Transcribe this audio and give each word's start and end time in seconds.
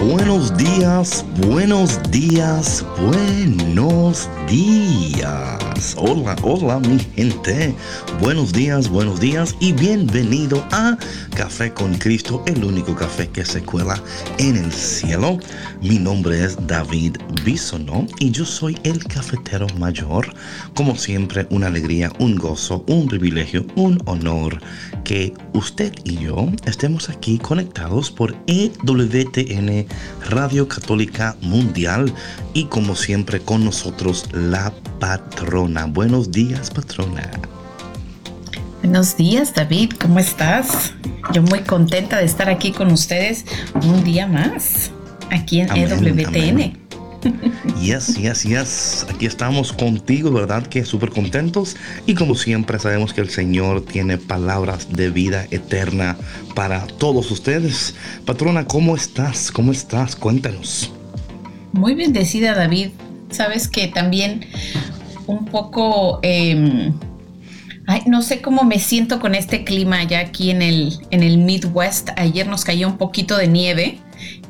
Buenos 0.00 0.56
días, 0.56 1.26
buenos 1.46 2.00
días, 2.10 2.82
buenos 2.98 4.30
días. 4.48 5.94
Hola, 5.98 6.34
hola 6.42 6.78
mi 6.78 6.98
gente. 6.98 7.74
Buenos 8.18 8.50
días, 8.50 8.88
buenos 8.88 9.20
días 9.20 9.54
y 9.60 9.74
bienvenido 9.74 10.66
a 10.72 10.96
Café 11.36 11.74
con 11.74 11.92
Cristo, 11.98 12.42
el 12.46 12.64
único 12.64 12.94
café 12.94 13.28
que 13.28 13.44
se 13.44 13.62
cuela 13.62 14.02
en 14.38 14.56
el 14.56 14.72
cielo. 14.72 15.38
Mi 15.82 15.98
nombre 15.98 16.44
es 16.44 16.56
David 16.66 17.18
Bisono 17.44 18.06
y 18.18 18.30
yo 18.30 18.46
soy 18.46 18.78
el 18.84 19.04
cafetero 19.04 19.66
mayor. 19.78 20.32
Como 20.74 20.96
siempre, 20.96 21.46
una 21.50 21.66
alegría, 21.66 22.10
un 22.18 22.36
gozo, 22.36 22.84
un 22.88 23.06
privilegio, 23.06 23.66
un 23.74 24.00
honor 24.06 24.60
que 25.04 25.34
usted 25.52 25.92
y 26.04 26.18
yo 26.18 26.48
estemos 26.64 27.08
aquí 27.08 27.38
conectados 27.38 28.10
por 28.10 28.34
EWTN 28.46 29.86
Radio 30.28 30.68
Católica 30.68 31.36
Mundial 31.40 32.12
y 32.54 32.64
como 32.64 32.94
siempre 32.94 33.40
con 33.40 33.64
nosotros 33.64 34.26
la 34.32 34.72
patrona. 34.98 35.86
Buenos 35.86 36.30
días, 36.30 36.70
patrona. 36.70 37.30
Buenos 38.82 39.16
días, 39.16 39.54
David. 39.54 39.92
¿Cómo 40.00 40.18
estás? 40.18 40.94
Yo 41.32 41.42
muy 41.42 41.60
contenta 41.60 42.18
de 42.18 42.24
estar 42.24 42.48
aquí 42.48 42.72
con 42.72 42.90
ustedes 42.90 43.44
un 43.82 44.02
día 44.04 44.26
más, 44.26 44.90
aquí 45.30 45.60
en 45.60 45.68
EWTN. 45.70 46.79
Yes, 47.80 48.16
yes, 48.16 48.42
yes. 48.44 49.06
Aquí 49.08 49.26
estamos 49.26 49.72
contigo, 49.72 50.30
¿verdad? 50.30 50.66
Que 50.66 50.84
súper 50.84 51.10
contentos. 51.10 51.76
Y 52.06 52.14
como 52.14 52.34
siempre 52.34 52.78
sabemos 52.78 53.12
que 53.12 53.20
el 53.20 53.30
Señor 53.30 53.84
tiene 53.84 54.18
palabras 54.18 54.92
de 54.92 55.10
vida 55.10 55.46
eterna 55.50 56.16
para 56.54 56.86
todos 56.86 57.30
ustedes. 57.30 57.94
Patrona, 58.26 58.66
¿cómo 58.66 58.94
estás? 58.94 59.50
¿Cómo 59.50 59.72
estás? 59.72 60.16
Cuéntanos. 60.16 60.92
Muy 61.72 61.94
bendecida, 61.94 62.54
David. 62.54 62.90
Sabes 63.30 63.68
que 63.68 63.88
también 63.88 64.46
un 65.26 65.46
poco... 65.46 66.20
Em, 66.22 66.92
ay, 67.86 68.02
no 68.06 68.22
sé 68.22 68.40
cómo 68.40 68.64
me 68.64 68.78
siento 68.78 69.20
con 69.20 69.34
este 69.34 69.64
clima 69.64 70.02
ya 70.04 70.20
aquí 70.20 70.50
en 70.50 70.62
el, 70.62 70.98
en 71.10 71.22
el 71.22 71.38
Midwest. 71.38 72.10
Ayer 72.16 72.46
nos 72.46 72.64
cayó 72.64 72.88
un 72.88 72.98
poquito 72.98 73.36
de 73.36 73.48
nieve 73.48 74.00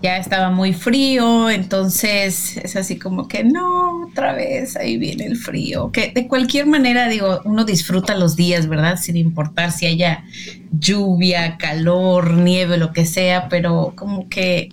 ya 0.02 0.16
estaba 0.16 0.50
muy 0.50 0.72
frío, 0.72 1.50
entonces 1.50 2.56
es 2.56 2.76
así 2.76 2.98
como 2.98 3.28
que 3.28 3.44
no, 3.44 4.06
otra 4.06 4.32
vez 4.32 4.77
ahí 4.77 4.96
viene 4.96 5.27
el 5.27 5.36
frío. 5.36 5.90
Que 5.92 6.12
de 6.14 6.27
cualquier 6.27 6.66
manera, 6.66 7.08
digo, 7.08 7.40
uno 7.44 7.64
disfruta 7.64 8.17
los 8.17 8.36
días, 8.36 8.68
¿verdad? 8.68 8.98
Sin 9.00 9.17
importar 9.17 9.72
si 9.72 9.86
haya 9.86 10.24
lluvia, 10.72 11.56
calor, 11.58 12.34
nieve, 12.34 12.77
lo 12.77 12.92
que 12.92 13.06
sea, 13.06 13.48
pero 13.48 13.92
como 13.96 14.28
que 14.28 14.70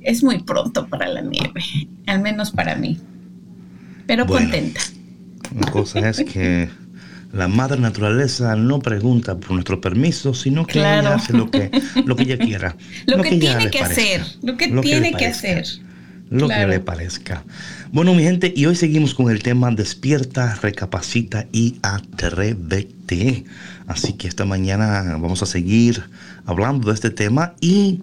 es 0.00 0.22
muy 0.22 0.42
pronto 0.42 0.88
para 0.88 1.08
la 1.08 1.22
nieve, 1.22 1.62
al 2.06 2.20
menos 2.20 2.50
para 2.50 2.76
mí. 2.76 2.98
Pero 4.06 4.26
contenta. 4.26 4.80
La 5.58 5.70
cosa 5.70 6.08
es 6.08 6.24
que 6.24 6.68
la 7.32 7.48
madre 7.48 7.78
naturaleza 7.78 8.56
no 8.56 8.78
pregunta 8.78 9.36
por 9.36 9.52
nuestro 9.52 9.80
permiso, 9.80 10.32
sino 10.34 10.66
que 10.66 10.78
ella 10.78 11.14
hace 11.14 11.32
lo 11.32 11.50
que, 11.50 11.70
lo 12.04 12.16
que 12.16 12.22
ella 12.22 12.38
quiera. 12.44 12.76
lo, 13.06 13.22
que, 13.22 13.36
tiene 13.36 13.70
que 13.70 13.80
hacer, 13.80 14.22
lo 14.42 14.56
que 14.56 14.68
tiene 14.80 15.12
que, 15.12 15.26
hacer. 15.26 15.66
Lo 16.30 16.48
que 16.48 16.66
le 16.66 16.80
parezca. 16.80 17.44
Bueno, 17.90 18.14
mi 18.14 18.22
gente, 18.22 18.52
y 18.54 18.66
hoy 18.66 18.76
seguimos 18.76 19.14
con 19.14 19.30
el 19.30 19.42
tema 19.42 19.70
despierta, 19.70 20.58
recapacita 20.62 21.46
y 21.52 21.76
atrévete. 21.82 23.44
Así 23.88 24.12
que 24.12 24.28
esta 24.28 24.44
mañana 24.44 25.16
vamos 25.18 25.42
a 25.42 25.46
seguir 25.46 26.04
hablando 26.44 26.88
de 26.88 26.94
este 26.94 27.08
tema 27.08 27.54
y 27.58 28.02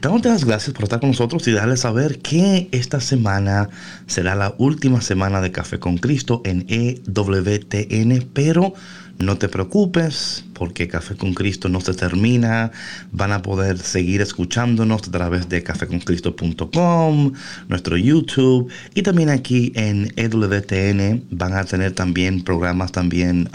dándote 0.00 0.28
las 0.28 0.44
gracias 0.44 0.72
por 0.72 0.84
estar 0.84 1.00
con 1.00 1.10
nosotros 1.10 1.46
y 1.48 1.50
darles 1.52 1.80
saber 1.80 2.20
que 2.20 2.68
esta 2.70 3.00
semana 3.00 3.68
será 4.06 4.36
la 4.36 4.54
última 4.58 5.00
semana 5.00 5.40
de 5.40 5.50
Café 5.50 5.80
con 5.80 5.98
Cristo 5.98 6.40
en 6.44 6.64
EWTN, 6.68 8.28
pero 8.32 8.74
no 9.18 9.36
te 9.38 9.48
preocupes 9.48 10.44
porque 10.54 10.88
Café 10.88 11.16
con 11.16 11.34
Cristo 11.34 11.68
no 11.68 11.80
se 11.80 11.94
termina. 11.94 12.72
Van 13.12 13.32
a 13.32 13.42
poder 13.42 13.78
seguir 13.78 14.20
escuchándonos 14.20 15.06
a 15.08 15.10
través 15.10 15.48
de 15.48 15.62
cafeconcristo.com, 15.62 17.32
nuestro 17.68 17.96
YouTube 17.96 18.70
y 18.94 19.02
también 19.02 19.30
aquí 19.30 19.72
en 19.74 20.12
EWTN 20.16 21.24
van 21.30 21.54
a 21.54 21.64
tener 21.64 21.92
también 21.92 22.42
programas 22.42 22.92
también 22.92 23.48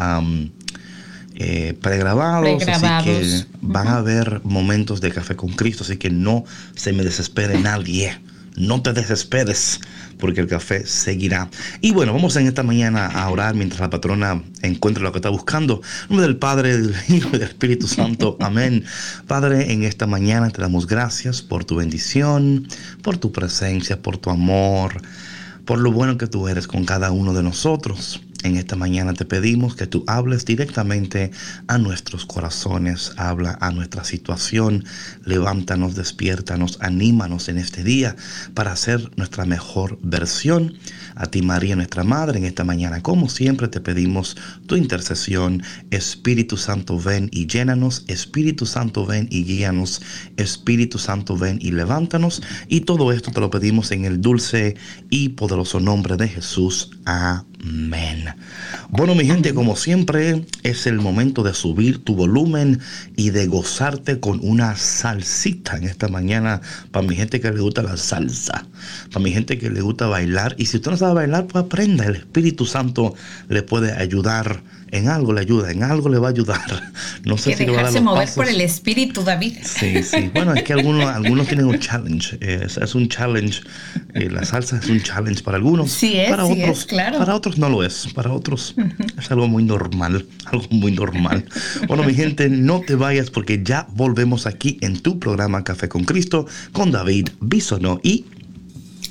eh, 1.42 1.74
pregrabados, 1.82 2.68
así 2.68 3.06
que 3.06 3.46
van 3.62 3.88
a 3.88 3.98
haber 3.98 4.42
momentos 4.44 5.00
de 5.00 5.10
café 5.10 5.38
con 5.38 5.54
Cristo, 5.54 5.86
así 5.86 5.96
que 5.96 6.10
no 6.10 6.44
se 6.76 6.92
me 6.92 7.02
desespere 7.02 7.58
nadie, 7.60 8.20
no 8.58 8.82
te 8.82 8.92
desesperes, 8.92 9.80
porque 10.18 10.42
el 10.42 10.48
café 10.48 10.86
seguirá. 10.86 11.50
Y 11.80 11.92
bueno, 11.92 12.12
vamos 12.12 12.36
en 12.36 12.46
esta 12.46 12.62
mañana 12.62 13.06
a 13.06 13.30
orar 13.30 13.56
mientras 13.56 13.80
la 13.80 13.90
patrona 13.90 14.44
encuentra 14.62 15.02
lo 15.02 15.14
que 15.14 15.20
está 15.20 15.30
buscando. 15.30 15.76
En 15.76 16.10
nombre 16.10 16.28
del 16.28 16.36
Padre, 16.36 16.78
del 16.78 16.94
Hijo 17.08 17.30
y 17.30 17.40
del 17.40 17.44
Espíritu 17.44 17.88
Santo. 17.88 18.36
Amén. 18.42 18.84
Padre, 19.26 19.72
en 19.72 19.84
esta 19.84 20.08
mañana 20.08 20.50
te 20.50 20.62
damos 20.62 20.88
gracias 20.88 21.42
por 21.42 21.64
tu 21.64 21.78
bendición, 21.78 22.68
por 23.02 23.18
tu 23.18 23.32
presencia, 23.32 24.02
por 24.02 24.18
tu 24.18 24.30
amor, 24.30 25.02
por 25.64 25.80
lo 25.80 25.94
bueno 25.94 26.18
que 26.18 26.28
tú 26.28 26.50
eres 26.50 26.68
con 26.68 26.84
cada 26.84 27.12
uno 27.12 27.34
de 27.34 27.44
nosotros. 27.44 28.20
En 28.42 28.56
esta 28.56 28.78
mañana 28.78 29.14
te 29.14 29.26
pedimos 29.26 29.76
que 29.76 29.86
tú 29.86 30.06
hables 30.08 30.46
directamente 30.46 31.32
a 31.68 31.78
nuestros 31.78 32.26
corazones, 32.26 33.12
habla 33.18 33.58
a 33.60 33.72
nuestra 33.72 34.06
situación, 34.06 34.86
levántanos, 35.26 35.96
despiértanos, 35.96 36.78
anímanos 36.80 37.50
en 37.50 37.58
este 37.58 37.84
día 37.84 38.16
para 38.54 38.72
hacer 38.72 39.12
nuestra 39.18 39.44
mejor 39.44 40.00
versión. 40.02 40.76
A 41.20 41.28
ti 41.28 41.42
María, 41.42 41.76
nuestra 41.76 42.06
Madre, 42.06 42.40
en 42.40 42.46
esta 42.46 42.64
mañana, 42.64 43.02
como 43.02 43.28
siempre, 43.28 43.68
te 43.68 43.82
pedimos 43.82 44.38
tu 44.68 44.78
intercesión. 44.78 45.62
Espíritu 45.92 46.56
Santo, 46.56 46.98
ven 46.98 47.30
y 47.34 47.46
llénanos. 47.46 48.06
Espíritu 48.08 48.66
Santo, 48.66 49.06
ven 49.06 49.28
y 49.30 49.44
guíanos. 49.44 50.02
Espíritu 50.38 50.98
Santo, 50.98 51.38
ven 51.38 51.60
y 51.62 51.72
levántanos. 51.72 52.42
Y 52.70 52.82
todo 52.82 53.12
esto 53.12 53.32
te 53.32 53.42
lo 53.42 53.50
pedimos 53.50 53.92
en 53.92 54.06
el 54.06 54.22
dulce 54.22 54.78
y 55.10 55.30
poderoso 55.30 55.82
nombre 55.82 56.16
de 56.16 56.30
Jesús. 56.30 56.92
Amén. 57.04 58.34
Bueno, 58.90 59.14
mi 59.14 59.26
gente, 59.26 59.54
como 59.54 59.76
siempre, 59.76 60.46
es 60.64 60.88
el 60.88 61.00
momento 61.00 61.44
de 61.44 61.54
subir 61.54 62.02
tu 62.04 62.16
volumen 62.16 62.80
y 63.18 63.32
de 63.32 63.48
gozarte 63.48 64.22
con 64.22 64.40
una 64.42 64.78
salsita 64.78 65.76
en 65.78 65.84
esta 65.84 66.08
mañana. 66.08 66.62
Para 66.92 67.06
mi 67.06 67.16
gente 67.16 67.42
que 67.42 67.52
le 67.52 67.60
gusta 67.60 67.84
la 67.84 67.98
salsa, 67.98 68.66
para 69.12 69.24
mi 69.24 69.32
gente 69.32 69.58
que 69.58 69.70
le 69.70 69.82
gusta 69.82 70.08
bailar. 70.08 70.56
Y 70.58 70.66
si 70.68 70.78
usted 70.78 70.92
no 70.92 70.98
sabe 70.98 71.14
bailar, 71.14 71.48
pues 71.48 71.64
aprenda. 71.64 72.06
El 72.06 72.16
Espíritu 72.16 72.66
Santo 72.66 73.14
le 73.48 73.64
puede 73.64 73.92
ayudar 73.94 74.62
en 74.92 75.08
algo 75.08 75.34
le 75.34 75.42
ayuda, 75.42 75.72
en 75.72 75.84
algo 75.84 76.10
le 76.10 76.18
va 76.18 76.28
a 76.28 76.32
ayudar. 76.32 76.60
No 77.24 77.38
sé 77.38 77.56
si 77.56 77.66
dejarse 77.66 78.02
mover 78.02 78.30
por 78.34 78.48
el 78.48 78.62
espíritu, 78.62 79.24
David. 79.24 79.58
Sí, 79.62 80.04
sí. 80.04 80.32
Bueno, 80.34 80.54
es 80.54 80.64
que 80.64 80.74
algunos, 80.74 81.06
algunos 81.06 81.48
tienen 81.48 81.66
un 81.66 81.78
challenge. 81.78 82.38
es, 82.40 82.96
un 82.96 83.10
challenge. 83.10 83.62
Eh, 84.14 84.30
la 84.30 84.46
salsa 84.46 84.80
es 84.82 84.90
un 84.90 85.02
challenge 85.02 85.44
para 85.44 85.58
algunos. 85.58 85.92
Sí 85.92 86.18
es, 86.18 86.30
para 86.30 86.46
otros, 86.46 86.86
claro. 86.86 87.20
Para 87.20 87.36
otros 87.36 87.58
no 87.58 87.70
lo 87.70 87.84
es. 87.84 88.08
Para 88.14 88.32
otros 88.32 88.74
es 89.18 89.32
algo 89.32 89.48
muy 89.48 89.64
normal. 89.64 90.26
Algo 90.46 90.66
muy 90.72 90.92
normal. 90.94 91.46
Bueno, 91.88 92.04
mi 92.04 92.16
gente, 92.16 92.50
no 92.50 92.82
te 92.82 92.96
vayas 92.96 93.30
porque 93.30 93.62
ya 93.64 93.86
volvemos 93.92 94.48
aquí 94.48 94.78
en 94.82 95.00
tu 95.00 95.20
programa 95.20 95.64
Café 95.64 95.90
con 95.90 96.06
Cristo 96.06 96.48
con 96.72 96.92
David 96.92 97.30
Bisono 97.40 98.00
y... 98.02 98.26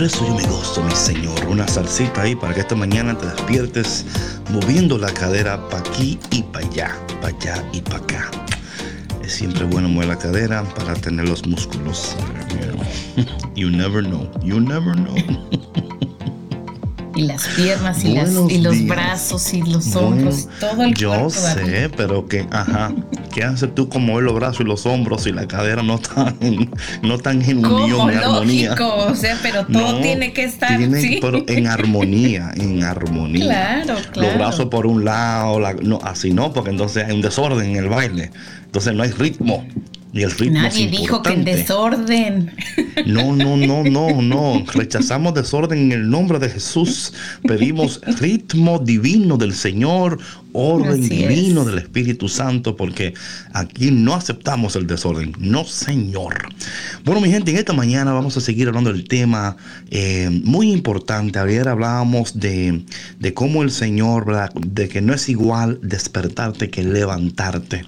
por 0.00 0.06
eso 0.06 0.26
yo 0.26 0.34
me 0.34 0.46
gozo, 0.46 0.82
mi 0.82 0.96
Señor. 0.96 1.46
Una 1.46 1.68
salsita 1.68 2.22
ahí 2.22 2.34
para 2.34 2.54
que 2.54 2.60
esta 2.60 2.74
mañana 2.74 3.18
te 3.18 3.26
despiertes 3.26 4.06
moviendo 4.48 4.96
la 4.96 5.12
cadera 5.12 5.68
para 5.68 5.80
aquí 5.86 6.18
y 6.30 6.42
para 6.42 6.66
allá, 6.66 6.98
para 7.20 7.36
allá 7.36 7.64
y 7.74 7.82
para 7.82 7.98
acá. 7.98 8.30
Es 9.22 9.34
siempre 9.34 9.66
bueno 9.66 9.90
mover 9.90 10.08
la 10.08 10.16
cadera 10.16 10.64
para 10.74 10.94
tener 10.94 11.28
los 11.28 11.46
músculos. 11.46 12.16
You 13.54 13.68
never 13.68 14.02
know, 14.02 14.26
you 14.42 14.58
never 14.58 14.94
know. 14.94 15.16
y 17.14 17.24
las 17.24 17.46
piernas 17.48 18.02
y, 18.02 18.58
los 18.58 18.86
brazos 18.86 19.52
y 19.52 19.60
los 19.60 19.94
hombros, 19.96 20.48
todo 20.60 20.82
el 20.82 20.94
yo 20.94 21.14
Yo 21.14 21.28
sé, 21.28 21.90
pero 21.94 22.26
que, 22.26 22.46
ajá, 22.50 22.90
¿qué 23.32 23.44
haces 23.44 23.74
tú 23.74 23.88
con 23.88 24.04
mover 24.04 24.24
los 24.24 24.34
brazos 24.34 24.60
y 24.60 24.64
los 24.64 24.86
hombros 24.86 25.26
y 25.26 25.32
la 25.32 25.46
cadera 25.46 25.82
no 25.82 25.96
están, 25.96 26.36
no 27.02 27.14
están 27.14 27.42
en 27.42 27.64
unión, 27.64 28.10
en 28.10 28.18
armonía? 28.18 28.74
O 28.80 29.14
sea, 29.14 29.38
pero 29.42 29.66
todo 29.66 30.00
tiene 30.00 30.32
que 30.32 30.44
estar 30.44 30.78
pero 31.20 31.44
en 31.46 31.66
armonía, 31.66 32.52
en 32.56 32.82
armonía. 32.82 33.44
Claro, 33.44 33.94
claro. 34.12 34.28
Los 34.28 34.38
brazos 34.38 34.66
por 34.66 34.86
un 34.86 35.04
lado, 35.04 35.60
no, 35.82 35.98
así 36.02 36.32
no, 36.32 36.52
porque 36.52 36.70
entonces 36.70 37.06
hay 37.06 37.14
un 37.14 37.22
desorden 37.22 37.70
en 37.70 37.76
el 37.76 37.88
baile. 37.88 38.30
Entonces 38.64 38.94
no 38.94 39.02
hay 39.02 39.10
ritmo. 39.10 39.66
Y 40.12 40.22
el 40.22 40.30
ritmo 40.32 40.62
Nadie 40.62 40.88
dijo 40.88 41.22
que 41.22 41.32
en 41.32 41.44
desorden. 41.44 42.52
No, 43.06 43.34
no, 43.36 43.56
no, 43.56 43.84
no, 43.84 44.20
no. 44.20 44.64
Rechazamos 44.74 45.34
desorden 45.34 45.78
en 45.78 45.92
el 45.92 46.10
nombre 46.10 46.38
de 46.38 46.48
Jesús. 46.48 47.12
Pedimos 47.46 48.00
ritmo 48.20 48.80
divino 48.80 49.36
del 49.36 49.54
Señor, 49.54 50.18
orden 50.52 51.08
divino 51.08 51.64
del 51.64 51.78
Espíritu 51.78 52.28
Santo, 52.28 52.76
porque 52.76 53.14
aquí 53.52 53.92
no 53.92 54.14
aceptamos 54.14 54.74
el 54.74 54.88
desorden. 54.88 55.32
No, 55.38 55.64
Señor. 55.64 56.48
Bueno, 57.04 57.20
mi 57.20 57.30
gente, 57.30 57.52
en 57.52 57.58
esta 57.58 57.72
mañana 57.72 58.12
vamos 58.12 58.36
a 58.36 58.40
seguir 58.40 58.66
hablando 58.66 58.92
del 58.92 59.06
tema 59.06 59.56
eh, 59.90 60.28
muy 60.44 60.72
importante. 60.72 61.38
Ayer 61.38 61.68
hablábamos 61.68 62.38
de, 62.38 62.84
de 63.20 63.34
cómo 63.34 63.62
el 63.62 63.70
Señor, 63.70 64.26
¿verdad? 64.26 64.50
de 64.54 64.88
que 64.88 65.00
no 65.00 65.14
es 65.14 65.28
igual 65.28 65.78
despertarte 65.82 66.68
que 66.68 66.82
levantarte 66.82 67.84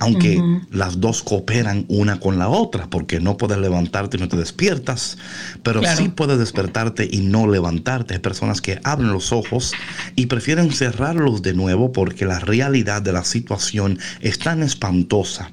aunque 0.00 0.42
las 0.70 1.00
dos 1.00 1.22
cooperan 1.22 1.84
una 1.88 2.18
con 2.18 2.38
la 2.38 2.48
otra, 2.48 2.88
porque 2.88 3.20
no 3.20 3.36
puedes 3.36 3.58
levantarte 3.58 4.16
y 4.16 4.20
no 4.20 4.28
te 4.28 4.36
despiertas, 4.36 5.18
pero 5.62 5.82
sí 5.96 6.08
puedes 6.08 6.38
despertarte 6.38 7.08
y 7.10 7.18
no 7.18 7.46
levantarte. 7.46 8.14
Hay 8.14 8.20
personas 8.20 8.60
que 8.60 8.80
abren 8.82 9.12
los 9.12 9.32
ojos 9.32 9.72
y 10.16 10.26
prefieren 10.26 10.72
cerrarlos 10.72 11.42
de 11.42 11.52
nuevo 11.52 11.92
porque 11.92 12.24
la 12.24 12.40
realidad 12.40 13.02
de 13.02 13.12
la 13.12 13.24
situación 13.24 13.98
es 14.20 14.38
tan 14.38 14.62
espantosa. 14.62 15.52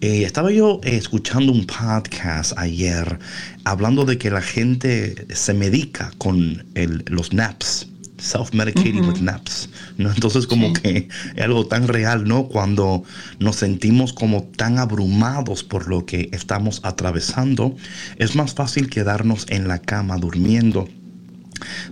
Eh, 0.00 0.22
estaba 0.24 0.52
yo 0.52 0.80
escuchando 0.84 1.50
un 1.50 1.66
podcast 1.66 2.52
ayer 2.56 3.18
hablando 3.64 4.04
de 4.04 4.18
que 4.18 4.30
la 4.30 4.42
gente 4.42 5.26
se 5.34 5.54
medica 5.54 6.12
con 6.18 6.64
los 7.06 7.32
naps 7.32 7.88
self-medicating 8.18 9.06
with 9.06 9.20
naps. 9.20 9.68
¿no? 9.96 10.10
Entonces 10.10 10.46
como 10.46 10.72
que 10.72 11.08
es 11.34 11.42
algo 11.42 11.66
tan 11.66 11.88
real, 11.88 12.24
¿no? 12.24 12.48
Cuando 12.48 13.02
nos 13.38 13.56
sentimos 13.56 14.12
como 14.12 14.44
tan 14.44 14.78
abrumados 14.78 15.64
por 15.64 15.88
lo 15.88 16.04
que 16.04 16.28
estamos 16.32 16.80
atravesando, 16.82 17.76
es 18.16 18.36
más 18.36 18.54
fácil 18.54 18.90
quedarnos 18.90 19.46
en 19.48 19.68
la 19.68 19.78
cama 19.78 20.16
durmiendo 20.18 20.88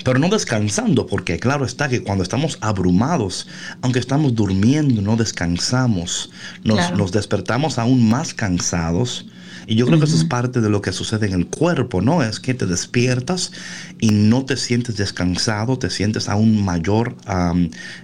pero 0.05 0.21
no 0.21 0.29
descansando, 0.29 1.07
porque 1.07 1.39
claro 1.39 1.65
está 1.65 1.89
que 1.89 2.03
cuando 2.03 2.23
estamos 2.23 2.57
abrumados, 2.61 3.49
aunque 3.83 3.99
estamos 3.99 4.35
durmiendo, 4.35 5.03
no 5.03 5.17
descansamos, 5.17 6.31
nos, 6.63 6.93
nos 6.93 7.11
despertamos 7.11 7.79
aún 7.79 8.09
más 8.09 8.33
cansados 8.33 9.27
y 9.67 9.75
yo 9.75 9.87
creo 9.87 9.99
que 9.99 10.05
eso 10.05 10.17
es 10.17 10.25
parte 10.25 10.61
de 10.61 10.71
lo 10.71 10.81
que 10.81 10.93
sucede 10.93 11.27
en 11.27 11.33
el 11.33 11.47
cuerpo, 11.47 12.01
¿no? 12.01 12.23
Es 12.23 12.39
que 12.39 12.55
te 12.55 12.67
despiertas 12.67 13.51
y 13.99 14.11
no 14.11 14.45
te 14.45 14.57
sientes 14.57 14.97
descansado, 14.97 15.79
te 15.79 15.91
sientes 15.91 16.29
aún 16.29 16.65
mayor, 16.65 17.17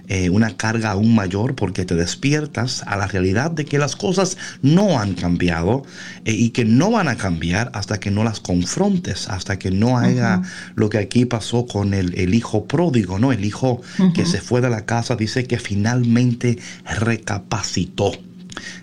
eh, 0.07 0.29
una 0.29 0.57
carga 0.57 0.91
aún 0.91 1.15
mayor, 1.15 1.55
porque 1.55 1.85
te 1.85 1.95
despiertas 1.95 2.83
a 2.85 2.97
la 2.97 3.07
realidad 3.07 3.51
de 3.51 3.65
que 3.65 3.77
las 3.77 3.95
cosas 3.95 4.37
no 4.61 4.99
han 4.99 5.13
cambiado 5.13 5.83
eh, 6.25 6.33
y 6.33 6.49
que 6.49 6.65
no 6.65 6.91
van 6.91 7.07
a 7.07 7.15
cambiar 7.15 7.71
hasta 7.73 7.99
que 7.99 8.11
no 8.11 8.23
las 8.23 8.41
confrontes, 8.41 9.29
hasta 9.29 9.57
que 9.57 9.71
no 9.71 9.97
haya 9.97 10.41
lo 10.75 10.89
que 10.89 10.97
aquí 10.97 11.25
pasó 11.25 11.65
con 11.65 11.93
el, 11.93 12.33
hijo 12.33 12.65
pródigo, 12.65 13.19
¿no? 13.19 13.31
El 13.31 13.45
hijo 13.45 13.81
que 14.15 14.25
se 14.25 14.41
fue 14.41 14.59
de 14.59 14.69
la 14.69 14.85
casa 14.85 15.15
dice 15.15 15.45
que 15.45 15.59
finalmente 15.59 16.57
recapacitó 16.99 18.11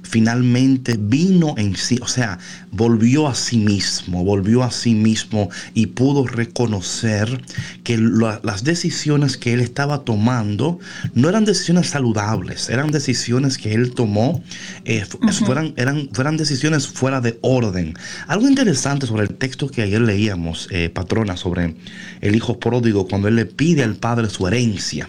finalmente 0.03 0.97
vino 0.99 1.55
en 1.57 1.77
sí, 1.77 1.99
o 2.03 2.09
sea, 2.09 2.39
volvió 2.73 3.29
a 3.29 3.35
sí 3.35 3.59
mismo, 3.59 4.25
volvió 4.25 4.63
a 4.63 4.71
sí 4.71 4.95
mismo 4.95 5.51
y 5.75 5.87
pudo 5.87 6.27
reconocer 6.27 7.43
que 7.85 7.99
las 7.99 8.65
decisiones 8.65 9.37
que 9.37 9.53
él 9.53 9.61
estaba 9.61 10.05
tomando 10.05 10.79
no 11.15 11.29
eran 11.29 11.45
decisiones 11.45 11.89
saludables, 11.89 12.69
eran 12.69 12.91
decisiones 12.91 13.59
que 13.59 13.73
él 13.75 13.93
tomó, 13.93 14.43
eh, 14.85 15.05
fueran, 15.45 15.75
eran, 15.77 16.09
fueran 16.13 16.37
decisiones 16.37 16.89
fuera 16.89 17.21
de 17.21 17.39
orden. 17.43 17.95
Algo 18.27 18.49
interesante 18.49 19.07
sobre 19.07 19.23
el 19.23 19.35
texto 19.35 19.69
que 19.69 19.83
ayer 19.83 20.01
leíamos, 20.01 20.69
eh, 20.71 20.91
patrona, 20.91 21.37
sobre 21.37 21.77
el 22.21 22.35
hijo 22.35 22.59
pródigo, 22.59 23.07
cuando 23.07 23.29
él 23.29 23.37
le 23.37 23.47
pide 23.47 23.83
al 23.83 23.97
padre 23.97 24.29
su 24.29 24.47
herencia. 24.47 25.09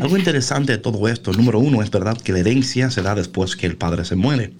Algo 0.00 0.16
interesante 0.16 0.72
de 0.72 0.78
todo 0.78 1.08
esto, 1.08 1.32
número 1.32 1.58
uno, 1.58 1.82
es 1.82 1.90
verdad 1.90 2.16
que 2.16 2.32
la 2.32 2.40
herencia 2.40 2.90
se 2.90 3.02
da 3.02 3.14
después 3.14 3.56
que 3.56 3.66
el 3.66 3.76
padre 3.76 4.04
se 4.04 4.14
muere. 4.14 4.52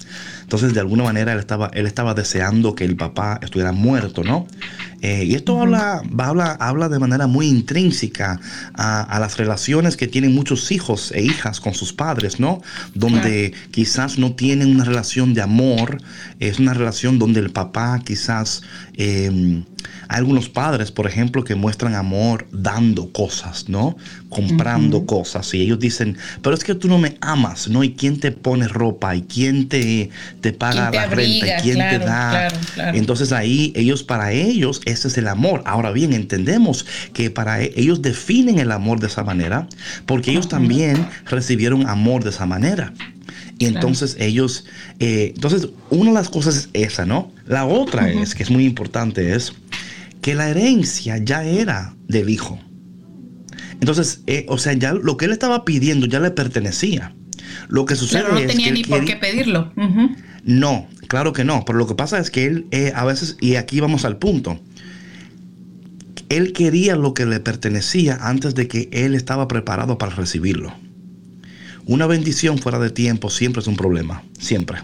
Entonces, 0.44 0.74
de 0.74 0.80
alguna 0.80 1.04
manera, 1.04 1.32
él 1.32 1.38
estaba, 1.38 1.70
él 1.72 1.86
estaba 1.86 2.14
deseando 2.14 2.74
que 2.74 2.84
el 2.84 2.96
papá 2.96 3.40
estuviera 3.42 3.72
muerto, 3.72 4.22
¿no? 4.22 4.46
Eh, 5.00 5.24
y 5.24 5.34
esto 5.34 5.60
habla, 5.60 6.02
habla, 6.18 6.52
habla 6.52 6.88
de 6.88 6.98
manera 6.98 7.26
muy 7.26 7.46
intrínseca 7.46 8.40
a, 8.72 9.18
las 9.18 9.36
relaciones 9.36 9.96
que 9.96 10.06
tienen 10.06 10.34
muchos 10.34 10.72
hijos 10.72 11.12
e 11.12 11.22
hijas 11.22 11.60
con 11.60 11.74
sus 11.74 11.92
padres, 11.92 12.40
¿no? 12.40 12.62
Donde 12.94 13.52
quizás 13.70 14.18
no 14.18 14.34
tienen 14.34 14.70
una 14.70 14.84
relación 14.84 15.34
de 15.34 15.42
amor, 15.42 16.00
es 16.40 16.58
una 16.58 16.72
relación 16.72 17.18
donde 17.18 17.40
el 17.40 17.50
papá 17.50 18.00
quizás... 18.04 18.62
Em, 18.94 19.64
hay 20.08 20.18
algunos 20.18 20.48
padres, 20.48 20.90
por 20.90 21.06
ejemplo, 21.06 21.44
que 21.44 21.54
muestran 21.54 21.94
amor 21.94 22.46
dando 22.52 23.12
cosas, 23.12 23.68
¿no? 23.68 23.96
Comprando 24.28 25.06
cosas. 25.06 25.52
Y 25.54 25.62
ellos 25.62 25.78
dicen, 25.78 26.16
pero 26.42 26.54
es 26.54 26.64
que 26.64 26.74
tú 26.74 26.88
no 26.88 26.98
me 26.98 27.16
amas, 27.20 27.68
¿no? 27.68 27.84
¿Y 27.84 27.94
quién 27.94 28.20
te 28.20 28.32
pone 28.32 28.68
ropa? 28.68 29.14
¿Y 29.16 29.22
quién 29.22 29.68
te, 29.68 30.10
te 30.44 30.52
paga 30.52 30.90
la 30.90 31.06
renta? 31.06 31.46
¿Y 31.46 31.62
quién 31.62 31.78
te 31.78 31.98
da? 31.98 32.48
Entonces 32.92 33.32
ahí 33.32 33.72
ellos, 33.74 34.02
para 34.02 34.32
ellos, 34.32 34.82
ese 34.84 35.08
es 35.08 35.16
el 35.16 35.26
amor. 35.28 35.62
Ahora 35.64 35.90
bien, 35.90 36.12
entendemos 36.12 36.84
que 37.14 37.30
para 37.30 37.62
e, 37.62 37.72
ellos 37.76 38.02
definen 38.02 38.58
el 38.58 38.70
amor 38.70 39.00
de 39.00 39.06
esa 39.06 39.24
manera, 39.24 39.66
porque 40.04 40.32
ellos 40.32 40.46
también 40.46 41.08
recibieron 41.24 41.88
amor 41.88 42.24
de 42.24 42.28
esa 42.28 42.44
manera. 42.44 42.92
Y 43.58 43.64
entonces 43.64 44.18
ellos, 44.20 44.66
eh, 44.98 45.32
entonces 45.34 45.68
una 45.88 46.10
de 46.10 46.14
las 46.14 46.28
cosas 46.28 46.56
es 46.56 46.68
esa, 46.74 47.06
¿no? 47.06 47.32
La 47.46 47.64
otra 47.64 48.10
es, 48.10 48.34
que 48.34 48.42
es 48.42 48.50
muy 48.50 48.66
importante, 48.66 49.34
es 49.34 49.54
que 50.20 50.34
la 50.34 50.50
herencia 50.50 51.16
ya 51.16 51.42
era 51.42 51.94
del 52.06 52.28
hijo. 52.28 52.60
Entonces, 53.80 54.20
eh, 54.26 54.44
o 54.50 54.58
sea, 54.58 54.74
ya 54.74 54.92
lo 54.92 55.16
que 55.16 55.24
él 55.24 55.32
estaba 55.32 55.64
pidiendo 55.64 56.04
ya 56.04 56.20
le 56.20 56.32
pertenecía. 56.32 57.14
Lo 57.68 57.86
que 57.86 57.96
sucede 57.96 58.24
no 58.30 58.46
tenía 58.46 58.70
ni 58.70 58.84
por 58.84 59.04
qué 59.04 59.16
pedirlo. 59.16 59.72
No, 60.44 60.86
claro 61.08 61.32
que 61.32 61.44
no. 61.44 61.64
Pero 61.64 61.78
lo 61.78 61.86
que 61.86 61.94
pasa 61.94 62.18
es 62.18 62.30
que 62.30 62.46
él 62.46 62.66
eh, 62.70 62.92
a 62.94 63.04
veces, 63.04 63.36
y 63.40 63.56
aquí 63.56 63.80
vamos 63.80 64.04
al 64.04 64.18
punto, 64.18 64.60
él 66.28 66.52
quería 66.52 66.96
lo 66.96 67.14
que 67.14 67.26
le 67.26 67.40
pertenecía 67.40 68.18
antes 68.20 68.54
de 68.54 68.68
que 68.68 68.88
él 68.92 69.14
estaba 69.14 69.48
preparado 69.48 69.98
para 69.98 70.14
recibirlo. 70.14 70.72
Una 71.86 72.06
bendición 72.06 72.58
fuera 72.58 72.78
de 72.78 72.90
tiempo 72.90 73.30
siempre 73.30 73.60
es 73.60 73.66
un 73.66 73.76
problema, 73.76 74.22
siempre. 74.38 74.78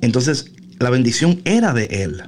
Entonces, 0.00 0.52
la 0.78 0.90
bendición 0.90 1.40
era 1.44 1.72
de 1.72 1.84
él 1.84 2.22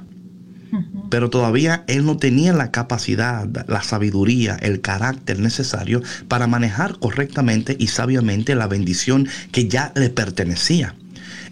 pero 1.13 1.29
todavía 1.29 1.83
él 1.87 2.05
no 2.05 2.17
tenía 2.17 2.53
la 2.53 2.71
capacidad, 2.71 3.47
la 3.67 3.83
sabiduría, 3.83 4.55
el 4.55 4.81
carácter 4.81 5.37
necesario 5.39 6.01
para 6.27 6.47
manejar 6.47 6.97
correctamente 6.97 7.75
y 7.77 7.87
sabiamente 7.87 8.55
la 8.55 8.67
bendición 8.67 9.27
que 9.51 9.67
ya 9.67 9.91
le 9.95 10.09
pertenecía. 10.09 10.95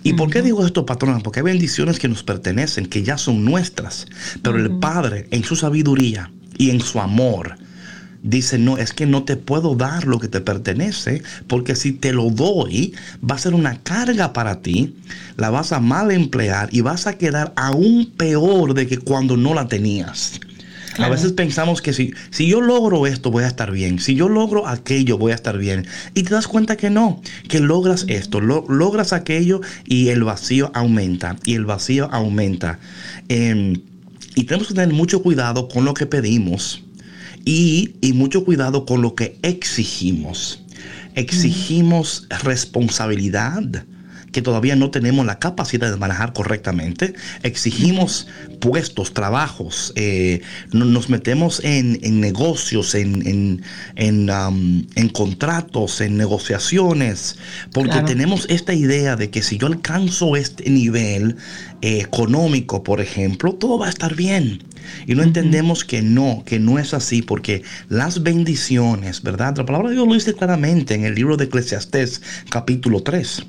¿Y 0.04 0.14
por 0.14 0.30
qué 0.30 0.42
digo 0.42 0.66
esto, 0.66 0.86
patrona? 0.86 1.20
Porque 1.20 1.40
hay 1.40 1.46
bendiciones 1.46 2.00
que 2.00 2.08
nos 2.08 2.24
pertenecen, 2.24 2.88
que 2.88 3.04
ya 3.04 3.18
son 3.18 3.46
nuestras, 3.46 4.08
pero 4.42 4.58
el 4.58 4.72
Padre 4.80 5.28
en 5.32 5.44
su 5.44 5.56
sabiduría 5.56 6.32
y 6.58 6.70
en 6.72 6.82
su 6.82 7.00
amor, 7.00 7.56
dice, 8.24 8.58
no, 8.58 8.78
es 8.78 8.94
que 8.94 9.06
no 9.06 9.24
te 9.24 9.36
puedo 9.36 9.76
dar 9.76 10.06
lo 10.06 10.20
que 10.20 10.28
te 10.28 10.42
pertenece, 10.42 11.24
porque 11.48 11.76
si 11.76 11.92
te 11.92 12.14
lo 12.14 12.30
doy, 12.30 12.94
va 13.28 13.36
a 13.36 13.40
ser 13.40 13.54
una 13.54 13.80
carga 13.80 14.34
para 14.34 14.62
ti, 14.62 14.96
la 15.38 15.50
vas 15.50 15.72
a 15.72 15.80
mal 15.80 16.12
emplear 16.12 16.70
y 16.72 16.82
vas 16.82 17.08
a 17.08 17.18
quedar 17.18 17.54
aún 17.56 18.12
peor 18.18 18.74
de 18.74 18.88
que 18.88 18.98
cuando 18.98 19.38
no 19.38 19.54
la 19.54 19.68
tenías. 19.68 20.40
A 20.98 21.10
veces 21.10 21.32
pensamos 21.34 21.82
que 21.82 21.94
si, 21.94 22.14
si 22.32 22.48
yo 22.48 22.62
logro 22.62 23.08
esto 23.08 23.32
voy 23.32 23.44
a 23.44 23.48
estar 23.48 23.72
bien, 23.72 24.00
si 24.00 24.16
yo 24.16 24.28
logro 24.28 24.68
aquello 24.68 25.18
voy 25.18 25.32
a 25.32 25.36
estar 25.36 25.58
bien. 25.58 25.88
Y 26.14 26.24
te 26.24 26.34
das 26.34 26.48
cuenta 26.48 26.76
que 26.76 26.90
no, 26.90 27.22
que 27.48 27.60
logras 27.60 28.06
esto, 28.08 28.42
logras 28.42 29.14
aquello 29.14 29.62
y 29.86 30.10
el 30.10 30.24
vacío 30.24 30.72
aumenta, 30.74 31.38
y 31.46 31.56
el 31.56 31.66
vacío 31.66 32.10
aumenta. 32.12 32.80
Em, 33.30 33.82
y 34.36 34.44
tenemos 34.44 34.68
que 34.68 34.74
tener 34.74 34.94
mucho 34.94 35.22
cuidado 35.22 35.68
con 35.68 35.86
lo 35.86 35.94
que 35.94 36.06
pedimos 36.06 36.84
y, 37.46 37.94
mucho 38.14 38.44
cuidado 38.44 38.86
con 38.86 39.02
lo 39.02 39.16
que 39.16 39.38
exigimos. 39.42 40.64
Exigimos 41.16 42.28
responsabilidad 42.44 43.86
que 44.32 44.42
todavía 44.42 44.76
no 44.76 44.92
tenemos 44.92 45.26
la 45.26 45.40
capacidad 45.40 45.90
de 45.92 45.98
manejar 45.98 46.34
correctamente. 46.34 47.14
Exigimos 47.44 48.28
puestos, 48.60 49.14
trabajos, 49.14 49.94
eh, 49.96 50.42
nos 50.72 51.10
metemos 51.10 51.62
en, 51.64 52.00
negocios, 52.20 52.96
en, 52.96 53.64
um, 53.98 54.86
en, 54.96 55.10
contratos, 55.10 56.02
en 56.02 56.18
negociaciones, 56.18 57.38
porque 57.74 58.02
tenemos 58.04 58.46
esta 58.50 58.74
idea 58.74 59.16
de 59.16 59.30
que 59.30 59.42
si 59.42 59.58
yo 59.58 59.68
alcanzo 59.68 60.36
este 60.36 60.70
nivel 60.70 61.38
eh, 61.82 62.00
económico, 62.02 62.84
por 62.84 63.02
ejemplo, 63.02 63.54
todo 63.54 63.80
va 63.80 63.88
a 63.88 63.90
estar 63.90 64.16
bien. 64.16 64.64
Y 65.06 65.16
no 65.16 65.24
entendemos 65.24 65.86
que 65.86 66.02
no, 66.02 66.44
que 66.46 66.60
no 66.60 66.80
es 66.80 66.94
así, 66.94 67.22
porque 67.22 67.64
las 67.88 68.24
bendiciones, 68.24 69.22
¿verdad? 69.22 69.56
La 69.58 69.66
palabra 69.66 69.90
de 69.90 69.96
Dios 69.96 70.08
lo 70.08 70.14
dice 70.14 70.34
claramente 70.34 70.96
en 70.96 71.06
el 71.06 71.16
libro 71.16 71.38
de 71.38 71.46
Eclesiastés, 71.46 72.22
capítulo 72.50 73.02
3 73.02 73.46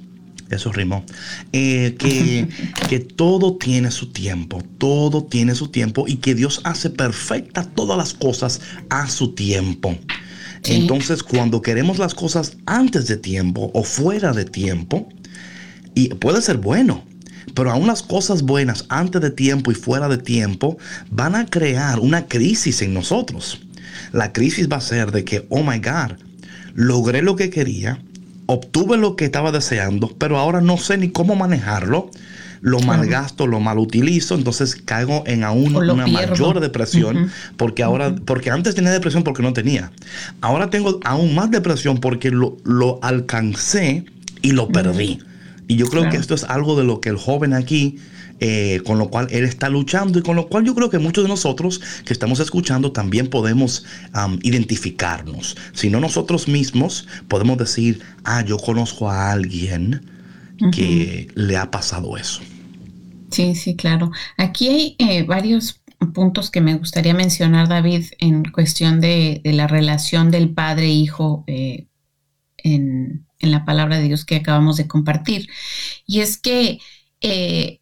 eso 0.55 0.73
rimó, 0.73 1.05
eh, 1.53 1.97
que, 1.99 2.49
que, 2.89 3.01
todo 3.01 3.57
tiene 3.57 3.91
su 3.91 4.13
tiempo, 4.13 4.63
todo 4.79 5.25
tiene 5.25 5.55
su 5.55 5.69
tiempo 5.69 6.05
y 6.07 6.17
que 6.17 6.35
Dios 6.35 6.61
hace 6.65 6.91
perfecta 6.91 7.65
todas 7.65 7.97
las 7.97 8.15
cosas 8.15 8.61
a 8.91 9.09
su 9.09 9.35
tiempo. 9.35 9.97
Entonces, 10.65 11.23
cuando 11.23 11.61
queremos 11.61 11.99
las 11.99 12.15
cosas 12.15 12.57
antes 12.67 13.09
de 13.09 13.17
tiempo 13.17 13.71
o 13.75 13.83
fuera 13.83 14.33
de 14.33 14.45
tiempo, 14.45 15.09
y 15.95 16.09
puede 16.15 16.41
ser 16.41 16.59
bueno, 16.59 17.05
pero 17.55 17.71
aún 17.71 17.87
las 17.87 18.03
cosas 18.03 18.43
buenas 18.43 18.87
antes 18.89 19.21
de 19.21 19.31
tiempo 19.31 19.73
y 19.73 19.75
fuera 19.75 20.09
de 20.09 20.19
tiempo 20.19 20.79
van 21.11 21.35
a 21.35 21.47
crear 21.47 21.99
una 21.99 22.27
crisis 22.27 22.83
en 22.83 22.95
nosotros. 22.95 23.61
La 24.13 24.33
crisis 24.33 24.69
va 24.71 24.77
a 24.77 24.81
ser 24.81 25.11
de 25.11 25.25
que, 25.25 25.47
oh 25.51 25.63
my 25.63 25.79
God, 25.79 26.17
logré 26.75 27.23
lo 27.23 27.37
que 27.37 27.51
quería, 27.51 28.03
obtuve 28.53 28.97
lo 28.97 29.17
que 29.17 29.25
estaba 29.25 29.53
deseando, 29.53 30.09
pero 30.19 30.39
ahora 30.39 30.61
no 30.61 30.79
sé 30.79 30.99
ni 30.99 31.11
cómo 31.11 31.35
manejarlo. 31.35 32.11
Lo 32.65 32.79
malgasto, 32.79 33.49
lo 33.49 33.59
mal 33.59 33.79
utilizo, 33.79 34.37
entonces 34.37 34.77
caigo 34.77 35.25
en 35.27 35.43
aún 35.43 35.75
una 35.75 36.07
mayor 36.07 36.61
depresión, 36.61 37.29
porque 37.57 37.83
ahora, 37.83 38.15
porque 38.25 38.53
antes 38.53 38.77
tenía 38.77 38.93
depresión 38.93 39.25
porque 39.25 39.43
no 39.43 39.53
tenía. 39.53 39.91
Ahora 40.41 40.71
tengo 40.71 41.01
aún 41.03 41.35
más 41.35 41.51
depresión 41.51 41.99
porque 41.99 42.31
lo, 42.31 42.57
lo 42.63 43.01
alcancé 43.03 44.05
y 44.43 44.53
lo 44.53 44.69
perdí. 44.69 45.19
Y 45.67 45.75
yo 45.75 45.87
creo 45.87 46.09
que 46.09 46.17
esto 46.17 46.37
es 46.37 46.45
algo 46.45 46.77
de 46.79 46.85
lo 46.85 47.01
que 47.01 47.09
el 47.09 47.17
joven 47.17 47.53
aquí, 47.53 47.99
eh, 48.45 48.81
con 48.85 48.99
lo 48.99 49.09
cual 49.09 49.29
él 49.31 49.45
está 49.45 49.69
luchando 49.69 50.19
y 50.19 50.23
con 50.23 50.35
lo 50.35 50.49
cual 50.49 50.65
yo 50.65 50.75
creo 50.75 50.91
que 50.91 50.99
muchos 50.99 51.23
de 51.23 51.29
nosotros 51.29 51.81
que 52.05 52.13
estamos 52.13 52.41
escuchando 52.41 52.91
también 52.91 53.29
podemos 53.29 53.85
identificarnos. 54.43 55.57
Si 55.75 55.91
no 55.91 56.01
nosotros 56.01 56.49
mismos 56.49 57.07
podemos 57.29 57.57
decir, 57.57 58.03
ah, 58.25 58.45
yo 58.45 58.59
conozco 58.59 59.09
a 59.09 59.31
alguien 59.31 60.05
que 60.73 61.29
le 61.37 61.57
ha 61.57 61.71
pasado 61.71 62.17
eso. 62.17 62.43
Sí, 63.31 63.55
sí, 63.55 63.77
claro. 63.77 64.11
Aquí 64.37 64.69
hay 64.69 64.97
eh, 64.99 65.23
varios 65.23 65.81
puntos 66.13 66.51
que 66.51 66.61
me 66.61 66.75
gustaría 66.75 67.15
mencionar, 67.15 67.69
David, 67.69 68.07
en 68.19 68.43
cuestión 68.43 69.01
de, 69.01 69.41
la 69.45 69.69
relación 69.69 70.33
del 70.33 70.53
padre-hijo 70.53 71.45
eh, 71.47 71.87
en, 72.57 73.25
la 73.39 73.65
palabra 73.65 73.99
de 73.99 74.09
Dios 74.09 74.25
que 74.25 74.35
acabamos 74.35 74.79
de 74.79 74.89
compartir. 74.89 75.49
Y 76.09 76.23
es 76.23 76.39
que 76.39 76.81
eh, 77.21 77.82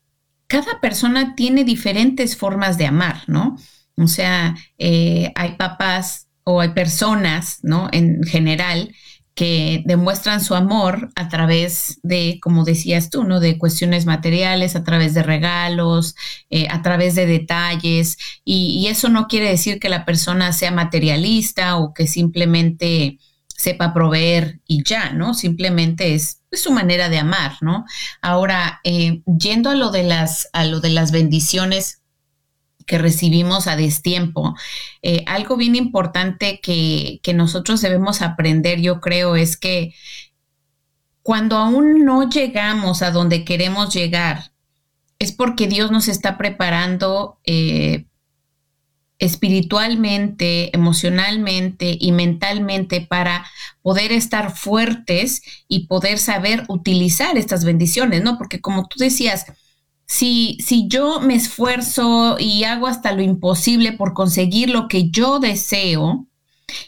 cada 0.51 0.81
persona 0.81 1.37
tiene 1.37 1.63
diferentes 1.63 2.37
formas 2.37 2.77
de 2.77 2.87
amar, 2.87 3.23
¿no? 3.29 3.57
O 3.97 4.09
sea, 4.09 4.57
eh, 4.79 5.31
hay 5.37 5.53
papás 5.53 6.27
o 6.43 6.61
hay 6.61 6.71
personas, 6.71 7.61
¿no? 7.63 7.89
En 7.93 8.25
general, 8.25 8.93
que 9.37 9.85
demuestran 9.87 10.41
su 10.43 10.57
amor 10.57 11.13
a 11.15 11.29
través 11.29 12.01
de, 12.03 12.41
como 12.43 12.65
decías 12.65 13.11
tú, 13.11 13.23
¿no? 13.23 13.39
De 13.39 13.59
cuestiones 13.59 14.07
materiales, 14.07 14.75
a 14.75 14.83
través 14.83 15.15
de 15.15 15.23
regalos, 15.23 16.17
eh, 16.51 16.67
a 16.69 16.83
través 16.83 17.15
de 17.15 17.27
detalles. 17.27 18.19
Y, 18.45 18.89
eso 18.89 19.09
no 19.09 19.29
quiere 19.29 19.49
decir 19.51 19.79
que 19.79 19.89
la 19.89 20.05
persona 20.05 20.53
sea 20.53 20.73
materialista 20.73 21.77
o 21.77 21.95
que 21.95 22.09
simplemente 22.09 23.21
sepa 23.61 23.93
proveer 23.93 24.61
y 24.67 24.83
ya, 24.85 25.13
¿no? 25.13 25.35
Simplemente 25.35 26.15
es, 26.15 26.39
su 26.53 26.73
manera 26.73 27.11
de 27.11 27.19
amar, 27.19 27.59
¿no? 27.61 27.85
Ahora, 28.23 28.81
eh, 28.85 29.23
yendo 29.27 29.69
a 29.69 29.75
lo 29.75 29.91
de 29.91 30.03
las, 30.03 30.49
a 30.55 30.65
lo 30.65 30.81
de 30.81 30.89
las 30.89 31.13
bendiciones 31.13 32.01
que 32.87 32.97
recibimos 32.97 33.67
a 33.67 33.77
destiempo. 33.77 34.57
Eh, 35.03 35.23
algo 35.27 35.57
bien 35.57 35.77
importante 35.77 36.61
que, 36.61 37.21
que 37.23 37.35
nosotros 37.35 37.83
debemos 37.83 38.23
aprender, 38.23 38.81
yo 38.81 39.01
creo, 39.01 39.37
es 39.37 39.59
que 39.59 39.95
cuando 41.23 41.57
aún 41.57 42.05
no 42.05 42.29
llegamos 42.31 43.03
a 43.03 43.11
donde 43.11 43.45
queremos 43.45 43.95
llegar, 43.95 44.53
es 45.19 45.33
porque 45.33 45.69
Dios 45.69 45.91
nos 45.91 46.09
está 46.09 46.39
preparando 46.39 47.39
eh, 47.45 48.07
espiritualmente, 49.21 50.75
emocionalmente 50.75 51.97
y 52.01 52.13
mentalmente 52.13 53.01
para 53.03 53.47
poder 53.83 54.13
estar 54.13 54.57
fuertes 54.57 55.43
y 55.69 55.87
poder 55.87 56.19
saber 56.19 56.65
utilizar 56.69 57.37
estas 57.37 57.65
bendiciones, 57.65 58.23
¿no? 58.23 58.39
Porque 58.39 58.61
como 58.61 58.89
tú 58.89 58.99
decías, 58.99 59.47
si, 60.07 60.59
si 60.61 60.89
yo 60.89 61.21
me 61.21 61.35
esfuerzo 61.37 62.37
y 62.41 62.65
hago 62.65 62.89
hasta 62.89 63.13
lo 63.13 63.23
imposible 63.23 63.93
por 63.93 64.15
conseguir 64.15 64.71
lo 64.71 64.89
que 64.89 65.11
yo 65.11 65.39
deseo, 65.39 66.27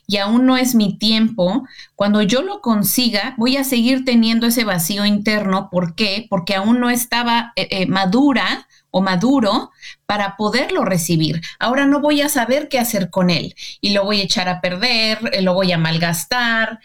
y 0.06 0.18
aún 0.18 0.46
no 0.46 0.56
es 0.56 0.74
mi 0.74 0.98
tiempo, 0.98 1.64
cuando 1.94 2.22
yo 2.22 2.42
lo 2.42 2.60
consiga, 2.60 3.34
voy 3.36 3.56
a 3.56 3.64
seguir 3.64 4.04
teniendo 4.04 4.46
ese 4.46 4.64
vacío 4.64 5.04
interno. 5.04 5.68
¿Por 5.70 5.94
qué? 5.94 6.26
Porque 6.30 6.54
aún 6.54 6.80
no 6.80 6.90
estaba 6.90 7.52
eh, 7.56 7.68
eh, 7.70 7.86
madura 7.86 8.68
o 8.92 9.00
maduro 9.00 9.72
para 10.06 10.36
poderlo 10.36 10.84
recibir. 10.84 11.40
Ahora 11.58 11.86
no 11.86 12.00
voy 12.00 12.20
a 12.20 12.28
saber 12.28 12.68
qué 12.68 12.78
hacer 12.78 13.10
con 13.10 13.30
él 13.30 13.56
y 13.80 13.90
lo 13.90 14.04
voy 14.04 14.20
a 14.20 14.24
echar 14.24 14.48
a 14.48 14.60
perder, 14.60 15.18
eh, 15.32 15.42
lo 15.42 15.54
voy 15.54 15.72
a 15.72 15.78
malgastar. 15.78 16.78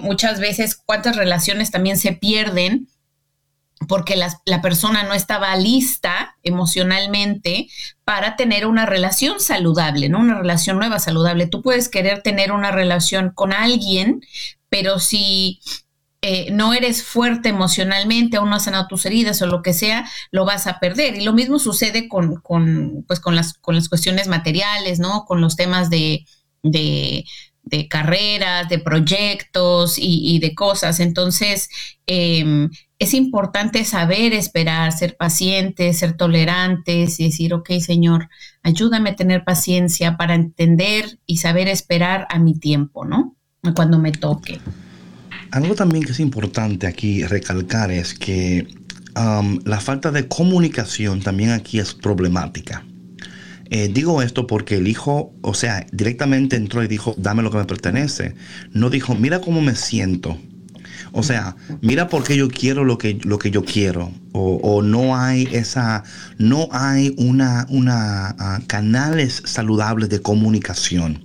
muchas 0.00 0.40
veces, 0.40 0.74
cuántas 0.74 1.16
relaciones 1.16 1.70
también 1.70 1.98
se 1.98 2.12
pierden 2.12 2.88
porque 3.88 4.14
la, 4.16 4.62
persona 4.62 5.04
no 5.04 5.14
estaba 5.14 5.56
lista 5.56 6.36
emocionalmente 6.42 7.68
para 8.04 8.36
tener 8.36 8.66
una 8.66 8.86
relación 8.86 9.40
saludable, 9.40 10.08
¿no? 10.08 10.18
Una 10.20 10.38
relación 10.38 10.78
nueva, 10.78 10.98
saludable. 10.98 11.46
Tú 11.46 11.62
puedes 11.62 11.88
querer 11.88 12.22
tener 12.22 12.52
una 12.52 12.70
relación 12.70 13.32
con 13.34 13.52
alguien, 13.52 14.20
pero 14.68 14.98
si 14.98 15.60
eh, 16.22 16.50
no 16.52 16.74
eres 16.74 17.02
fuerte 17.02 17.48
emocionalmente, 17.48 18.36
aún 18.36 18.50
no 18.50 18.56
has 18.56 18.64
sanado 18.64 18.86
tus 18.88 19.06
heridas 19.06 19.40
o 19.42 19.46
lo 19.46 19.62
que 19.62 19.72
sea, 19.72 20.08
lo 20.30 20.44
vas 20.44 20.66
a 20.66 20.78
perder. 20.78 21.16
Y 21.16 21.24
lo 21.24 21.32
mismo 21.32 21.58
sucede 21.58 22.08
con, 22.08 22.42
pues 23.06 23.20
con, 23.20 23.36
las, 23.36 23.54
con 23.54 23.74
las 23.74 23.88
cuestiones 23.88 24.28
materiales, 24.28 24.98
¿no? 24.98 25.24
Con 25.24 25.40
los 25.40 25.56
temas 25.56 25.90
de, 25.90 26.26
de 26.62 27.24
de 27.62 27.88
carreras, 27.88 28.68
de 28.68 28.78
proyectos 28.78 29.94
y, 29.98 30.38
de 30.40 30.54
cosas. 30.54 31.00
Entonces, 31.00 31.68
eh, 32.06 32.68
es 32.98 33.14
importante 33.14 33.84
saber 33.84 34.32
esperar, 34.34 34.92
ser 34.92 35.16
pacientes, 35.16 35.98
ser 35.98 36.16
tolerantes 36.16 37.20
y 37.20 37.24
decir, 37.24 37.54
ok, 37.54 37.70
Señor, 37.78 38.28
ayúdame 38.62 39.10
a 39.10 39.16
tener 39.16 39.44
paciencia 39.44 40.16
para 40.16 40.34
entender 40.34 41.18
y 41.26 41.38
saber 41.38 41.68
esperar 41.68 42.26
a 42.30 42.38
mi 42.38 42.58
tiempo, 42.58 43.04
¿no? 43.04 43.36
Cuando 43.74 43.98
me 43.98 44.12
toque. 44.12 44.60
Algo 45.50 45.74
también 45.74 46.04
que 46.04 46.12
es 46.12 46.20
importante 46.20 46.86
aquí 46.86 47.24
recalcar 47.24 47.90
es 47.90 48.14
que 48.14 48.68
um, 49.16 49.58
la 49.64 49.80
falta 49.80 50.10
de 50.10 50.28
comunicación 50.28 51.20
también 51.20 51.50
aquí 51.50 51.78
es 51.78 51.94
problemática. 51.94 52.84
Eh, 53.72 53.88
digo 53.92 54.22
esto 54.22 54.46
porque 54.46 54.76
el 54.76 54.88
hijo, 54.88 55.32
o 55.42 55.54
sea, 55.54 55.86
directamente 55.92 56.56
entró 56.56 56.82
y 56.82 56.88
dijo, 56.88 57.14
dame 57.18 57.42
lo 57.42 57.50
que 57.50 57.58
me 57.58 57.64
pertenece. 57.64 58.34
No 58.72 58.90
dijo, 58.90 59.14
mira 59.14 59.40
cómo 59.40 59.60
me 59.60 59.76
siento 59.76 60.38
o 61.12 61.22
sea, 61.22 61.56
mira 61.80 62.08
por 62.08 62.24
qué 62.24 62.36
yo 62.36 62.48
quiero 62.48 62.84
lo 62.84 62.98
que, 62.98 63.18
lo 63.24 63.38
que 63.38 63.50
yo 63.50 63.64
quiero. 63.64 64.12
O, 64.32 64.82
no 64.82 65.16
hay 65.16 65.48
esa, 65.52 66.04
no 66.38 66.68
hay 66.70 67.14
una, 67.18 67.66
una 67.68 68.36
uh, 68.38 68.66
canales 68.66 69.42
saludables 69.44 70.08
de 70.08 70.22
comunicación. 70.22 71.24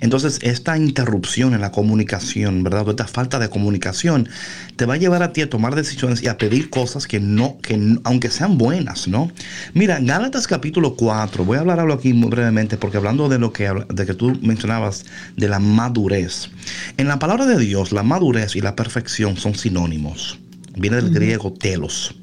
Entonces, 0.00 0.38
esta 0.42 0.76
interrupción 0.76 1.54
en 1.54 1.60
la 1.60 1.72
comunicación, 1.72 2.62
¿verdad? 2.62 2.88
Esta 2.88 3.06
falta 3.06 3.38
de 3.38 3.48
comunicación 3.48 4.28
te 4.76 4.86
va 4.86 4.94
a 4.94 4.96
llevar 4.96 5.22
a 5.22 5.32
ti 5.32 5.42
a 5.42 5.50
tomar 5.50 5.74
decisiones 5.74 6.22
y 6.22 6.28
a 6.28 6.38
pedir 6.38 6.70
cosas 6.70 7.06
que 7.06 7.20
no, 7.20 7.58
que 7.62 7.98
aunque 8.04 8.30
sean 8.30 8.58
buenas, 8.58 9.08
¿no? 9.08 9.30
Mira, 9.74 9.98
Gálatas 10.00 10.46
capítulo 10.46 10.96
4, 10.96 11.44
voy 11.44 11.56
a 11.56 11.60
hablar 11.60 11.80
algo 11.80 11.94
aquí 11.94 12.12
muy 12.12 12.30
brevemente, 12.30 12.76
porque 12.76 12.96
hablando 12.96 13.28
de 13.28 13.38
lo 13.38 13.52
que, 13.52 13.72
de 13.88 14.06
que 14.06 14.14
tú 14.14 14.38
mencionabas, 14.42 15.04
de 15.36 15.48
la 15.48 15.58
madurez. 15.58 16.50
En 16.96 17.08
la 17.08 17.18
palabra 17.18 17.46
de 17.46 17.58
Dios, 17.58 17.92
la 17.92 18.02
madurez 18.02 18.56
y 18.56 18.60
la 18.60 18.76
perfección 18.76 19.36
son 19.36 19.54
sinónimos. 19.54 20.38
Viene 20.76 20.96
del 20.96 21.10
griego 21.10 21.52
telos. 21.52 22.14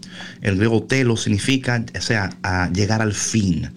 El 0.42 0.58
griego 0.58 0.84
telos 0.84 1.24
significa, 1.24 1.84
o 1.98 2.02
sea, 2.02 2.30
a 2.44 2.70
llegar 2.70 3.02
al 3.02 3.14
fin. 3.14 3.72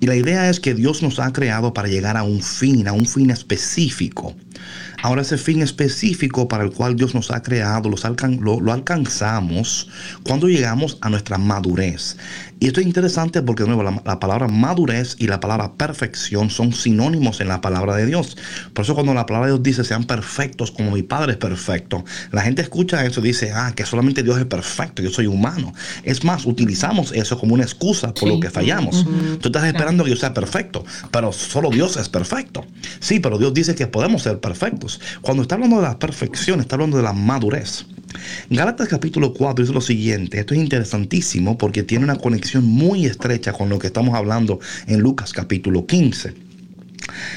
Y 0.00 0.06
la 0.06 0.14
idea 0.14 0.48
es 0.48 0.60
que 0.60 0.74
Dios 0.74 1.02
nos 1.02 1.18
ha 1.18 1.32
creado 1.32 1.74
para 1.74 1.88
llegar 1.88 2.16
a 2.16 2.22
un 2.22 2.40
fin, 2.40 2.86
a 2.86 2.92
un 2.92 3.06
fin 3.06 3.30
específico. 3.30 4.34
Ahora 5.02 5.22
ese 5.22 5.38
fin 5.38 5.62
específico 5.62 6.48
para 6.48 6.64
el 6.64 6.70
cual 6.70 6.96
Dios 6.96 7.14
nos 7.14 7.30
ha 7.30 7.42
creado 7.42 7.88
lo, 7.88 8.72
alcanzamos 8.72 9.88
cuando 10.24 10.48
llegamos 10.48 10.98
a 11.00 11.10
nuestra 11.10 11.38
madurez. 11.38 12.16
Y 12.60 12.66
esto 12.66 12.80
es 12.80 12.86
interesante 12.86 13.40
porque 13.42 13.62
de 13.62 13.68
nuevo 13.68 13.82
la, 13.82 14.20
palabra 14.20 14.48
madurez 14.48 15.16
y 15.18 15.28
la 15.28 15.38
palabra 15.38 15.74
perfección 15.74 16.50
son 16.50 16.72
sinónimos 16.72 17.40
en 17.40 17.48
la 17.48 17.60
palabra 17.60 17.94
de 17.94 18.06
Dios. 18.06 18.36
Por 18.72 18.84
eso 18.84 18.94
cuando 18.94 19.14
la 19.14 19.26
palabra 19.26 19.46
de 19.46 19.52
Dios 19.52 19.62
dice 19.62 19.84
sean 19.84 20.04
perfectos 20.04 20.72
como 20.72 20.90
mi 20.90 21.02
Padre 21.02 21.32
es 21.32 21.38
perfecto, 21.38 22.04
la 22.32 22.42
gente 22.42 22.62
escucha 22.62 23.04
eso 23.04 23.20
y 23.20 23.24
dice, 23.24 23.52
ah, 23.54 23.72
que 23.74 23.86
solamente 23.86 24.22
Dios 24.22 24.38
es 24.38 24.46
perfecto, 24.46 25.02
yo 25.02 25.10
soy 25.10 25.26
humano. 25.26 25.72
Es 26.02 26.24
más, 26.24 26.46
utilizamos 26.46 27.12
eso 27.12 27.38
como 27.38 27.54
una 27.54 27.64
excusa 27.64 28.12
por 28.12 28.28
lo 28.28 28.40
que 28.40 28.50
fallamos. 28.50 29.06
Tú 29.40 29.48
estás 29.48 29.64
esperando 29.64 30.04
que 30.04 30.10
yo 30.10 30.16
sea 30.16 30.34
perfecto, 30.34 30.84
pero 31.10 31.32
solo 31.32 31.70
Dios 31.70 31.96
es 31.96 32.08
perfecto. 32.08 32.64
Sí, 33.00 33.20
pero 33.20 33.38
Dios 33.38 33.54
dice 33.54 33.74
que 33.74 33.86
podemos 33.86 34.22
ser 34.22 34.40
perfectos. 34.40 35.00
Cuando 35.20 35.42
está 35.42 35.54
hablando 35.54 35.76
de 35.76 35.82
la 35.82 35.98
perfección, 35.98 36.60
está 36.60 36.74
hablando 36.76 36.96
de 36.96 37.02
la 37.04 37.12
madurez. 37.12 37.86
Gálatas 38.48 38.88
capítulo 38.88 39.34
4 39.34 39.62
dice 39.62 39.74
lo 39.74 39.82
siguiente, 39.82 40.40
esto 40.40 40.54
es 40.54 40.60
interesantísimo 40.60 41.58
porque 41.58 41.82
tiene 41.82 42.04
una 42.04 42.16
conexión 42.16 42.47
muy 42.56 43.06
estrecha 43.06 43.52
con 43.52 43.68
lo 43.68 43.78
que 43.78 43.88
estamos 43.88 44.14
hablando 44.14 44.60
en 44.86 45.00
Lucas 45.00 45.32
capítulo 45.32 45.86
15. 45.86 46.34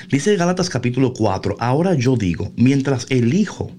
Dice 0.09 0.35
Gálatas 0.35 0.69
capítulo 0.69 1.13
4, 1.13 1.57
ahora 1.59 1.93
yo 1.93 2.15
digo, 2.15 2.51
mientras 2.55 3.07
el 3.09 3.33
hijo 3.33 3.71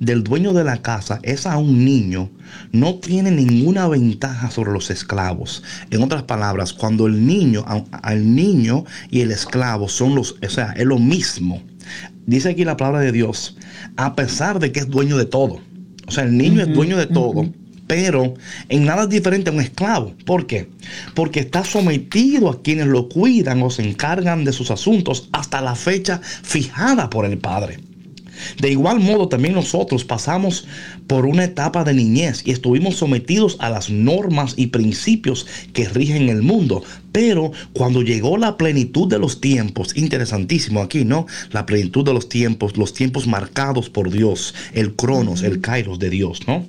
del 0.00 0.22
dueño 0.22 0.52
de 0.52 0.64
la 0.64 0.82
casa 0.82 1.20
es 1.22 1.46
a 1.46 1.56
un 1.58 1.84
niño, 1.84 2.30
no 2.72 2.96
tiene 2.96 3.30
ninguna 3.30 3.88
ventaja 3.88 4.50
sobre 4.50 4.72
los 4.72 4.90
esclavos. 4.90 5.62
En 5.90 6.02
otras 6.02 6.24
palabras, 6.24 6.72
cuando 6.72 7.06
el 7.06 7.26
niño, 7.26 7.64
al 7.90 8.34
niño 8.34 8.84
y 9.10 9.20
el 9.20 9.30
esclavo 9.30 9.88
son 9.88 10.14
los, 10.14 10.36
o 10.42 10.48
sea, 10.48 10.72
es 10.72 10.84
lo 10.84 10.98
mismo. 10.98 11.62
Dice 12.26 12.50
aquí 12.50 12.64
la 12.64 12.76
palabra 12.76 13.00
de 13.00 13.12
Dios, 13.12 13.56
a 13.96 14.14
pesar 14.14 14.58
de 14.58 14.72
que 14.72 14.80
es 14.80 14.88
dueño 14.88 15.16
de 15.16 15.26
todo. 15.26 15.60
O 16.06 16.10
sea, 16.10 16.24
el 16.24 16.36
niño 16.36 16.62
es 16.62 16.72
dueño 16.72 16.96
de 16.96 17.06
todo. 17.06 17.48
Pero 17.86 18.34
en 18.68 18.84
nada 18.84 19.04
es 19.04 19.08
diferente 19.08 19.50
a 19.50 19.52
un 19.52 19.60
esclavo. 19.60 20.14
¿Por 20.24 20.46
qué? 20.46 20.68
Porque 21.14 21.40
está 21.40 21.64
sometido 21.64 22.48
a 22.50 22.62
quienes 22.62 22.86
lo 22.86 23.08
cuidan 23.08 23.62
o 23.62 23.70
se 23.70 23.82
encargan 23.82 24.44
de 24.44 24.52
sus 24.52 24.70
asuntos 24.70 25.28
hasta 25.32 25.60
la 25.60 25.74
fecha 25.74 26.20
fijada 26.42 27.08
por 27.10 27.24
el 27.26 27.38
padre. 27.38 27.78
De 28.60 28.70
igual 28.70 29.00
modo, 29.00 29.28
también 29.28 29.54
nosotros 29.54 30.04
pasamos 30.04 30.66
por 31.06 31.26
una 31.26 31.44
etapa 31.44 31.84
de 31.84 31.94
niñez 31.94 32.42
y 32.44 32.50
estuvimos 32.50 32.96
sometidos 32.96 33.56
a 33.60 33.70
las 33.70 33.90
normas 33.90 34.54
y 34.56 34.68
principios 34.68 35.46
que 35.72 35.88
rigen 35.88 36.28
el 36.28 36.42
mundo. 36.42 36.82
Pero 37.12 37.52
cuando 37.72 38.02
llegó 38.02 38.36
la 38.36 38.56
plenitud 38.56 39.08
de 39.08 39.18
los 39.18 39.40
tiempos, 39.40 39.96
interesantísimo 39.96 40.82
aquí, 40.82 41.04
¿no? 41.04 41.26
La 41.50 41.64
plenitud 41.66 42.04
de 42.04 42.12
los 42.12 42.28
tiempos, 42.28 42.76
los 42.76 42.92
tiempos 42.92 43.26
marcados 43.26 43.88
por 43.88 44.10
Dios, 44.10 44.54
el 44.74 44.94
cronos, 44.94 45.42
el 45.42 45.60
kairos 45.60 45.98
de 45.98 46.10
Dios, 46.10 46.40
¿no? 46.46 46.66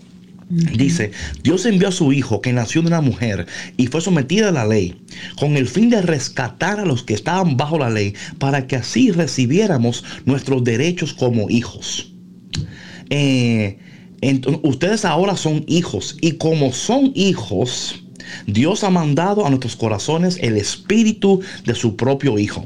Dice, 0.50 1.12
Dios 1.44 1.66
envió 1.66 1.90
a 1.90 1.92
su 1.92 2.14
Hijo 2.14 2.40
que 2.40 2.54
nació 2.54 2.82
de 2.82 2.88
una 2.88 3.02
mujer 3.02 3.48
y 3.76 3.88
fue 3.88 4.00
sometida 4.00 4.50
a 4.50 4.54
la 4.54 4.66
ley, 4.66 4.96
con 5.38 5.58
el 5.58 5.68
fin 5.68 5.90
de 5.90 6.02
rescatar 6.02 6.80
a 6.80 6.86
los 6.86 7.04
que 7.04 7.14
estaban 7.14 7.58
bajo 7.58 7.78
la 7.78 7.90
ley, 7.90 8.14
para 8.40 8.66
que 8.66 8.78
así 8.78 9.12
recibiéramos 9.12 10.06
nuestros 10.26 10.64
derechos 10.64 11.14
como 11.14 11.50
hijos. 11.50 12.14
Eh, 13.10 13.78
ustedes 14.64 15.04
ahora 15.04 15.36
son 15.36 15.66
hijos 15.68 16.18
y 16.22 16.34
como 16.34 16.72
son 16.72 17.12
hijos, 17.14 18.04
Dios 18.46 18.84
ha 18.84 18.90
mandado 18.90 19.46
a 19.46 19.50
nuestros 19.50 19.76
corazones 19.76 20.38
el 20.42 20.58
espíritu 20.58 21.42
de 21.66 21.76
su 21.76 21.96
propio 21.96 22.40
Hijo. 22.40 22.66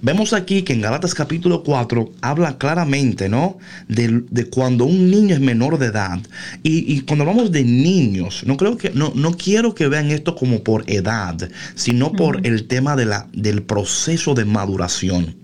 Vemos 0.00 0.32
aquí 0.32 0.62
que 0.62 0.72
en 0.72 0.80
Galatas 0.80 1.14
capítulo 1.14 1.62
4 1.62 2.12
habla 2.20 2.58
claramente, 2.58 3.28
¿no? 3.28 3.58
De, 3.88 4.46
cuando 4.50 4.84
un 4.84 5.10
niño 5.10 5.34
es 5.34 5.40
menor 5.40 5.78
de 5.78 5.86
edad. 5.86 6.20
Y, 6.62 7.00
cuando 7.02 7.24
hablamos 7.24 7.50
de 7.50 7.64
niños, 7.64 8.44
no 8.46 8.56
creo 8.56 8.76
que, 8.76 8.90
no, 8.90 9.12
no 9.14 9.32
quiero 9.32 9.74
que 9.74 9.88
vean 9.88 10.10
esto 10.10 10.34
como 10.34 10.62
por 10.62 10.88
edad, 10.90 11.48
sino 11.74 12.12
por 12.12 12.46
el 12.46 12.66
tema 12.66 12.96
de 12.96 13.06
la, 13.06 13.28
del 13.32 13.62
proceso 13.62 14.34
de 14.34 14.44
maduración. 14.44 15.36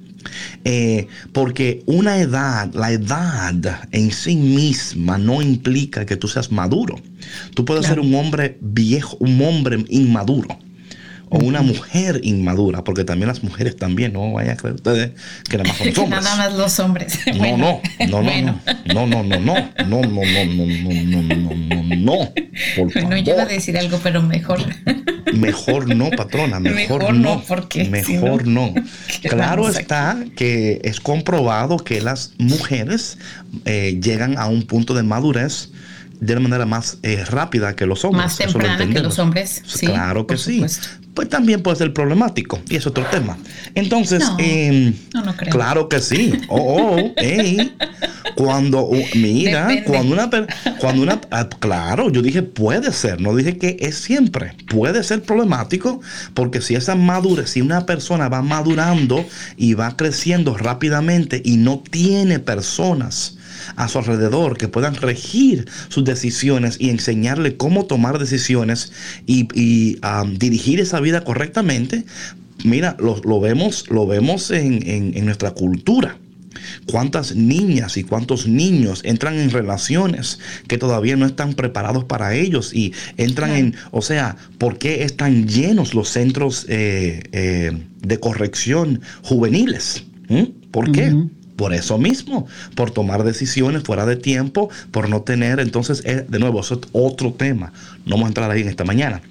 Eh, 0.64 1.06
porque 1.32 1.82
una 1.86 2.18
edad, 2.18 2.72
la 2.74 2.92
edad 2.92 3.54
en 3.92 4.10
sí 4.10 4.36
misma 4.36 5.18
no 5.18 5.42
implica 5.42 6.06
que 6.06 6.16
tú 6.16 6.28
seas 6.28 6.50
maduro. 6.50 6.96
Tú 7.54 7.64
puedes 7.64 7.86
ser 7.86 8.00
un 8.00 8.14
hombre 8.14 8.56
viejo, 8.60 9.16
un 9.20 9.42
hombre 9.42 9.84
inmaduro 9.88 10.58
o 11.34 11.38
una 11.44 11.62
mujer 11.62 12.20
inmadura, 12.22 12.84
porque 12.84 13.04
también 13.04 13.28
las 13.28 13.42
mujeres 13.42 13.76
también, 13.76 14.12
no 14.12 14.32
vayan 14.32 14.52
a 14.52 14.56
creer 14.56 14.76
ustedes 14.76 15.10
que 15.50 15.58
nada 15.58 15.68
más 15.68 15.78
son 15.78 15.88
hombres. 16.04 16.22
Nada 16.22 16.36
más 16.36 16.54
los 16.54 16.78
hombres. 16.78 17.18
No, 17.34 17.56
no, 17.56 17.80
no, 18.08 18.22
no, 18.22 18.42
no, 18.86 19.06
no, 19.06 19.06
no, 19.06 19.22
no, 19.22 19.38
no, 19.38 19.40
no, 19.40 20.02
no, 20.02 20.02
no, 20.04 20.34
no, 20.46 20.66
no, 21.04 21.22
no, 21.22 21.54
no, 21.54 21.96
no, 21.96 22.32
por 22.76 22.92
Bueno, 22.92 23.16
yo 23.18 23.34
iba 23.34 23.42
a 23.42 23.46
decir 23.46 23.76
algo, 23.76 23.98
pero 24.02 24.22
mejor. 24.22 24.60
Mejor 25.32 25.94
no, 25.94 26.10
patrona, 26.10 26.60
mejor, 26.60 27.12
no, 27.14 27.42
porque 27.48 27.84
mejor 27.86 28.46
no. 28.46 28.72
Claro 29.22 29.68
está 29.68 30.16
que 30.36 30.80
es 30.84 31.00
comprobado 31.00 31.78
que 31.78 32.00
las 32.00 32.32
mujeres 32.38 33.18
llegan 33.64 34.38
a 34.38 34.46
un 34.46 34.62
punto 34.62 34.94
de 34.94 35.02
madurez 35.02 35.70
de 36.20 36.32
una 36.34 36.48
manera 36.48 36.66
más 36.66 36.98
rápida 37.26 37.74
que 37.74 37.86
los 37.86 38.04
hombres. 38.04 38.24
Más 38.24 38.36
temprana 38.36 38.88
que 38.88 39.00
los 39.00 39.18
hombres. 39.18 39.62
Sí, 39.66 39.86
claro 39.86 40.26
que 40.26 40.36
sí 40.38 40.64
pues 41.14 41.28
también 41.28 41.62
puede 41.62 41.76
ser 41.76 41.92
problemático. 41.92 42.60
Y 42.68 42.76
es 42.76 42.86
otro 42.86 43.04
tema. 43.10 43.38
Entonces, 43.74 44.24
em, 44.38 44.94
claro 45.50 45.88
que 45.88 46.00
sí. 46.00 46.32
Oh, 46.48 46.96
oh, 46.96 47.14
Cuando, 48.34 48.90
mira, 49.14 49.68
cuando 49.86 50.14
una, 50.14 50.30
cuando 50.80 51.02
una, 51.02 51.20
ah, 51.30 51.48
claro, 51.60 52.10
yo 52.10 52.20
dije 52.20 52.42
puede 52.42 52.92
ser, 52.92 53.20
no 53.20 53.34
dije 53.36 53.58
que 53.58 53.76
es 53.80 53.96
siempre. 53.96 54.56
Puede 54.68 55.04
ser 55.04 55.22
problemático 55.22 56.00
porque 56.34 56.60
si 56.60 56.74
esa 56.74 56.96
madurez, 56.96 57.50
si 57.50 57.60
una 57.60 57.86
persona 57.86 58.28
va 58.28 58.42
madurando 58.42 59.24
y 59.56 59.74
va 59.74 59.96
creciendo 59.96 60.56
rápidamente 60.56 61.40
y 61.44 61.58
no 61.58 61.82
tiene 61.88 62.40
personas 62.40 63.36
a 63.76 63.88
su 63.88 63.98
alrededor 63.98 64.56
que 64.56 64.68
puedan 64.68 64.94
regir 64.94 65.66
sus 65.88 66.04
decisiones 66.04 66.76
y 66.78 66.90
enseñarle 66.90 67.56
cómo 67.56 67.86
tomar 67.86 68.18
decisiones 68.18 68.92
y, 69.26 69.44
dirigir 70.38 70.80
esa 70.80 71.00
vida 71.00 71.24
correctamente, 71.24 72.04
mira, 72.64 72.96
lo, 72.98 73.40
vemos, 73.40 73.88
lo 73.90 74.06
vemos 74.06 74.50
en, 74.50 75.24
nuestra 75.24 75.52
cultura 75.52 76.18
cuántas 76.86 77.34
niñas 77.34 77.96
y 77.96 78.04
cuántos 78.04 78.46
niños 78.46 79.00
entran 79.04 79.38
en 79.38 79.50
relaciones 79.50 80.38
que 80.68 80.78
todavía 80.78 81.16
no 81.16 81.26
están 81.26 81.54
preparados 81.54 82.04
para 82.04 82.34
ellos 82.34 82.72
y 82.72 82.92
entran 83.16 83.50
en, 83.50 83.74
o 83.90 84.02
sea, 84.02 84.36
¿por 84.58 84.78
qué 84.78 85.02
están 85.02 85.48
llenos 85.48 85.94
los 85.94 86.08
centros 86.08 86.64
eh, 86.68 87.24
eh, 87.32 87.72
de 88.00 88.20
corrección 88.20 89.00
juveniles? 89.22 90.04
¿Mm? 90.28 90.44
¿Por 90.70 90.92
qué? 90.92 91.12
Por 91.56 91.72
eso 91.72 91.98
mismo, 91.98 92.46
por 92.74 92.90
tomar 92.90 93.22
decisiones 93.22 93.84
fuera 93.84 94.06
de 94.06 94.16
tiempo, 94.16 94.70
por 94.90 95.08
no 95.08 95.22
tener, 95.22 95.60
entonces, 95.60 96.02
eh, 96.04 96.26
de 96.28 96.38
nuevo, 96.38 96.60
eso 96.60 96.74
es 96.74 96.88
otro 96.92 97.32
tema. 97.32 97.72
No 98.06 98.16
vamos 98.16 98.26
a 98.26 98.28
entrar 98.28 98.50
ahí 98.50 98.62
en 98.62 98.68
esta 98.68 98.84
mañana. 98.84 99.22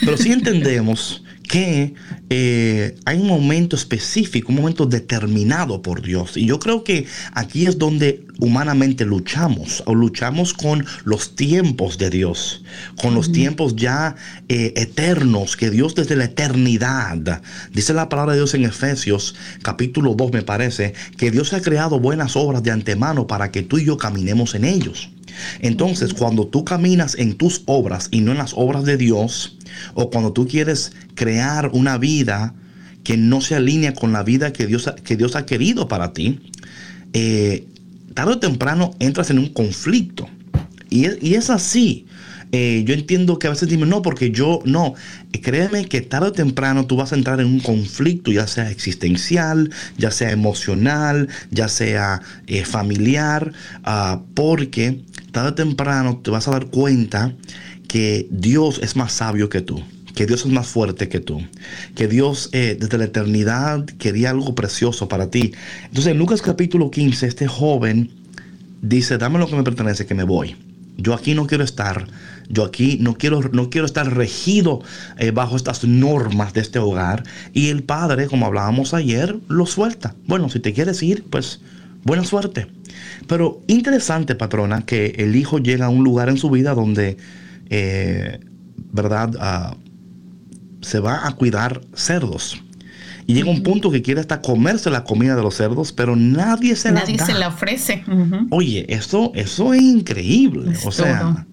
Pero 0.00 0.16
sí 0.16 0.32
entendemos 0.32 1.22
que 1.50 1.94
eh, 2.28 2.94
hay 3.04 3.18
un 3.18 3.26
momento 3.26 3.74
específico, 3.74 4.50
un 4.50 4.58
momento 4.58 4.86
determinado 4.86 5.82
por 5.82 6.00
Dios. 6.00 6.36
Y 6.36 6.46
yo 6.46 6.60
creo 6.60 6.84
que 6.84 7.06
aquí 7.32 7.66
es 7.66 7.76
donde 7.76 8.24
humanamente 8.38 9.04
luchamos, 9.04 9.82
o 9.86 9.96
luchamos 9.96 10.54
con 10.54 10.86
los 11.02 11.34
tiempos 11.34 11.98
de 11.98 12.08
Dios, 12.08 12.62
con 13.02 13.16
los 13.16 13.32
tiempos 13.32 13.74
ya 13.74 14.14
eh, 14.48 14.74
eternos, 14.76 15.56
que 15.56 15.70
Dios 15.70 15.96
desde 15.96 16.14
la 16.14 16.26
eternidad, 16.26 17.42
dice 17.72 17.94
la 17.94 18.08
palabra 18.08 18.34
de 18.34 18.38
Dios 18.38 18.54
en 18.54 18.64
Efesios 18.64 19.34
capítulo 19.62 20.14
2 20.14 20.32
me 20.32 20.42
parece, 20.42 20.94
que 21.16 21.32
Dios 21.32 21.52
ha 21.52 21.60
creado 21.60 21.98
buenas 21.98 22.36
obras 22.36 22.62
de 22.62 22.70
antemano 22.70 23.26
para 23.26 23.50
que 23.50 23.62
tú 23.62 23.78
y 23.78 23.84
yo 23.86 23.96
caminemos 23.96 24.54
en 24.54 24.64
ellos. 24.64 25.10
Entonces, 25.60 26.14
cuando 26.14 26.46
tú 26.46 26.64
caminas 26.64 27.16
en 27.18 27.34
tus 27.34 27.62
obras 27.66 28.08
y 28.10 28.20
no 28.20 28.32
en 28.32 28.38
las 28.38 28.52
obras 28.54 28.84
de 28.84 28.96
Dios, 28.96 29.56
o 29.94 30.10
cuando 30.10 30.32
tú 30.32 30.46
quieres 30.46 30.92
crear 31.14 31.70
una 31.72 31.98
vida 31.98 32.54
que 33.04 33.16
no 33.16 33.40
se 33.40 33.54
alinea 33.54 33.94
con 33.94 34.12
la 34.12 34.22
vida 34.22 34.52
que 34.52 34.66
Dios, 34.66 34.90
que 35.04 35.16
Dios 35.16 35.36
ha 35.36 35.46
querido 35.46 35.88
para 35.88 36.12
ti, 36.12 36.40
eh, 37.12 37.66
tarde 38.14 38.32
o 38.32 38.38
temprano 38.38 38.92
entras 38.98 39.30
en 39.30 39.38
un 39.38 39.48
conflicto. 39.52 40.28
Y 40.90 41.34
es, 41.34 41.50
así. 41.50 42.06
Eh, 42.52 42.82
yo 42.84 42.94
entiendo 42.94 43.38
que 43.38 43.46
a 43.46 43.50
veces 43.50 43.68
dime, 43.68 43.86
no, 43.86 44.02
porque 44.02 44.32
yo 44.32 44.60
no. 44.64 44.94
Créeme 45.40 45.84
que 45.84 46.00
tarde 46.00 46.28
o 46.28 46.32
temprano 46.32 46.86
tú 46.86 46.96
vas 46.96 47.12
a 47.12 47.14
entrar 47.14 47.40
en 47.40 47.46
un 47.46 47.60
conflicto, 47.60 48.32
ya 48.32 48.48
sea 48.48 48.70
existencial, 48.72 49.70
ya 49.96 50.10
sea 50.10 50.32
emocional, 50.32 51.28
ya 51.52 51.68
sea 51.68 52.22
eh, 52.48 52.64
familiar, 52.64 53.52
ah, 53.84 54.22
porque 54.34 55.00
tarde 55.30 55.50
o 55.50 55.54
temprano 55.54 56.20
te 56.22 56.30
vas 56.30 56.48
a 56.48 56.52
dar 56.52 56.66
cuenta 56.66 57.34
que 57.88 58.26
Dios 58.30 58.80
es 58.82 58.96
más 58.96 59.12
sabio 59.12 59.48
que 59.48 59.60
tú, 59.60 59.82
que 60.14 60.26
Dios 60.26 60.46
es 60.46 60.52
más 60.52 60.68
fuerte 60.68 61.08
que 61.08 61.20
tú, 61.20 61.42
que 61.94 62.06
Dios 62.06 62.48
eh, 62.52 62.76
desde 62.78 62.98
la 62.98 63.04
eternidad 63.04 63.84
quería 63.84 64.30
algo 64.30 64.54
precioso 64.54 65.08
para 65.08 65.30
ti. 65.30 65.52
Entonces 65.84 66.12
en 66.12 66.18
Lucas 66.18 66.42
capítulo 66.42 66.90
15, 66.90 67.26
este 67.26 67.48
joven 67.48 68.10
dice, 68.82 69.18
dame 69.18 69.38
lo 69.38 69.48
que 69.48 69.56
me 69.56 69.64
pertenece, 69.64 70.06
que 70.06 70.14
me 70.14 70.24
voy. 70.24 70.56
Yo 70.96 71.14
aquí 71.14 71.34
no 71.34 71.46
quiero 71.46 71.64
estar. 71.64 72.06
Yo 72.48 72.64
aquí 72.64 72.98
no 73.00 73.14
quiero, 73.14 73.40
no 73.52 73.70
quiero 73.70 73.86
estar 73.86 74.12
regido 74.14 74.82
eh, 75.18 75.30
bajo 75.30 75.56
estas 75.56 75.84
normas 75.84 76.52
de 76.52 76.60
este 76.60 76.78
hogar. 76.78 77.24
Y 77.52 77.68
el 77.68 77.84
padre, 77.84 78.26
como 78.26 78.46
hablábamos 78.46 78.92
ayer, 78.92 79.38
lo 79.48 79.66
suelta. 79.66 80.14
Bueno, 80.26 80.48
si 80.48 80.60
te 80.60 80.72
quieres 80.72 81.02
ir, 81.02 81.24
pues 81.30 81.60
buena 82.04 82.24
suerte. 82.24 82.66
Pero 83.26 83.60
interesante, 83.66 84.34
patrona, 84.34 84.82
que 84.82 85.14
el 85.18 85.36
hijo 85.36 85.58
llega 85.58 85.86
a 85.86 85.88
un 85.88 86.04
lugar 86.04 86.28
en 86.28 86.36
su 86.36 86.50
vida 86.50 86.74
donde 86.74 87.16
eh, 87.70 88.40
¿verdad? 88.92 89.30
Ah, 89.40 89.76
se 90.80 90.98
va 90.98 91.26
a 91.26 91.32
cuidar 91.32 91.80
cerdos. 91.94 92.62
Y 93.26 93.34
llega 93.34 93.50
un 93.50 93.62
punto 93.62 93.92
que 93.92 94.02
quiere 94.02 94.20
hasta 94.20 94.40
comerse 94.40 94.90
la 94.90 95.04
comida 95.04 95.36
de 95.36 95.42
los 95.42 95.54
cerdos, 95.54 95.92
pero 95.92 96.16
nadie 96.16 96.74
se 96.74 96.90
nadie 96.90 97.16
la 97.16 97.26
se 97.26 97.34
la 97.34 97.48
ofrece. 97.48 98.04
Oye, 98.50 98.86
eso, 98.88 99.30
eso 99.36 99.72
es 99.72 99.82
increíble. 99.82 100.72
o 100.84 100.90
sea, 100.90 101.46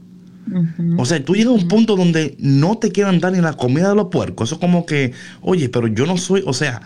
o 0.97 1.05
sea, 1.05 1.23
tú 1.23 1.35
llegas 1.35 1.51
a 1.51 1.55
un 1.55 1.67
punto 1.67 1.95
donde 1.95 2.35
no 2.39 2.77
te 2.77 2.91
quieren 2.91 3.19
dar 3.19 3.33
ni 3.33 3.41
la 3.41 3.53
comida 3.53 3.89
de 3.89 3.95
los 3.95 4.07
puercos. 4.07 4.49
Eso 4.49 4.55
es 4.55 4.61
como 4.61 4.87
que, 4.87 5.13
oye, 5.41 5.69
pero 5.69 5.87
yo 5.87 6.07
no 6.07 6.17
soy, 6.17 6.41
o 6.47 6.53
sea, 6.53 6.81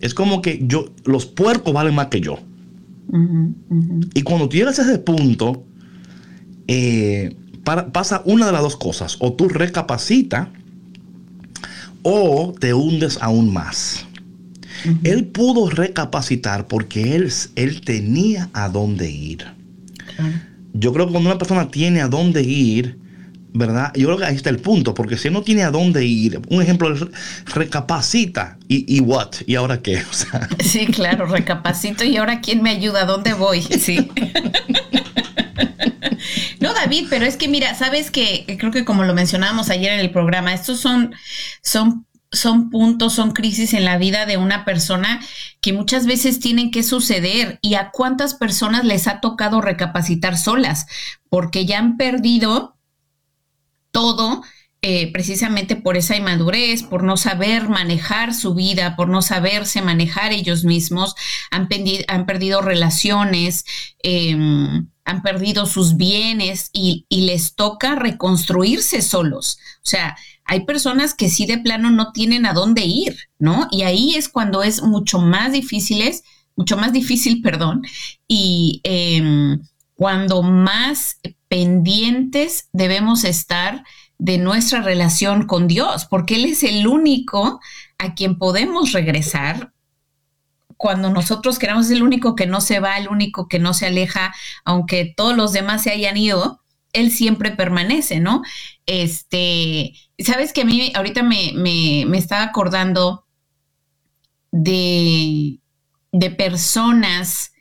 es 0.00 0.14
como 0.14 0.42
que 0.42 0.60
yo, 0.62 0.86
los 1.04 1.26
puercos 1.26 1.72
valen 1.72 1.94
más 1.94 2.08
que 2.08 2.20
yo. 2.20 2.40
Y 4.14 4.22
cuando 4.22 4.48
tú 4.48 4.56
llegas 4.56 4.78
a 4.78 4.82
ese 4.82 4.98
punto, 4.98 5.64
eh, 6.66 7.36
pasa 7.64 8.22
una 8.24 8.46
de 8.46 8.52
las 8.52 8.62
dos 8.62 8.76
cosas. 8.76 9.16
O 9.20 9.32
tú 9.32 9.48
recapacita 9.48 10.50
o 12.02 12.54
te 12.58 12.74
hundes 12.74 13.18
aún 13.20 13.52
más. 13.52 14.06
Él 15.02 15.26
pudo 15.26 15.70
recapacitar 15.70 16.66
porque 16.66 17.16
él, 17.16 17.32
él 17.56 17.80
tenía 17.80 18.50
a 18.52 18.68
dónde 18.68 19.10
ir. 19.10 19.44
Yo 20.74 20.92
creo 20.92 21.06
que 21.06 21.12
cuando 21.12 21.30
una 21.30 21.38
persona 21.38 21.70
tiene 21.70 22.02
a 22.02 22.08
dónde 22.08 22.42
ir, 22.42 22.98
¿verdad? 23.54 23.92
Yo 23.94 24.08
creo 24.08 24.18
que 24.18 24.24
ahí 24.24 24.34
está 24.34 24.50
el 24.50 24.58
punto, 24.58 24.94
porque 24.94 25.16
si 25.16 25.30
no 25.30 25.42
tiene 25.42 25.62
a 25.62 25.70
dónde 25.70 26.04
ir, 26.04 26.40
un 26.48 26.60
ejemplo, 26.60 26.92
recapacita 27.46 28.58
y, 28.68 28.96
y 28.96 29.00
what, 29.00 29.30
y 29.46 29.54
ahora 29.54 29.80
qué. 29.80 30.02
Sí, 30.58 30.86
claro, 30.86 31.26
recapacito 31.26 32.04
y 32.04 32.16
ahora 32.16 32.40
quién 32.40 32.62
me 32.62 32.70
ayuda, 32.70 33.02
¿a 33.02 33.06
dónde 33.06 33.32
voy? 33.32 33.62
Sí. 33.62 34.10
No, 36.60 36.72
David, 36.72 37.08
pero 37.10 37.26
es 37.26 37.36
que 37.36 37.48
mira, 37.48 37.74
sabes 37.74 38.10
que 38.10 38.56
creo 38.58 38.72
que 38.72 38.86
como 38.86 39.04
lo 39.04 39.12
mencionábamos 39.12 39.68
ayer 39.68 39.92
en 39.92 40.00
el 40.00 40.10
programa, 40.10 40.54
estos 40.54 40.80
son, 40.80 41.14
son 41.60 42.06
son 42.32 42.70
puntos, 42.70 43.12
son 43.12 43.32
crisis 43.32 43.74
en 43.74 43.84
la 43.84 43.98
vida 43.98 44.24
de 44.24 44.38
una 44.38 44.64
persona 44.64 45.20
que 45.60 45.74
muchas 45.74 46.06
veces 46.06 46.40
tienen 46.40 46.70
que 46.70 46.82
suceder 46.82 47.58
y 47.60 47.74
a 47.74 47.90
cuántas 47.90 48.34
personas 48.34 48.84
les 48.84 49.06
ha 49.06 49.20
tocado 49.20 49.60
recapacitar 49.60 50.38
solas, 50.38 50.86
porque 51.28 51.66
ya 51.66 51.78
han 51.78 51.96
perdido 51.98 52.74
todo 53.94 54.42
eh, 54.86 55.10
precisamente 55.12 55.76
por 55.76 55.96
esa 55.96 56.14
inmadurez, 56.14 56.82
por 56.82 57.04
no 57.04 57.16
saber 57.16 57.70
manejar 57.70 58.34
su 58.34 58.54
vida, 58.54 58.96
por 58.96 59.08
no 59.08 59.22
saberse 59.22 59.80
manejar 59.80 60.34
ellos 60.34 60.64
mismos, 60.64 61.14
han, 61.50 61.68
perdido 62.26 62.60
relaciones, 62.60 63.64
em, 64.02 64.90
han 65.06 65.22
perdido 65.22 65.64
sus 65.64 65.96
bienes 65.96 66.68
y, 66.74 67.06
les 67.08 67.54
toca 67.54 67.94
reconstruirse 67.94 69.00
solos. 69.00 69.56
O 69.78 69.88
sea, 69.88 70.18
hay 70.44 70.66
personas 70.66 71.14
que 71.14 71.30
sí 71.30 71.46
de 71.46 71.56
plano 71.56 71.90
no 71.90 72.12
tienen 72.12 72.44
a 72.44 72.52
dónde 72.52 72.84
ir, 72.84 73.16
¿no? 73.38 73.68
Y 73.70 73.84
ahí 73.84 74.16
es 74.16 74.28
cuando 74.28 74.62
es 74.62 74.82
mucho 74.82 75.18
más 75.18 75.52
difícil, 75.52 76.12
mucho 76.56 76.76
más 76.76 76.92
difícil, 76.92 77.40
perdón, 77.42 77.80
y 78.28 78.82
em, 78.84 79.62
cuando 79.94 80.42
más 80.42 81.16
pendientes 81.54 82.68
debemos 82.72 83.22
estar 83.22 83.84
de 84.18 84.38
nuestra 84.38 84.82
relación 84.82 85.46
con 85.46 85.68
Dios, 85.68 86.04
porque 86.04 86.34
Él 86.34 86.46
es 86.46 86.64
el 86.64 86.84
único 86.88 87.60
a 87.96 88.14
quien 88.16 88.38
podemos 88.38 88.90
regresar 88.90 89.72
cuando 90.76 91.10
nosotros 91.10 91.60
queramos, 91.60 91.86
es 91.86 91.92
el 91.92 92.02
único 92.02 92.34
que 92.34 92.48
no 92.48 92.60
se 92.60 92.80
va, 92.80 92.98
el 92.98 93.06
único 93.06 93.46
que 93.46 93.60
no 93.60 93.72
se 93.72 93.86
aleja, 93.86 94.34
aunque 94.64 95.14
todos 95.16 95.36
los 95.36 95.52
demás 95.52 95.84
se 95.84 95.92
hayan 95.92 96.16
ido, 96.16 96.60
Él 96.92 97.12
siempre 97.12 97.52
permanece, 97.52 98.18
¿no? 98.18 98.42
Este, 98.86 99.92
sabes 100.18 100.52
que 100.52 100.62
a 100.62 100.64
mí 100.64 100.92
ahorita 100.96 101.22
me, 101.22 101.52
me, 101.54 102.18
estaba 102.18 102.42
acordando 102.42 103.26
de, 104.50 105.60
de 106.10 106.30
personas 106.30 107.52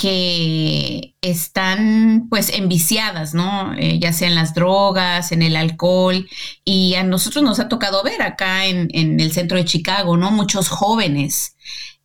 que 0.00 1.14
están 1.20 2.28
pues 2.30 2.50
enviciadas, 2.54 3.34
¿no? 3.34 3.74
Eh, 3.74 3.98
ya 4.00 4.14
sea 4.14 4.28
en 4.28 4.34
las 4.34 4.54
drogas, 4.54 5.30
en 5.30 5.42
el 5.42 5.56
alcohol, 5.56 6.26
y 6.64 6.94
a 6.94 7.04
nosotros 7.04 7.44
nos 7.44 7.60
ha 7.60 7.68
tocado 7.68 8.02
ver 8.02 8.22
acá 8.22 8.64
en, 8.64 8.88
el 9.20 9.30
centro 9.32 9.58
de 9.58 9.66
Chicago, 9.66 10.16
¿no? 10.16 10.30
Muchos 10.30 10.68
jóvenes. 10.70 11.54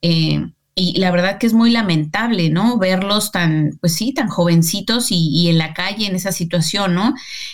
Eh, 0.01 0.41
y 0.75 0.99
la 0.99 1.11
verdad 1.11 1.37
que 1.37 1.47
es 1.47 1.53
muy 1.53 1.71
lamentable, 1.71 2.49
¿no? 2.49 2.77
Verlos 2.77 3.31
tan, 3.31 3.77
pues 3.79 3.93
sí, 3.93 4.13
tan 4.13 4.27
jovencitos 4.27 5.07
y, 5.09 5.47
en 5.49 5.57
la 5.57 5.73
calle 5.73 6.07
en 6.07 6.15
esa 6.17 6.33
situación, 6.33 6.95
¿no? 6.95 7.13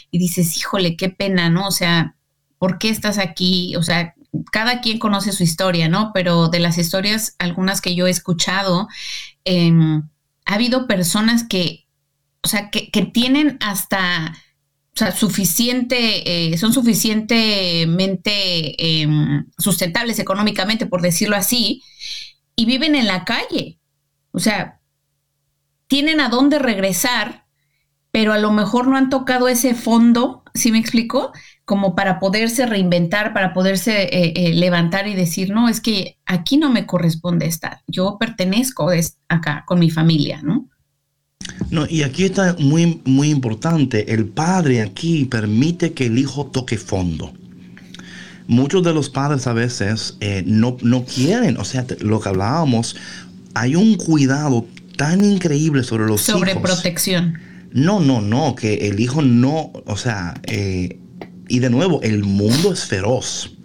Y 0.10 0.18
dices, 0.18 0.58
híjole, 0.58 0.98
qué 0.98 1.10
pena, 1.10 1.52
¿no? 1.52 1.68
O 1.68 1.72
sea, 1.72 2.16
¿por 2.58 2.80
qué 2.80 2.90
estás 2.90 3.20
aquí? 3.20 3.76
O 3.76 3.84
sea, 3.84 4.16
cada 4.52 4.82
quien 4.82 4.98
conoce 4.98 5.34
su 5.34 5.44
historia, 5.44 5.88
¿no? 5.88 6.12
Pero 6.16 6.48
de 6.50 6.60
las 6.60 6.80
historias, 6.80 7.36
algunas 7.38 7.80
que 7.80 7.94
yo 7.94 8.08
he 8.08 8.10
escuchado, 8.10 8.88
eh, 9.46 9.72
ha 10.52 10.56
habido 10.56 10.86
personas 10.86 11.46
que, 11.46 11.88
o 12.44 12.48
sea, 12.50 12.70
que, 12.72 12.90
tienen 13.14 13.58
hasta, 13.62 14.36
o 14.94 14.98
sea, 14.98 15.14
suficiente, 15.14 16.52
eh, 16.52 16.58
son 16.58 16.74
suficientemente 16.74 19.02
em, 19.02 19.46
sustentables 19.58 20.20
económicamente, 20.20 20.88
por 20.88 21.02
decirlo 21.02 21.38
así, 21.38 21.82
y 22.58 22.66
viven 22.66 22.96
en 22.96 23.08
la 23.08 23.24
calle. 23.24 23.80
O 24.32 24.40
sea, 24.40 24.82
tienen 25.88 26.20
a 26.20 26.28
dónde 26.28 26.60
regresar, 26.60 27.46
pero 28.12 28.34
a 28.34 28.38
lo 28.38 28.52
mejor 28.52 28.88
no 28.88 28.98
han 28.98 29.10
tocado 29.10 29.48
ese 29.48 29.74
fondo, 29.74 30.41
¿sí 30.54 30.72
me 30.72 30.80
explico? 30.80 31.32
Como 31.66 31.96
para 31.96 32.20
poderse 32.20 32.66
reinventar, 32.66 33.34
para 33.34 33.54
poderse 33.54 34.04
eh, 34.04 34.34
eh, 34.36 34.54
levantar 34.54 35.08
y 35.08 35.16
decir, 35.16 35.52
no, 35.52 35.70
es 35.70 35.82
que 35.82 36.18
aquí 36.26 36.58
no 36.58 36.70
me 36.70 36.86
corresponde 36.86 37.46
estar, 37.46 37.82
yo 37.88 38.18
pertenezco 38.20 38.90
acá 39.28 39.64
con 39.66 39.80
mi 39.80 39.90
familia, 39.90 40.42
¿no? 40.44 40.70
No, 41.70 41.88
y 41.88 42.04
aquí 42.04 42.26
está 42.26 42.56
muy, 42.60 43.02
muy 43.06 43.30
importante, 43.30 44.14
el 44.14 44.26
padre 44.26 44.82
aquí 44.82 45.26
permite 45.26 45.94
que 45.94 46.08
el 46.08 46.18
hijo 46.18 46.48
toque 46.48 46.78
fondo. 46.78 47.34
Muchos 48.48 48.84
de 48.84 48.94
los 48.94 49.10
padres 49.10 49.48
a 49.48 49.54
veces 49.54 50.18
eh, 50.20 50.44
no, 50.46 50.78
no 50.82 51.06
quieren, 51.06 51.58
o 51.58 51.64
sea, 51.64 51.86
lo 52.00 52.20
que 52.20 52.30
hablábamos, 52.30 52.98
hay 53.54 53.76
un 53.76 53.96
cuidado 53.96 54.66
tan 54.98 55.24
increíble 55.24 55.84
sobre 55.84 56.06
los 56.06 56.28
hijos. 56.28 56.42
Sobre 56.42 56.56
protección. 56.56 57.40
No, 57.74 58.00
no, 58.00 58.22
no, 58.22 58.56
que 58.56 58.88
el 58.88 59.00
hijo 59.00 59.22
no, 59.22 59.72
o 59.86 59.98
sea, 59.98 60.40
eh, 60.44 61.00
y 61.48 61.60
de 61.60 61.70
nuevo, 61.70 62.02
el 62.02 62.24
mundo 62.24 62.74
es 62.74 62.86
feroz. 62.86 63.58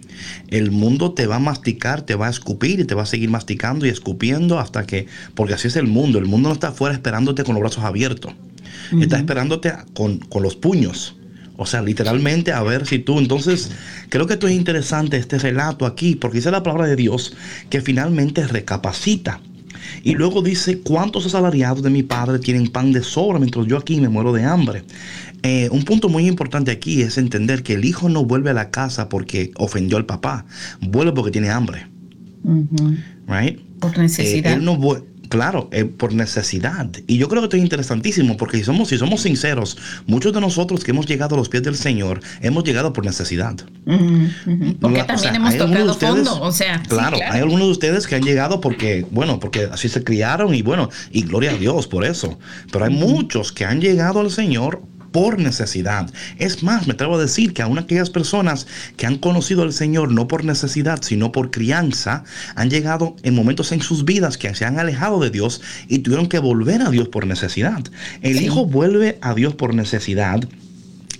El 0.47 0.71
mundo 0.71 1.13
te 1.13 1.27
va 1.27 1.35
a 1.35 1.39
masticar, 1.39 2.01
te 2.01 2.15
va 2.15 2.27
a 2.27 2.29
escupir 2.29 2.79
y 2.79 2.85
te 2.85 2.95
va 2.95 3.03
a 3.03 3.05
seguir 3.05 3.29
masticando 3.29 3.85
y 3.85 3.89
escupiendo 3.89 4.59
hasta 4.59 4.85
que, 4.85 5.07
porque 5.35 5.53
así 5.53 5.67
es 5.67 5.75
el 5.75 5.87
mundo, 5.87 6.19
el 6.19 6.25
mundo 6.25 6.49
no 6.49 6.53
está 6.53 6.69
afuera 6.69 6.95
esperándote 6.95 7.43
con 7.43 7.55
los 7.55 7.61
brazos 7.61 7.83
abiertos, 7.83 8.33
está 9.01 9.17
esperándote 9.17 9.73
con, 9.93 10.19
con 10.19 10.43
los 10.43 10.55
puños. 10.55 11.15
O 11.57 11.65
sea, 11.65 11.81
literalmente 11.81 12.51
a 12.51 12.61
ver 12.61 12.85
si 12.85 12.99
tú. 12.99 13.17
Entonces, 13.17 13.71
creo 14.09 14.27
que 14.27 14.33
esto 14.33 14.47
es 14.47 14.53
interesante, 14.53 15.17
este 15.17 15.39
relato 15.39 15.85
aquí, 15.85 16.15
porque 16.15 16.37
dice 16.37 16.51
la 16.51 16.63
palabra 16.63 16.87
de 16.87 16.95
Dios 16.95 17.35
que 17.69 17.81
finalmente 17.81 18.45
recapacita. 18.47 19.41
Y 20.03 20.13
luego 20.13 20.41
dice, 20.41 20.79
¿cuántos 20.79 21.25
asalariados 21.25 21.83
de 21.83 21.89
mi 21.89 22.03
padre 22.03 22.39
tienen 22.39 22.67
pan 22.67 22.91
de 22.91 23.03
sobra 23.03 23.39
mientras 23.39 23.65
yo 23.67 23.77
aquí 23.77 23.99
me 23.99 24.09
muero 24.09 24.33
de 24.33 24.43
hambre? 24.43 24.83
Eh, 25.43 25.69
un 25.71 25.83
punto 25.83 26.09
muy 26.09 26.27
importante 26.27 26.71
aquí 26.71 27.01
es 27.01 27.17
entender 27.17 27.63
que 27.63 27.73
el 27.73 27.85
hijo 27.85 28.09
no 28.09 28.25
vuelve 28.25 28.49
a 28.49 28.53
la 28.53 28.71
casa 28.71 29.09
porque 29.09 29.51
ofendió 29.57 29.97
al 29.97 30.05
papá, 30.05 30.45
vuelve 30.81 31.11
porque 31.11 31.31
tiene 31.31 31.49
hambre. 31.49 31.87
right? 33.27 33.59
Por 33.79 33.97
necesidad. 33.97 34.53
Eh, 34.53 34.55
él 34.55 34.65
no 34.65 34.77
Claro, 35.29 35.69
eh, 35.71 35.85
por 35.85 36.13
necesidad. 36.13 36.89
Y 37.07 37.17
yo 37.17 37.27
creo 37.27 37.41
que 37.41 37.45
esto 37.45 37.57
es 37.57 37.63
interesantísimo 37.63 38.37
porque 38.37 38.57
si 38.57 38.63
somos, 38.63 38.89
si 38.89 38.97
somos 38.97 39.21
sinceros, 39.21 39.77
muchos 40.05 40.33
de 40.33 40.41
nosotros 40.41 40.83
que 40.83 40.91
hemos 40.91 41.05
llegado 41.05 41.35
a 41.35 41.37
los 41.37 41.49
pies 41.49 41.63
del 41.63 41.75
Señor, 41.75 42.21
hemos 42.41 42.63
llegado 42.63 42.93
por 42.93 43.05
necesidad. 43.05 43.55
Porque 44.81 45.03
también 45.03 45.35
hemos 45.35 45.57
tocado 45.57 45.93
fondo, 45.93 46.41
o 46.41 46.51
sea. 46.51 46.83
Claro, 46.87 47.17
hay 47.29 47.41
algunos 47.41 47.67
de 47.67 47.71
ustedes 47.71 48.07
que 48.07 48.15
han 48.15 48.23
llegado 48.23 48.61
porque, 48.61 49.05
bueno, 49.11 49.39
porque 49.39 49.69
así 49.71 49.89
se 49.89 50.03
criaron 50.03 50.53
y 50.53 50.61
bueno, 50.61 50.89
y 51.11 51.23
gloria 51.23 51.51
a 51.51 51.55
Dios 51.55 51.87
por 51.87 52.05
eso. 52.05 52.37
Pero 52.71 52.85
hay 52.85 52.93
muchos 52.93 53.51
que 53.51 53.65
han 53.65 53.81
llegado 53.81 54.19
al 54.19 54.31
Señor 54.31 54.81
por 55.11 55.39
necesidad. 55.39 56.09
Es 56.37 56.63
más, 56.63 56.87
me 56.87 56.93
atrevo 56.93 57.15
a 57.15 57.21
decir 57.21 57.53
que 57.53 57.61
aún 57.61 57.79
aquellas 57.79 58.09
personas 58.09 58.67
que 58.95 59.05
han 59.05 59.17
conocido 59.17 59.63
al 59.63 59.73
Señor 59.73 60.11
no 60.11 60.27
por 60.27 60.45
necesidad, 60.45 61.01
sino 61.01 61.31
por 61.31 61.51
crianza, 61.51 62.23
han 62.55 62.69
llegado 62.69 63.15
en 63.23 63.35
momentos 63.35 63.71
en 63.71 63.81
sus 63.81 64.05
vidas 64.05 64.37
que 64.37 64.53
se 64.55 64.65
han 64.65 64.79
alejado 64.79 65.19
de 65.19 65.29
Dios 65.29 65.61
y 65.87 65.99
tuvieron 65.99 66.27
que 66.27 66.39
volver 66.39 66.81
a 66.81 66.89
Dios 66.89 67.09
por 67.09 67.25
necesidad. 67.25 67.83
El 68.21 68.41
Hijo 68.41 68.65
vuelve 68.65 69.17
a 69.21 69.33
Dios 69.33 69.55
por 69.55 69.73
necesidad 69.73 70.47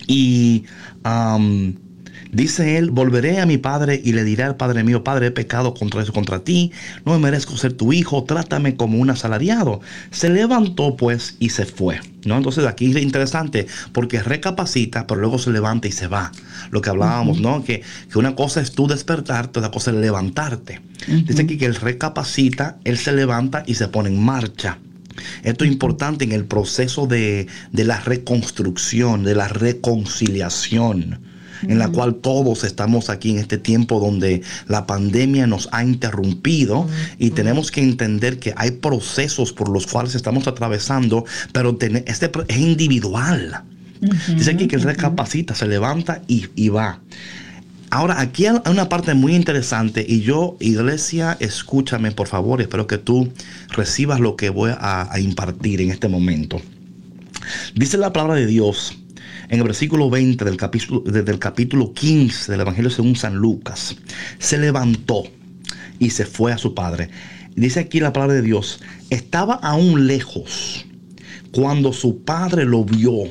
y... 0.08 0.66
Dice 2.32 2.78
él, 2.78 2.92
volveré 2.92 3.40
a 3.40 3.46
mi 3.46 3.58
padre 3.58 4.02
y 4.04 4.14
le 4.14 4.24
diré 4.24 4.44
al 4.44 4.56
padre 4.58 4.84
mío, 4.84 5.04
padre, 5.04 5.28
he 5.28 5.32
pecado 5.32 5.74
contra 5.74 6.02
eso, 6.02 6.14
contra 6.14 6.44
ti, 6.44 6.72
no 7.06 7.14
me 7.14 7.20
merezco 7.20 7.56
ser 7.58 7.74
tu 7.74 7.94
hijo, 7.94 8.24
trátame 8.24 8.76
como 8.76 8.98
un 8.98 9.10
asalariado. 9.10 9.82
Se 10.12 10.30
levantó 10.30 10.96
pues 10.98 11.36
y 11.40 11.50
se 11.50 11.66
fue. 11.66 12.00
¿no? 12.26 12.38
Entonces 12.38 12.66
aquí 12.66 12.92
es 12.92 13.02
interesante 13.02 13.68
porque 13.94 14.22
recapacita, 14.22 15.08
pero 15.08 15.22
luego 15.22 15.40
se 15.40 15.52
levanta 15.52 15.88
y 15.88 15.92
se 15.92 16.08
va. 16.08 16.32
Lo 16.72 16.82
que 16.82 16.90
hablábamos, 16.90 17.40
¿no? 17.40 17.64
Que, 17.64 17.82
una 18.16 18.36
cosa 18.36 18.62
es 18.62 18.72
tú 18.72 18.88
despertarte, 18.88 19.60
otra 19.60 19.72
cosa 19.72 19.92
es 19.92 19.98
levantarte. 19.98 20.82
Dice 21.08 21.44
aquí 21.44 21.58
que 21.58 21.66
él 21.66 21.76
recapacita, 21.76 22.78
él 22.84 22.98
se 22.98 23.14
levanta 23.14 23.64
y 23.66 23.76
se 23.76 23.88
pone 23.88 24.10
en 24.10 24.22
marcha. 24.22 24.80
Esto 25.44 25.64
es 25.64 25.72
importante 25.72 26.26
en 26.26 26.32
el 26.32 26.46
proceso 26.46 27.08
de, 27.08 27.48
de 27.72 27.84
la 27.84 28.00
reconstrucción, 28.00 29.24
de 29.24 29.36
la 29.36 29.48
reconciliación 29.48 31.20
en 31.64 31.80
la 31.80 31.90
cual 31.90 32.16
todos 32.16 32.64
estamos 32.64 33.10
aquí 33.10 33.32
en 33.32 33.40
este 33.40 33.58
tiempo 33.58 34.00
donde 34.00 34.42
la 34.68 34.86
pandemia 34.86 35.48
nos 35.48 35.70
ha 35.72 35.84
interrumpido 35.84 36.88
y 37.18 37.32
tenemos 37.32 37.72
que 37.72 37.82
entender 37.82 38.40
que 38.40 38.54
hay 38.56 38.72
procesos 38.72 39.54
por 39.54 39.70
los 39.70 39.88
cuales 39.88 40.16
estamos 40.16 40.48
atravesando, 40.48 41.26
pero 41.52 41.78
este 42.06 42.32
es 42.48 42.58
individual. 42.58 43.64
Dice 44.36 44.52
aquí 44.52 44.68
que 44.68 44.76
él 44.76 44.84
recapacita, 44.84 45.56
se 45.56 45.68
levanta 45.68 46.22
y, 46.28 46.70
va. 46.70 47.00
Ahora, 47.90 48.20
aquí 48.20 48.46
hay 48.46 48.58
una 48.70 48.90
parte 48.90 49.14
muy 49.14 49.34
interesante 49.34 50.06
y 50.08 50.22
yo, 50.22 50.58
iglesia, 50.60 51.38
escúchame 51.40 52.12
por 52.12 52.28
favor, 52.28 52.62
espero 52.62 52.86
que 52.86 52.98
tú 52.98 53.32
recibas 53.70 54.20
lo 54.20 54.36
que 54.36 54.50
voy 54.50 54.72
a, 54.78 55.12
a 55.12 55.20
impartir 55.20 55.82
en 55.82 55.92
este 55.92 56.08
momento. 56.10 56.62
Dice 57.76 57.98
la 57.98 58.12
palabra 58.12 58.36
de 58.36 58.46
Dios 58.46 58.98
en 59.50 59.60
el 59.60 59.64
versículo 59.64 60.10
20 60.10 60.44
del 60.46 60.58
capítulo, 60.58 61.02
del 61.02 61.40
capítulo 61.40 61.94
15 61.94 62.52
del 62.52 62.62
Evangelio 62.62 62.90
según 62.90 63.16
San 63.16 63.36
Lucas, 63.36 63.96
se 64.40 64.58
levantó 64.58 65.24
y 66.00 66.10
se 66.10 66.26
fue 66.26 66.52
a 66.52 66.58
su 66.58 66.74
padre. 66.74 67.10
Dice 67.56 67.80
aquí 67.80 68.00
la 68.00 68.14
palabra 68.14 68.36
de 68.36 68.42
Dios, 68.42 68.82
estaba 69.10 69.56
aún 69.56 70.08
lejos 70.08 70.86
cuando 71.52 71.94
su 71.94 72.24
padre 72.24 72.66
lo 72.66 72.84
vio 72.84 73.24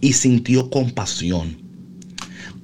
y 0.00 0.12
sintió 0.12 0.70
compasión. 0.70 1.63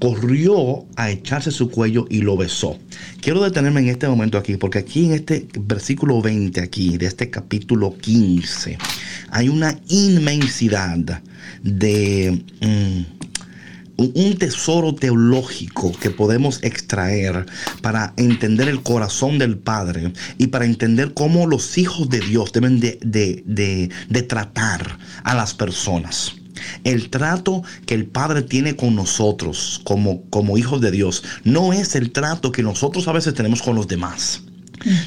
Corrió 0.00 0.86
a 0.96 1.10
echarse 1.10 1.52
su 1.52 1.70
cuello 1.70 2.06
y 2.10 2.22
lo 2.22 2.36
besó. 2.36 2.78
Quiero 3.20 3.42
detenerme 3.42 3.80
en 3.80 3.88
este 3.88 4.08
momento 4.08 4.38
aquí, 4.38 4.56
porque 4.56 4.78
aquí 4.78 5.04
en 5.04 5.12
este 5.12 5.46
versículo 5.60 6.20
20 6.20 6.60
aquí, 6.60 6.96
de 6.96 7.06
este 7.06 7.30
capítulo 7.30 7.96
15, 7.96 8.78
hay 9.30 9.48
una 9.48 9.78
inmensidad 9.88 10.98
de... 11.62 12.42
Mm, 12.60 13.20
un 14.14 14.38
tesoro 14.38 14.94
teológico 14.94 15.92
que 15.92 16.08
podemos 16.08 16.62
extraer 16.62 17.44
para 17.82 18.14
entender 18.16 18.70
el 18.70 18.82
corazón 18.82 19.38
del 19.38 19.58
Padre 19.58 20.14
y 20.38 20.46
para 20.46 20.64
entender 20.64 21.12
cómo 21.12 21.46
los 21.46 21.76
hijos 21.76 22.08
de 22.08 22.20
Dios 22.20 22.50
deben 22.50 22.80
de, 22.80 22.98
de 23.02 24.22
tratar 24.22 24.98
a 25.22 25.34
las 25.34 25.52
personas. 25.52 26.39
El 26.84 27.10
trato 27.10 27.62
que 27.86 27.94
el 27.94 28.06
Padre 28.06 28.42
tiene 28.42 28.76
con 28.76 28.94
nosotros 28.94 29.80
como, 29.84 30.22
como 30.30 30.58
hijos 30.58 30.80
de 30.80 30.90
Dios 30.90 31.22
no 31.44 31.72
es 31.72 31.94
el 31.94 32.12
trato 32.12 32.52
que 32.52 32.62
nosotros 32.62 33.08
a 33.08 33.12
veces 33.12 33.34
tenemos 33.34 33.62
con 33.62 33.74
los 33.74 33.88
demás. 33.88 34.42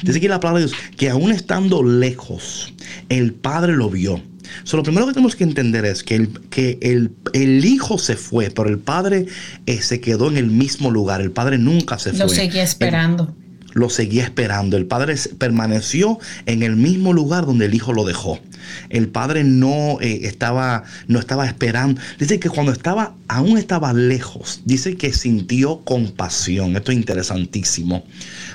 Dice 0.02 0.18
aquí 0.18 0.28
la 0.28 0.40
palabra 0.40 0.60
de 0.62 0.68
Dios 0.68 0.78
que 0.96 1.10
aún 1.10 1.32
estando 1.32 1.82
lejos, 1.82 2.72
el 3.08 3.32
Padre 3.32 3.72
lo 3.74 3.90
vio. 3.90 4.22
So, 4.62 4.76
lo 4.76 4.82
primero 4.82 5.06
que 5.06 5.14
tenemos 5.14 5.34
que 5.34 5.42
entender 5.42 5.84
es 5.84 6.04
que 6.04 6.14
el, 6.14 6.28
que 6.50 6.78
el, 6.80 7.64
Hijo 7.64 7.98
se 7.98 8.14
fue, 8.14 8.50
pero 8.50 8.68
el 8.68 8.78
Padre 8.78 9.26
eh, 9.66 9.82
se 9.82 10.00
quedó 10.00 10.28
en 10.28 10.36
el 10.36 10.46
mismo 10.46 10.90
lugar. 10.90 11.20
El 11.20 11.32
Padre 11.32 11.58
nunca 11.58 11.98
se 11.98 12.10
fue. 12.10 12.20
Lo 12.20 12.28
seguía 12.28 12.62
esperando 12.62 13.34
lo 13.74 13.90
seguía 13.90 14.24
esperando. 14.24 14.76
El 14.76 14.86
padre 14.86 15.14
permaneció 15.38 16.18
en 16.46 16.62
el 16.62 16.76
mismo 16.76 17.12
lugar 17.12 17.44
donde 17.44 17.66
el 17.66 17.74
hijo 17.74 17.92
lo 17.92 18.04
dejó. 18.04 18.40
El 18.88 19.08
padre 19.08 19.44
no 19.44 20.00
eh, 20.00 20.20
estaba 20.22 20.84
no 21.06 21.18
estaba 21.18 21.46
esperando. 21.46 22.00
Dice 22.18 22.40
que 22.40 22.48
cuando 22.48 22.72
estaba 22.72 23.14
aún 23.28 23.58
estaba 23.58 23.92
lejos, 23.92 24.62
dice 24.64 24.96
que 24.96 25.12
sintió 25.12 25.84
compasión. 25.84 26.76
Esto 26.76 26.92
es 26.92 26.98
interesantísimo. 26.98 28.04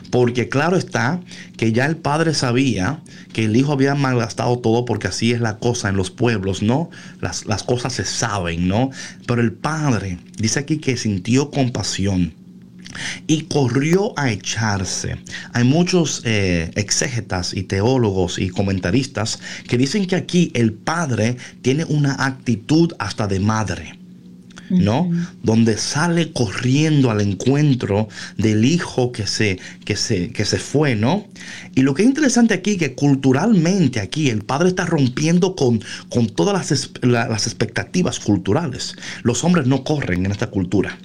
Porque 0.09 0.49
claro 0.49 0.77
está 0.77 1.21
que 1.57 1.71
ya 1.71 1.85
el 1.85 1.97
padre 1.97 2.33
sabía 2.33 3.01
que 3.33 3.45
el 3.45 3.55
hijo 3.55 3.73
había 3.73 3.93
malgastado 3.93 4.57
todo 4.59 4.85
porque 4.85 5.07
así 5.07 5.31
es 5.31 5.41
la 5.41 5.59
cosa 5.59 5.89
en 5.89 5.97
los 5.97 6.09
pueblos, 6.09 6.63
¿no? 6.63 6.89
Las, 7.21 7.45
las 7.45 7.63
cosas 7.63 7.93
se 7.93 8.05
saben, 8.05 8.67
¿no? 8.67 8.89
Pero 9.27 9.41
el 9.41 9.51
padre 9.51 10.17
dice 10.37 10.59
aquí 10.59 10.77
que 10.79 10.97
sintió 10.97 11.51
compasión 11.51 12.38
y 13.27 13.43
corrió 13.43 14.17
a 14.17 14.31
echarse. 14.31 15.17
Hay 15.53 15.63
muchos 15.63 16.21
eh, 16.25 16.71
exégetas 16.75 17.53
y 17.53 17.63
teólogos 17.63 18.39
y 18.39 18.49
comentaristas 18.49 19.39
que 19.67 19.77
dicen 19.77 20.07
que 20.07 20.15
aquí 20.15 20.51
el 20.53 20.73
padre 20.73 21.37
tiene 21.61 21.85
una 21.85 22.25
actitud 22.25 22.93
hasta 22.99 23.27
de 23.27 23.39
madre. 23.39 23.99
¿no? 24.69 25.09
Donde 25.41 25.77
sale 25.77 26.31
corriendo 26.31 27.09
al 27.09 27.21
encuentro 27.21 28.07
del 28.37 28.65
hijo 28.65 29.11
que 29.11 29.25
se, 29.25 29.57
que 29.83 29.95
se, 29.95 30.31
que 30.31 30.45
se 30.45 30.59
fue, 30.59 30.95
¿no? 30.95 31.25
Y 31.73 31.81
lo 31.81 31.95
que 31.95 32.03
es 32.03 32.07
interesante 32.07 32.53
aquí, 32.53 32.77
que 32.77 32.93
culturalmente 32.93 33.99
aquí 33.99 34.29
el 34.29 34.43
padre 34.43 34.69
está 34.69 34.85
rompiendo 34.85 35.55
con, 35.55 35.81
con 36.09 36.27
todas 36.27 36.69
las, 36.69 36.91
las 37.01 37.47
expectativas 37.47 38.19
culturales. 38.19 38.95
Los 39.23 39.43
hombres 39.43 39.65
no 39.65 39.83
corren 39.83 40.25
en 40.25 40.31
esta 40.31 40.51
cultura. 40.51 40.99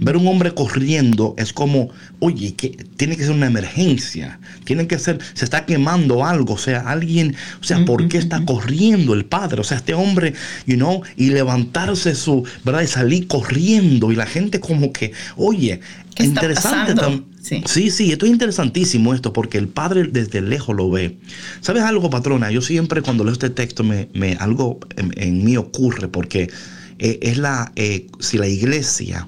Ver 0.00 0.16
un 0.16 0.26
hombre 0.26 0.52
corriendo 0.52 1.34
es 1.38 1.52
como, 1.52 1.90
oye, 2.18 2.54
que 2.54 2.70
tiene 2.96 3.16
que 3.16 3.24
ser 3.24 3.32
una 3.32 3.46
emergencia, 3.46 4.40
tiene 4.64 4.86
que 4.86 4.98
ser, 4.98 5.18
se 5.34 5.44
está 5.44 5.66
quemando 5.66 6.24
algo, 6.24 6.54
o 6.54 6.58
sea, 6.58 6.80
alguien, 6.80 7.34
o 7.60 7.64
sea, 7.64 7.84
¿por 7.84 8.08
qué 8.08 8.18
está 8.18 8.44
corriendo 8.44 9.14
el 9.14 9.24
padre? 9.24 9.60
O 9.60 9.64
sea, 9.64 9.78
este 9.78 9.94
hombre, 9.94 10.34
you 10.66 10.76
know, 10.76 11.02
y 11.16 11.30
levantarse 11.30 12.14
su, 12.14 12.44
¿verdad? 12.64 12.82
Y 12.82 12.86
salir 12.86 13.26
corriendo 13.26 14.12
y 14.12 14.16
la 14.16 14.26
gente 14.26 14.60
como 14.60 14.92
que, 14.92 15.12
oye, 15.36 15.80
¿Qué 16.14 16.24
interesante 16.24 16.94
también. 16.94 17.26
Sí. 17.40 17.62
sí, 17.64 17.90
sí, 17.90 18.12
esto 18.12 18.26
es 18.26 18.32
interesantísimo 18.32 19.14
esto, 19.14 19.32
porque 19.32 19.56
el 19.56 19.68
padre 19.68 20.04
desde 20.04 20.42
lejos 20.42 20.76
lo 20.76 20.90
ve. 20.90 21.16
¿Sabes 21.60 21.82
algo, 21.82 22.10
patrona? 22.10 22.50
Yo 22.50 22.60
siempre 22.60 23.00
cuando 23.00 23.24
leo 23.24 23.32
este 23.32 23.48
texto 23.48 23.82
me, 23.82 24.08
me 24.12 24.34
algo 24.34 24.78
en, 24.96 25.44
mí 25.44 25.56
ocurre, 25.56 26.08
porque 26.08 26.50
eh, 26.98 27.18
es 27.22 27.38
la, 27.38 27.72
eh, 27.76 28.08
si 28.18 28.36
la 28.36 28.46
iglesia 28.46 29.26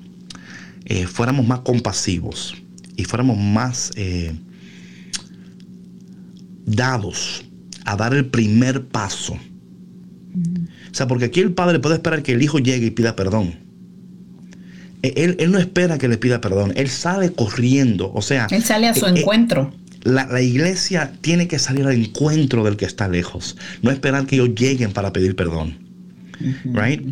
eh, 0.85 1.07
fuéramos 1.07 1.47
más 1.47 1.61
compasivos 1.61 2.55
y 2.97 3.05
fuéramos 3.05 3.39
más 3.39 3.93
eh, 3.97 4.35
dados 6.67 7.45
a 7.85 7.97
dar 7.97 8.15
el 8.15 8.27
primer 8.27 8.87
paso. 8.87 9.35
O 9.35 10.95
sea, 10.95 11.07
porque 11.07 11.27
aquí 11.27 11.41
el 11.41 11.53
padre 11.53 11.79
puede 11.79 11.97
esperar 11.97 12.23
que 12.23 12.33
el 12.33 12.43
hijo 12.43 12.59
llegue 12.59 12.87
y 12.87 12.91
pida 12.91 13.17
perdón. 13.17 13.55
E, 15.03 15.37
él, 15.39 15.51
no 15.51 15.59
espera 15.59 15.99
que 15.99 16.09
le 16.09 16.19
pida 16.19 16.41
perdón, 16.41 16.73
él 16.77 16.89
sale 16.89 17.33
corriendo, 17.33 18.13
o 18.15 18.23
sea... 18.23 18.47
Él 18.51 18.63
sale 18.63 18.89
a 18.89 18.95
su 18.95 19.07
eh, 19.07 19.21
encuentro. 19.21 19.73
La, 20.03 20.27
la, 20.27 20.41
iglesia 20.41 21.13
tiene 21.21 21.49
que 21.49 21.59
salir 21.59 21.87
al 21.87 21.95
encuentro 21.95 22.65
del 22.65 22.77
que 22.77 22.85
está 22.85 23.09
lejos, 23.09 23.57
no 23.83 23.91
esperar 23.91 24.27
que 24.27 24.37
ellos 24.37 24.51
lleguen 24.55 24.93
para 24.93 25.13
pedir 25.13 25.37
perdón. 25.37 25.82
Right? 26.65 27.03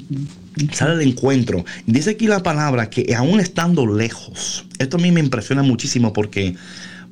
Sale 0.72 0.92
al 0.92 1.02
encuentro. 1.02 1.64
Dice 1.87 2.11
aquí 2.11 2.26
la 2.26 2.42
palabra 2.42 2.90
que 2.90 3.14
aún 3.14 3.40
estando 3.40 3.87
lejos, 3.87 4.66
esto 4.78 4.96
a 4.96 5.00
mí 5.00 5.12
me 5.12 5.20
impresiona 5.20 5.62
muchísimo 5.62 6.12
porque, 6.12 6.56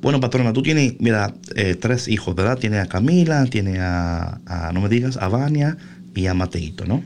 bueno, 0.01 0.19
patrona, 0.19 0.53
tú 0.53 0.61
tienes, 0.61 0.95
mira, 0.99 1.33
eh, 1.55 1.75
tres 1.75 2.07
hijos, 2.07 2.35
¿verdad? 2.35 2.57
Tiene 2.57 2.79
a 2.79 2.85
Camila, 2.85 3.45
tiene 3.45 3.79
a, 3.79 4.71
no 4.73 4.81
me 4.81 4.89
digas, 4.89 5.17
a 5.17 5.27
Vania 5.27 5.77
y 6.15 6.27
a 6.27 6.33
Mateito, 6.33 6.85
¿no? 6.85 7.03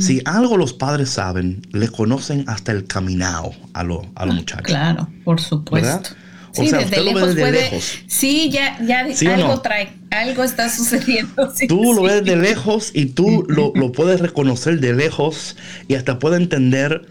Si 0.00 0.20
algo 0.26 0.58
los 0.58 0.74
padres 0.74 1.08
saben, 1.08 1.62
le 1.72 1.88
conocen 1.88 2.44
hasta 2.46 2.72
el 2.72 2.84
caminado 2.84 3.52
a, 3.72 3.82
lo, 3.82 4.02
a 4.16 4.26
los 4.26 4.34
ah, 4.34 4.38
muchachos. 4.38 4.66
Claro, 4.66 5.08
por 5.24 5.40
supuesto. 5.40 6.10
Sí, 6.52 6.70
desde 6.70 7.02
lejos 7.02 7.34
puede. 7.34 7.80
Sí, 8.06 8.50
ya, 8.50 8.78
ya 8.84 9.06
algo 9.32 9.60
trae, 9.60 9.97
algo 10.10 10.44
está 10.44 10.68
sucediendo. 10.68 11.52
tú 11.68 11.94
lo 11.94 12.02
ves 12.02 12.24
de 12.24 12.36
lejos 12.36 12.90
y 12.94 13.06
tú 13.06 13.44
lo, 13.48 13.72
puedes 13.92 14.20
reconocer 14.20 14.80
de 14.80 14.94
lejos 14.94 15.56
y 15.86 15.94
hasta 15.94 16.18
puedes 16.18 16.40
entender 16.40 17.06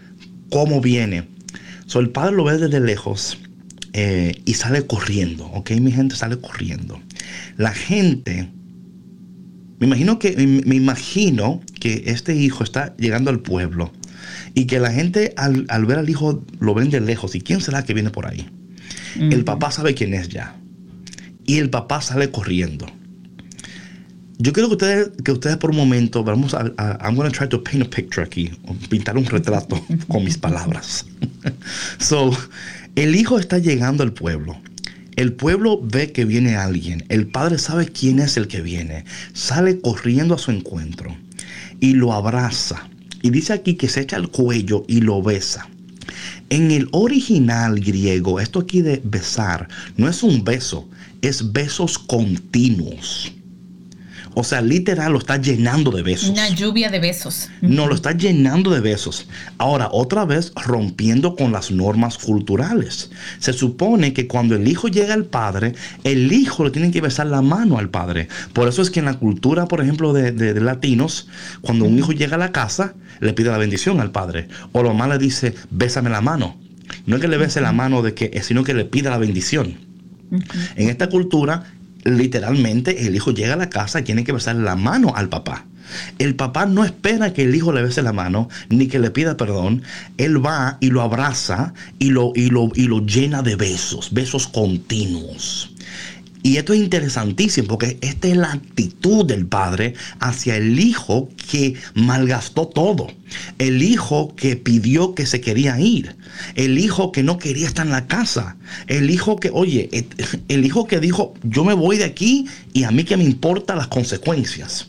cómo 0.50 0.80
viene. 0.80 1.28
So, 1.86 2.00
el 2.00 2.10
padre 2.10 2.36
lo 2.36 2.44
ve 2.44 2.58
desde 2.58 2.80
lejos 2.80 3.38
eh, 3.92 4.40
y 4.44 4.54
sale 4.54 4.86
corriendo, 4.86 5.46
¿ok? 5.46 5.70
Mi 5.72 5.92
gente 5.92 6.16
sale 6.16 6.38
corriendo. 6.38 7.00
La 7.56 7.72
gente, 7.72 8.48
me 9.78 9.86
imagino 9.86 10.18
que, 10.18 10.36
me 10.36 10.76
imagino 10.76 11.60
que 11.80 12.04
este 12.06 12.34
hijo 12.34 12.62
está 12.62 12.94
llegando 12.96 13.30
al 13.30 13.40
pueblo 13.40 13.92
y 14.54 14.66
que 14.66 14.80
la 14.80 14.92
gente 14.92 15.32
al, 15.36 15.64
al 15.68 15.86
ver 15.86 15.98
al 15.98 16.10
hijo 16.10 16.44
lo 16.60 16.74
ven 16.74 16.90
de 16.90 17.00
lejos. 17.00 17.34
¿Y 17.34 17.40
quién 17.40 17.60
será 17.60 17.84
que 17.84 17.94
viene 17.94 18.10
por 18.10 18.26
ahí? 18.26 18.46
El 19.18 19.44
papá 19.44 19.70
sabe 19.70 19.94
quién 19.94 20.14
es 20.14 20.28
ya. 20.28 20.54
Y 21.48 21.58
el 21.58 21.70
papá 21.70 22.02
sale 22.02 22.30
corriendo. 22.30 22.86
Yo 24.36 24.52
quiero 24.52 24.68
que 24.68 24.74
ustedes, 24.74 25.10
que 25.24 25.32
ustedes 25.32 25.56
por 25.56 25.70
un 25.70 25.78
momento, 25.78 26.22
vamos 26.22 26.52
a, 26.52 26.72
I'm 27.00 27.16
going 27.16 27.28
to 27.28 27.36
try 27.36 27.48
to 27.48 27.64
paint 27.64 27.86
a 27.86 27.90
picture 27.90 28.22
aquí, 28.22 28.52
pintar 28.90 29.16
un 29.16 29.24
retrato 29.24 29.82
con 30.08 30.24
mis 30.24 30.36
palabras. 30.36 31.06
so, 31.98 32.30
el 32.96 33.16
hijo 33.16 33.38
está 33.38 33.56
llegando 33.58 34.02
al 34.02 34.12
pueblo. 34.12 34.58
El 35.16 35.32
pueblo 35.32 35.80
ve 35.82 36.12
que 36.12 36.26
viene 36.26 36.54
alguien. 36.54 37.04
El 37.08 37.28
padre 37.28 37.58
sabe 37.58 37.88
quién 37.88 38.18
es 38.18 38.36
el 38.36 38.46
que 38.46 38.60
viene. 38.60 39.06
Sale 39.32 39.80
corriendo 39.80 40.34
a 40.34 40.38
su 40.38 40.50
encuentro 40.50 41.16
y 41.80 41.94
lo 41.94 42.12
abraza. 42.12 42.88
Y 43.22 43.30
dice 43.30 43.54
aquí 43.54 43.74
que 43.74 43.88
se 43.88 44.02
echa 44.02 44.18
el 44.18 44.28
cuello 44.28 44.84
y 44.86 45.00
lo 45.00 45.22
besa. 45.22 45.66
En 46.50 46.70
el 46.70 46.88
original 46.92 47.80
griego, 47.80 48.38
esto 48.38 48.60
aquí 48.60 48.82
de 48.82 49.00
besar, 49.02 49.68
no 49.96 50.08
es 50.08 50.22
un 50.22 50.44
beso, 50.44 50.88
es 51.22 51.52
besos 51.52 51.98
continuos. 51.98 53.32
O 54.40 54.44
sea, 54.44 54.60
literal 54.60 55.12
lo 55.12 55.18
está 55.18 55.36
llenando 55.36 55.90
de 55.90 56.02
besos. 56.02 56.28
Una 56.28 56.48
lluvia 56.48 56.88
de 56.90 57.00
besos. 57.00 57.48
No, 57.60 57.88
lo 57.88 57.94
está 57.96 58.12
llenando 58.12 58.70
de 58.70 58.78
besos. 58.78 59.26
Ahora, 59.58 59.88
otra 59.90 60.24
vez 60.24 60.52
rompiendo 60.54 61.34
con 61.34 61.50
las 61.50 61.72
normas 61.72 62.18
culturales. 62.18 63.10
Se 63.40 63.52
supone 63.52 64.12
que 64.12 64.28
cuando 64.28 64.54
el 64.54 64.68
hijo 64.68 64.86
llega 64.86 65.14
al 65.14 65.24
padre, 65.24 65.74
el 66.04 66.32
hijo 66.32 66.62
le 66.62 66.70
tiene 66.70 66.92
que 66.92 67.00
besar 67.00 67.26
la 67.26 67.42
mano 67.42 67.78
al 67.78 67.90
padre. 67.90 68.28
Por 68.52 68.68
eso 68.68 68.80
es 68.80 68.90
que 68.90 69.00
en 69.00 69.06
la 69.06 69.18
cultura, 69.18 69.66
por 69.66 69.80
ejemplo, 69.80 70.12
de, 70.12 70.60
latinos, 70.60 71.26
cuando 71.60 71.86
un 71.86 71.98
hijo 71.98 72.12
llega 72.12 72.36
a 72.36 72.38
la 72.38 72.52
casa, 72.52 72.94
le 73.18 73.32
pide 73.32 73.50
la 73.50 73.58
bendición 73.58 74.00
al 74.00 74.12
padre. 74.12 74.46
O 74.70 74.84
lo 74.84 74.94
más 74.94 75.08
le 75.08 75.18
dice, 75.18 75.54
bésame 75.70 76.10
la 76.10 76.20
mano. 76.20 76.56
No 77.06 77.16
es 77.16 77.22
que 77.22 77.26
le 77.26 77.38
bese 77.38 77.60
la 77.60 77.72
mano 77.72 78.02
de 78.02 78.14
que, 78.14 78.40
sino 78.44 78.62
que 78.62 78.74
le 78.74 78.84
pida 78.84 79.10
la 79.10 79.18
bendición. 79.18 79.87
En 80.30 80.88
esta 80.88 81.08
cultura, 81.08 81.64
literalmente 82.04 83.06
el 83.06 83.14
hijo 83.14 83.32
llega 83.32 83.54
a 83.54 83.56
la 83.56 83.70
casa 83.70 84.00
y 84.00 84.04
tiene 84.04 84.24
que 84.24 84.32
besar 84.32 84.56
la 84.56 84.76
mano 84.76 85.12
al 85.14 85.28
papá. 85.28 85.66
El 86.18 86.34
papá 86.34 86.66
no 86.66 86.84
espera 86.84 87.32
que 87.32 87.44
el 87.44 87.54
hijo 87.54 87.72
le 87.72 87.82
bese 87.82 88.02
la 88.02 88.12
mano 88.12 88.48
ni 88.68 88.88
que 88.88 88.98
le 88.98 89.10
pida 89.10 89.36
perdón. 89.36 89.82
Él 90.18 90.44
va 90.44 90.76
y 90.80 90.90
lo 90.90 91.02
abraza 91.02 91.72
y 91.98 92.10
lo, 92.10 92.32
y 92.34 92.50
lo, 92.50 92.70
y 92.74 92.82
lo 92.82 93.04
llena 93.04 93.42
de 93.42 93.56
besos, 93.56 94.12
besos 94.12 94.48
continuos. 94.48 95.70
Y 96.42 96.56
esto 96.56 96.72
es 96.72 96.80
interesantísimo 96.80 97.68
porque 97.68 97.98
esta 98.00 98.28
es 98.28 98.36
la 98.36 98.52
actitud 98.52 99.24
del 99.24 99.46
padre 99.46 99.94
hacia 100.20 100.56
el 100.56 100.78
hijo 100.78 101.28
que 101.50 101.74
malgastó 101.94 102.68
todo. 102.68 103.08
El 103.58 103.82
hijo 103.82 104.34
que 104.36 104.56
pidió 104.56 105.14
que 105.14 105.26
se 105.26 105.40
quería 105.40 105.78
ir. 105.80 106.16
El 106.54 106.78
hijo 106.78 107.10
que 107.10 107.22
no 107.22 107.38
quería 107.38 107.66
estar 107.66 107.86
en 107.86 107.92
la 107.92 108.06
casa. 108.06 108.56
El 108.86 109.10
hijo 109.10 109.36
que, 109.36 109.50
oye, 109.52 109.90
el 110.48 110.64
hijo 110.64 110.86
que 110.86 111.00
dijo, 111.00 111.34
yo 111.42 111.64
me 111.64 111.74
voy 111.74 111.98
de 111.98 112.04
aquí 112.04 112.46
y 112.72 112.84
a 112.84 112.90
mí 112.90 113.04
que 113.04 113.16
me 113.16 113.24
importan 113.24 113.78
las 113.78 113.88
consecuencias. 113.88 114.88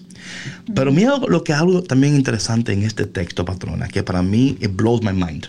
Pero 0.75 0.91
mira 0.91 1.17
lo 1.27 1.43
que 1.43 1.53
algo 1.53 1.81
también 1.81 2.15
interesante 2.15 2.71
en 2.73 2.83
este 2.83 3.05
texto, 3.05 3.43
patrona, 3.43 3.87
que 3.87 4.03
para 4.03 4.21
mí 4.21 4.57
it 4.61 4.75
blows 4.75 5.01
my 5.01 5.13
mind. 5.13 5.47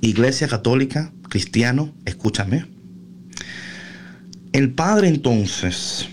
Iglesia 0.00 0.48
católica, 0.48 1.12
cristiano, 1.28 1.92
escúchame 2.06 2.64
el 4.52 4.72
padre 4.72 5.08
entonces, 5.08 6.08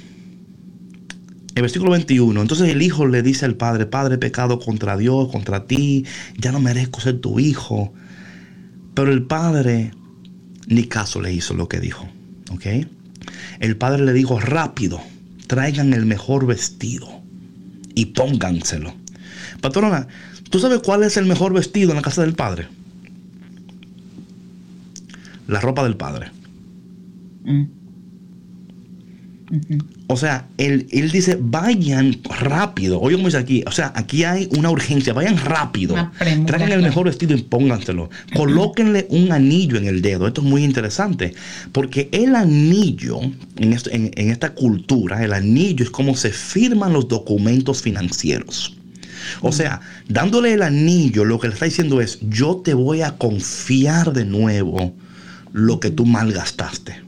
el 1.55 1.61
versículo 1.61 1.91
21, 1.91 2.41
entonces 2.41 2.69
el 2.69 2.81
hijo 2.81 3.05
le 3.05 3.21
dice 3.21 3.45
al 3.45 3.55
padre, 3.55 3.85
padre, 3.85 4.17
pecado 4.17 4.59
contra 4.59 4.95
Dios, 4.95 5.29
contra 5.29 5.65
ti, 5.65 6.05
ya 6.37 6.51
no 6.51 6.59
merezco 6.59 7.01
ser 7.01 7.19
tu 7.19 7.39
hijo. 7.39 7.93
Pero 8.93 9.11
el 9.11 9.23
padre 9.23 9.91
ni 10.67 10.85
caso 10.85 11.21
le 11.21 11.33
hizo 11.33 11.53
lo 11.53 11.67
que 11.67 11.79
dijo, 11.79 12.07
¿ok? 12.51 12.65
El 13.59 13.75
padre 13.75 14.05
le 14.05 14.13
dijo, 14.13 14.39
rápido, 14.39 15.01
traigan 15.47 15.93
el 15.93 16.05
mejor 16.05 16.45
vestido 16.45 17.21
y 17.95 18.05
pónganselo. 18.05 18.93
Patrona, 19.61 20.07
¿tú 20.49 20.59
sabes 20.59 20.79
cuál 20.79 21.03
es 21.03 21.17
el 21.17 21.25
mejor 21.25 21.53
vestido 21.53 21.89
en 21.89 21.97
la 21.97 22.01
casa 22.01 22.21
del 22.21 22.35
padre? 22.35 22.67
La 25.47 25.59
ropa 25.59 25.83
del 25.83 25.97
padre. 25.97 26.31
Mm. 27.43 27.78
O 30.07 30.17
sea, 30.17 30.47
él, 30.57 30.87
dice, 31.11 31.37
vayan 31.39 32.17
rápido. 32.23 32.99
Oye, 32.99 33.15
como 33.15 33.27
dice 33.27 33.37
aquí, 33.37 33.63
o 33.65 33.71
sea, 33.71 33.91
aquí 33.95 34.23
hay 34.23 34.49
una 34.57 34.69
urgencia, 34.69 35.13
vayan 35.13 35.37
rápido. 35.37 35.95
Traigan 36.45 36.71
el 36.71 36.81
mejor 36.81 37.05
vestido 37.05 37.35
y 37.35 37.41
pónganselo. 37.41 38.09
Colóquenle 38.35 39.07
un 39.09 39.31
anillo 39.31 39.77
en 39.77 39.85
el 39.85 40.01
dedo. 40.01 40.27
Esto 40.27 40.41
es 40.41 40.47
muy 40.47 40.63
interesante, 40.63 41.33
porque 41.71 42.09
el 42.11 42.35
anillo, 42.35 43.19
en, 43.57 43.77
en 43.91 44.29
esta 44.29 44.53
cultura, 44.53 45.23
el 45.23 45.33
anillo 45.33 45.83
es 45.83 45.91
como 45.91 46.15
se 46.15 46.31
firman 46.31 46.93
los 46.93 47.07
documentos 47.07 47.81
financieros. 47.81 48.75
O 49.41 49.51
sea, 49.51 49.81
dándole 50.07 50.53
el 50.53 50.61
anillo, 50.61 51.25
lo 51.25 51.39
que 51.39 51.47
le 51.47 51.53
está 51.53 51.65
diciendo 51.65 52.01
es, 52.01 52.19
yo 52.21 52.57
te 52.57 52.73
voy 52.73 53.01
a 53.01 53.17
confiar 53.17 54.13
de 54.13 54.25
nuevo 54.25 54.95
lo 55.51 55.79
que 55.79 55.91
tú 55.91 56.05
malgastaste. 56.05 57.01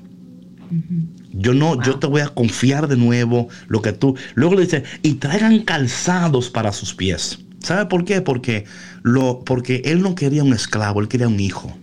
Yo 1.34 1.53
no, 1.53 1.82
yo 1.82 1.97
te 1.97 2.07
voy 2.07 2.21
a 2.21 2.27
confiar 2.27 2.88
de 2.88 2.97
nuevo 2.97 3.47
lo 3.67 3.82
que 3.82 3.93
tú. 3.93 4.15
Luego 4.36 4.55
le 4.55 4.63
dice, 4.63 4.84
y 5.01 5.15
traigan 5.15 5.59
calzados 5.59 6.49
para 6.49 6.71
sus 6.73 6.93
pies. 6.93 7.39
¿Sabe 7.59 7.86
por 7.86 8.05
qué? 8.05 8.21
Porque, 8.21 8.65
lo, 9.03 9.43
porque 9.45 9.82
él 9.86 10.01
no 10.01 10.15
quería 10.15 10.43
un 10.43 10.53
esclavo, 10.53 10.99
él 10.99 11.07
quería 11.07 11.27
un 11.27 11.39
hijo. 11.39 11.77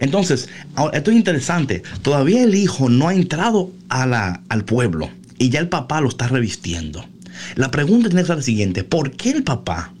Entonces, 0.00 0.48
esto 0.92 1.10
es 1.10 1.16
interesante. 1.16 1.82
Todavía 2.02 2.42
el 2.42 2.54
hijo 2.54 2.88
no 2.88 3.08
ha 3.08 3.14
entrado 3.14 3.70
a 3.88 4.06
la, 4.06 4.42
al 4.48 4.64
pueblo 4.64 5.10
y 5.38 5.50
ya 5.50 5.60
el 5.60 5.68
papá 5.68 6.00
lo 6.00 6.08
está 6.08 6.28
revistiendo. 6.28 7.04
La 7.54 7.70
pregunta 7.70 8.08
tiene 8.08 8.22
que 8.22 8.28
ser 8.28 8.36
la 8.36 8.42
siguiente: 8.42 8.84
¿por 8.84 9.12
qué 9.12 9.30
el 9.30 9.42
papá 9.42 9.92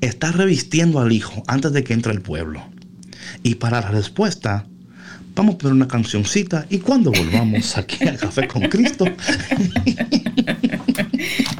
está 0.00 0.32
revistiendo 0.32 1.00
al 1.00 1.12
hijo 1.12 1.42
antes 1.46 1.72
de 1.72 1.84
que 1.84 1.94
entre 1.94 2.12
al 2.12 2.20
pueblo? 2.20 2.62
Y 3.42 3.56
para 3.56 3.80
la 3.80 3.90
respuesta, 3.90 4.66
Vamos 5.38 5.54
a 5.54 5.58
poner 5.58 5.74
una 5.74 5.86
cancioncita 5.86 6.66
y 6.68 6.78
cuando 6.78 7.12
volvamos 7.12 7.78
aquí 7.78 8.08
al 8.08 8.18
Café 8.18 8.48
con 8.48 8.62
Cristo. 8.62 9.04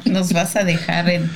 Nos 0.05 0.33
vas 0.33 0.57
a 0.57 0.65
dejar 0.65 1.09
en. 1.09 1.31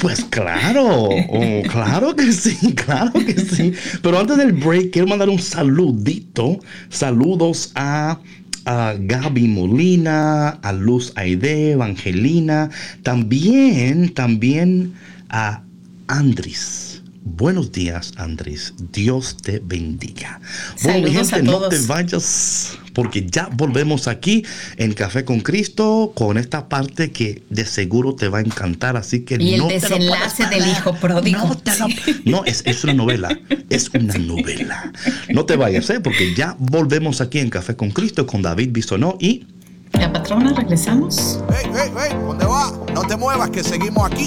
Pues 0.00 0.24
claro, 0.24 1.10
oh, 1.10 1.62
claro 1.70 2.16
que 2.16 2.32
sí, 2.32 2.56
claro 2.72 3.12
que 3.12 3.38
sí. 3.38 3.74
Pero 4.00 4.18
antes 4.18 4.38
del 4.38 4.54
break, 4.54 4.92
quiero 4.92 5.08
mandar 5.08 5.28
un 5.28 5.38
saludito. 5.38 6.58
Saludos 6.88 7.72
a 7.74 8.18
a 8.64 8.94
Gaby 8.98 9.48
Molina, 9.48 10.48
a 10.48 10.72
Luz 10.72 11.12
Aide, 11.16 11.72
Evangelina, 11.72 12.70
también, 13.02 14.14
también 14.14 14.94
a 15.28 15.62
Andris. 16.06 16.87
Buenos 17.36 17.72
días, 17.72 18.14
Andrés. 18.16 18.72
Dios 18.92 19.36
te 19.36 19.60
bendiga. 19.62 20.40
Bueno, 20.82 21.08
gente, 21.08 21.42
no 21.42 21.68
te 21.68 21.78
vayas 21.82 22.78
porque 22.94 23.26
ya 23.26 23.50
volvemos 23.52 24.08
aquí 24.08 24.44
en 24.76 24.94
Café 24.94 25.24
con 25.24 25.40
Cristo 25.40 26.12
con 26.14 26.38
esta 26.38 26.68
parte 26.70 27.12
que 27.12 27.44
de 27.50 27.66
seguro 27.66 28.14
te 28.14 28.28
va 28.28 28.38
a 28.38 28.40
encantar. 28.40 28.96
Así 28.96 29.20
que 29.20 29.36
y 29.38 29.54
el 29.54 29.68
desenlace 29.68 30.46
del 30.46 30.66
hijo 30.68 30.94
pródigo. 30.94 31.56
No, 32.24 32.44
es, 32.44 32.62
es, 32.64 32.82
una 32.84 32.94
novela. 32.94 33.38
Es 33.68 33.90
una 33.90 34.14
novela. 34.14 34.92
No 35.28 35.44
te 35.44 35.56
vayas, 35.56 35.88
¿eh? 35.90 36.00
porque 36.00 36.34
ya 36.34 36.56
volvemos 36.58 37.20
aquí 37.20 37.38
en 37.38 37.50
Café 37.50 37.76
con 37.76 37.90
Cristo 37.90 38.26
con 38.26 38.42
David 38.42 38.70
Bisonó 38.72 39.16
y. 39.20 39.46
La 39.92 40.12
patrona, 40.12 40.52
regresamos. 40.54 41.40
¡Hey, 41.50 41.70
hey, 41.74 41.90
hey! 41.94 42.16
¿Dónde 42.20 42.46
va? 42.46 42.72
No 42.94 43.02
te 43.02 43.16
muevas, 43.16 43.50
que 43.50 43.62
seguimos 43.62 44.10
aquí 44.10 44.26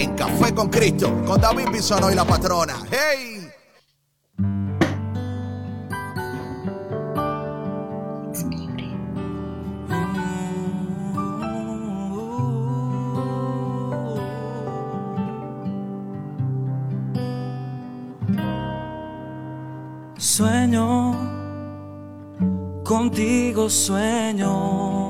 en 0.00 0.14
Café 0.14 0.54
con 0.54 0.68
Cristo, 0.68 1.22
con 1.26 1.40
David 1.40 1.68
Bisono 1.72 2.10
y 2.10 2.14
la 2.14 2.24
patrona. 2.24 2.76
¡Hey! 2.90 3.48
Sueño, 20.16 21.14
contigo 22.82 23.68
sueño 23.68 25.09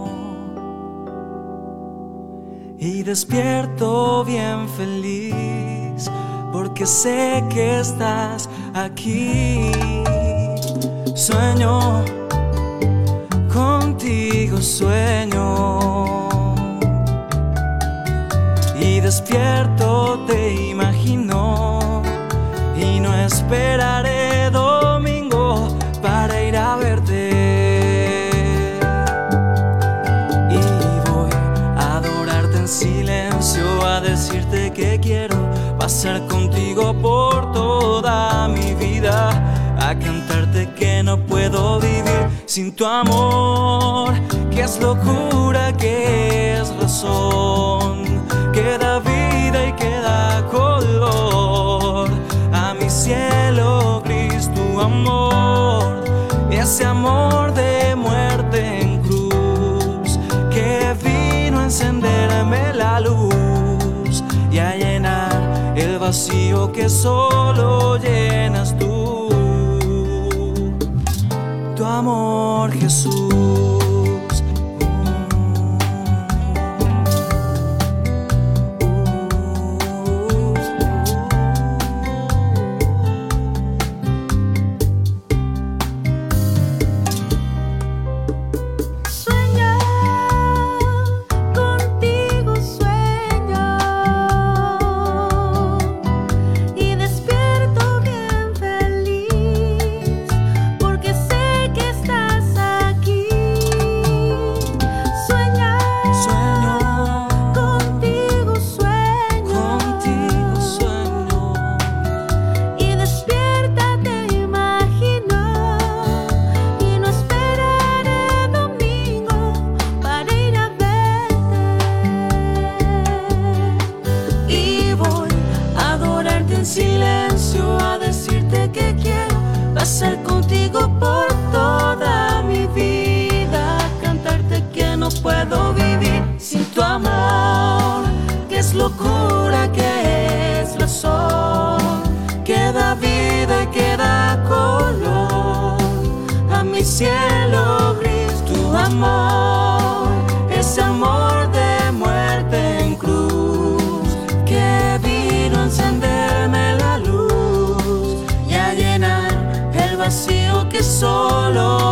y 2.81 3.03
despierto 3.03 4.25
bien 4.25 4.67
feliz 4.71 6.11
porque 6.51 6.87
sé 6.87 7.45
que 7.51 7.81
estás 7.81 8.49
aquí. 8.73 9.71
Sueño, 11.15 12.03
contigo 13.53 14.63
sueño 14.63 16.29
y 18.81 19.01
despierto 19.01 20.25
te 20.27 20.71
imagino 20.71 22.03
y 22.75 22.99
no 22.99 23.15
esperaré 23.15 24.20
pasar 36.01 36.27
contigo 36.29 36.95
por 36.95 37.53
toda 37.53 38.49
mi 38.49 38.73
vida, 38.73 39.29
a 39.79 39.95
cantarte 39.95 40.67
que 40.73 41.03
no 41.03 41.19
puedo 41.27 41.79
vivir 41.79 42.27
sin 42.47 42.75
tu 42.75 42.87
amor, 42.87 44.15
que 44.51 44.63
es 44.63 44.81
locura, 44.81 45.77
que 45.77 46.55
es 46.55 46.75
razón, 46.81 48.25
que 48.55 48.79
da 48.79 49.01
vida 49.01 49.67
y 49.69 49.73
que 49.75 49.91
da 50.01 50.43
color 50.51 52.09
a 52.51 52.73
mi 52.73 52.89
cielo, 52.89 54.01
Cristo, 54.03 54.55
tu 54.55 54.81
amor, 54.81 56.03
ese 56.51 56.87
amor 56.87 57.53
de 57.53 57.70
vacío 66.11 66.73
que 66.73 66.89
solo 66.89 67.97
llenas 67.97 68.77
tú. 68.77 69.29
Tu 71.77 71.85
amor, 71.85 72.73
Jesús. 72.73 73.80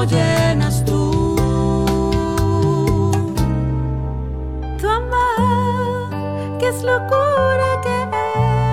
Llenas 0.08 0.84
tú. 0.84 1.36
Tu 4.80 4.88
amor, 4.88 6.58
que 6.58 6.68
es 6.68 6.82
locura, 6.82 7.68
que 7.82 7.96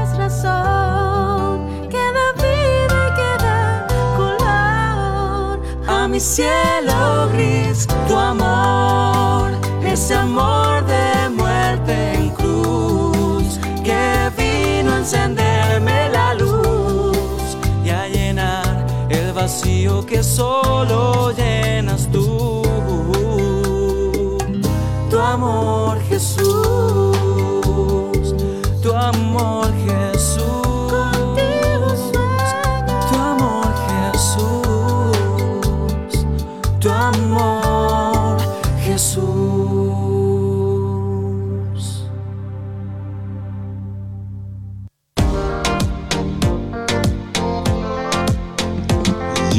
es 0.01 0.17
razón, 0.17 1.67
que 1.89 2.03
da 2.17 2.27
vida 2.45 2.97
y 3.07 3.11
que 3.19 3.31
da 3.43 3.88
color 4.17 5.59
a 5.88 6.07
mi 6.07 6.19
cielo 6.19 7.29
gris. 7.33 7.88
Tu 8.07 8.15
amor, 8.15 9.51
ese 9.86 10.15
amor 10.15 10.86
de 10.86 11.29
muerte 11.29 12.13
en 12.13 12.29
cruz, 12.29 13.59
que 13.83 14.31
vino 14.38 14.93
a 14.93 14.97
encenderme 14.97 16.09
la 16.09 16.33
luz 16.36 17.57
y 17.83 17.89
a 17.89 18.07
llenar 18.07 18.86
el 19.09 19.33
vacío 19.33 20.05
que 20.05 20.23
solo 20.23 20.54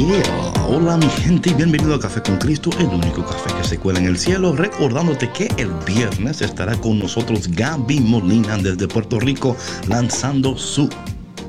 Yeah. 0.07 0.53
Hola 0.69 0.95
mi 0.95 1.09
gente 1.09 1.49
y 1.49 1.53
bienvenido 1.53 1.93
a 1.93 1.99
Café 1.99 2.21
con 2.21 2.37
Cristo, 2.37 2.69
el 2.79 2.85
único 2.85 3.25
café 3.25 3.53
que 3.57 3.67
se 3.67 3.77
cuela 3.77 3.99
en 3.99 4.05
el 4.05 4.17
cielo. 4.17 4.55
Recordándote 4.55 5.29
que 5.33 5.49
el 5.57 5.69
viernes 5.85 6.41
estará 6.41 6.77
con 6.77 6.97
nosotros 6.97 7.49
Gaby 7.49 7.99
Molina 7.99 8.57
desde 8.57 8.87
Puerto 8.87 9.19
Rico 9.19 9.57
lanzando 9.89 10.57
su 10.57 10.87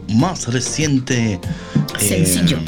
más 0.09 0.53
reciente 0.53 1.35
eh, 1.35 1.41
Sencillo. 2.01 2.59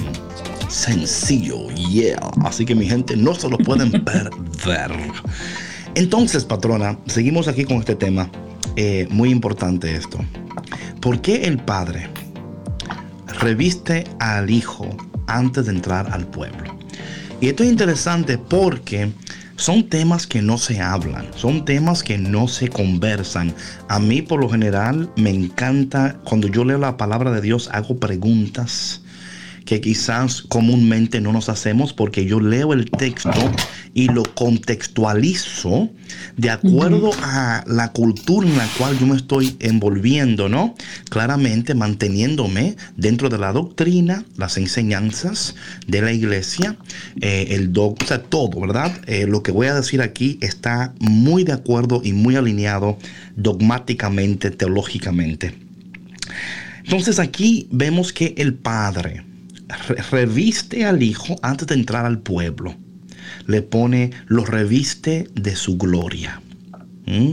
sencillo, 0.69 1.69
yeah. 1.73 2.21
Así 2.45 2.65
que 2.65 2.77
mi 2.77 2.89
gente 2.89 3.17
no 3.17 3.35
se 3.35 3.49
lo 3.49 3.59
pueden 3.59 3.91
perder. 4.05 4.93
Entonces, 5.97 6.45
patrona, 6.45 7.01
seguimos 7.07 7.49
aquí 7.49 7.65
con 7.65 7.79
este 7.79 7.97
tema. 7.97 8.31
Eh, 8.77 9.09
muy 9.11 9.31
importante 9.31 9.93
esto. 9.97 10.21
¿Por 11.01 11.21
qué 11.21 11.47
el 11.47 11.59
padre 11.59 12.09
reviste 13.41 14.05
al 14.21 14.51
hijo 14.51 14.89
antes 15.37 15.67
de 15.67 15.73
entrar 15.73 16.09
al 16.13 16.27
pueblo? 16.27 16.77
Y 17.41 17.49
esto 17.49 17.63
es 17.63 17.71
interesante 17.71 18.37
porque 18.37 19.11
son 19.57 19.89
temas 19.89 20.27
que 20.27 20.43
no 20.43 20.59
se 20.59 20.81
hablan, 20.81 21.29
son 21.37 21.65
temas 21.65 22.03
que 22.03 22.19
no 22.19 22.49
se 22.49 22.69
conversan. 22.69 23.55
A 23.89 23.99
mí 23.99 24.23
por 24.23 24.41
lo 24.41 24.49
general 24.49 25.11
me 25.17 25.31
encanta, 25.31 26.19
cuando 26.25 26.49
yo 26.49 26.65
leo 26.65 26.79
la 26.79 26.97
palabra 26.97 27.31
de 27.31 27.41
Dios, 27.41 27.69
hago 27.73 27.99
preguntas 27.99 29.03
que 29.65 29.81
quizás 29.81 30.43
comúnmente 30.43 31.21
no 31.21 31.33
nos 31.33 31.49
hacemos 31.49 31.93
porque 31.93 32.25
yo 32.25 32.41
leo 32.41 32.73
el 32.73 32.91
texto 32.91 33.31
y 33.93 34.09
lo 34.09 34.23
contextualizo 34.23 35.91
de 36.37 36.51
acuerdo 36.51 37.11
a 37.23 37.65
la 37.67 37.93
cultura 37.93 38.47
en 38.49 38.57
la 38.57 38.69
cual 38.79 38.99
yo 38.99 39.07
me 39.07 39.17
estoy 39.17 39.57
envolviendo, 39.59 40.49
¿no? 40.49 40.75
Claramente 41.09 41.75
manteniéndome 41.75 42.77
dentro 42.97 43.29
de 43.29 43.39
la 43.39 43.53
doctrina, 43.53 44.25
las 44.37 44.57
enseñanzas 44.57 45.55
de 45.87 46.03
la 46.03 46.13
iglesia, 46.13 46.77
eh, 47.21 47.49
el 47.51 47.73
doc, 47.73 48.01
o 48.03 48.07
sea, 48.07 48.23
todo, 48.23 48.61
¿verdad? 48.61 48.93
Eh, 49.07 49.27
lo 49.27 49.43
que 49.43 49.51
voy 49.53 49.67
a 49.67 49.75
decir 49.75 50.03
aquí 50.03 50.39
está 50.41 50.95
muy 51.01 51.45
de 51.45 51.53
acuerdo 51.53 52.01
y 52.05 52.13
muy 52.13 52.37
alineado 52.37 52.97
dogmáticamente, 53.37 54.51
teológicamente. 54.51 55.55
Entonces 56.85 57.19
aquí 57.19 57.69
vemos 57.71 58.13
que 58.13 58.35
el 58.39 58.55
padre 58.55 59.25
re- 59.89 60.03
reviste 60.11 60.85
al 60.85 61.03
hijo 61.03 61.37
antes 61.43 61.67
de 61.67 61.75
entrar 61.75 62.07
al 62.07 62.21
pueblo. 62.21 62.77
Le 63.51 63.63
pone, 63.63 64.13
lo 64.29 64.45
reviste 64.45 65.29
de 65.35 65.57
su 65.57 65.77
gloria. 65.77 66.41
¿Mm? 67.07 67.31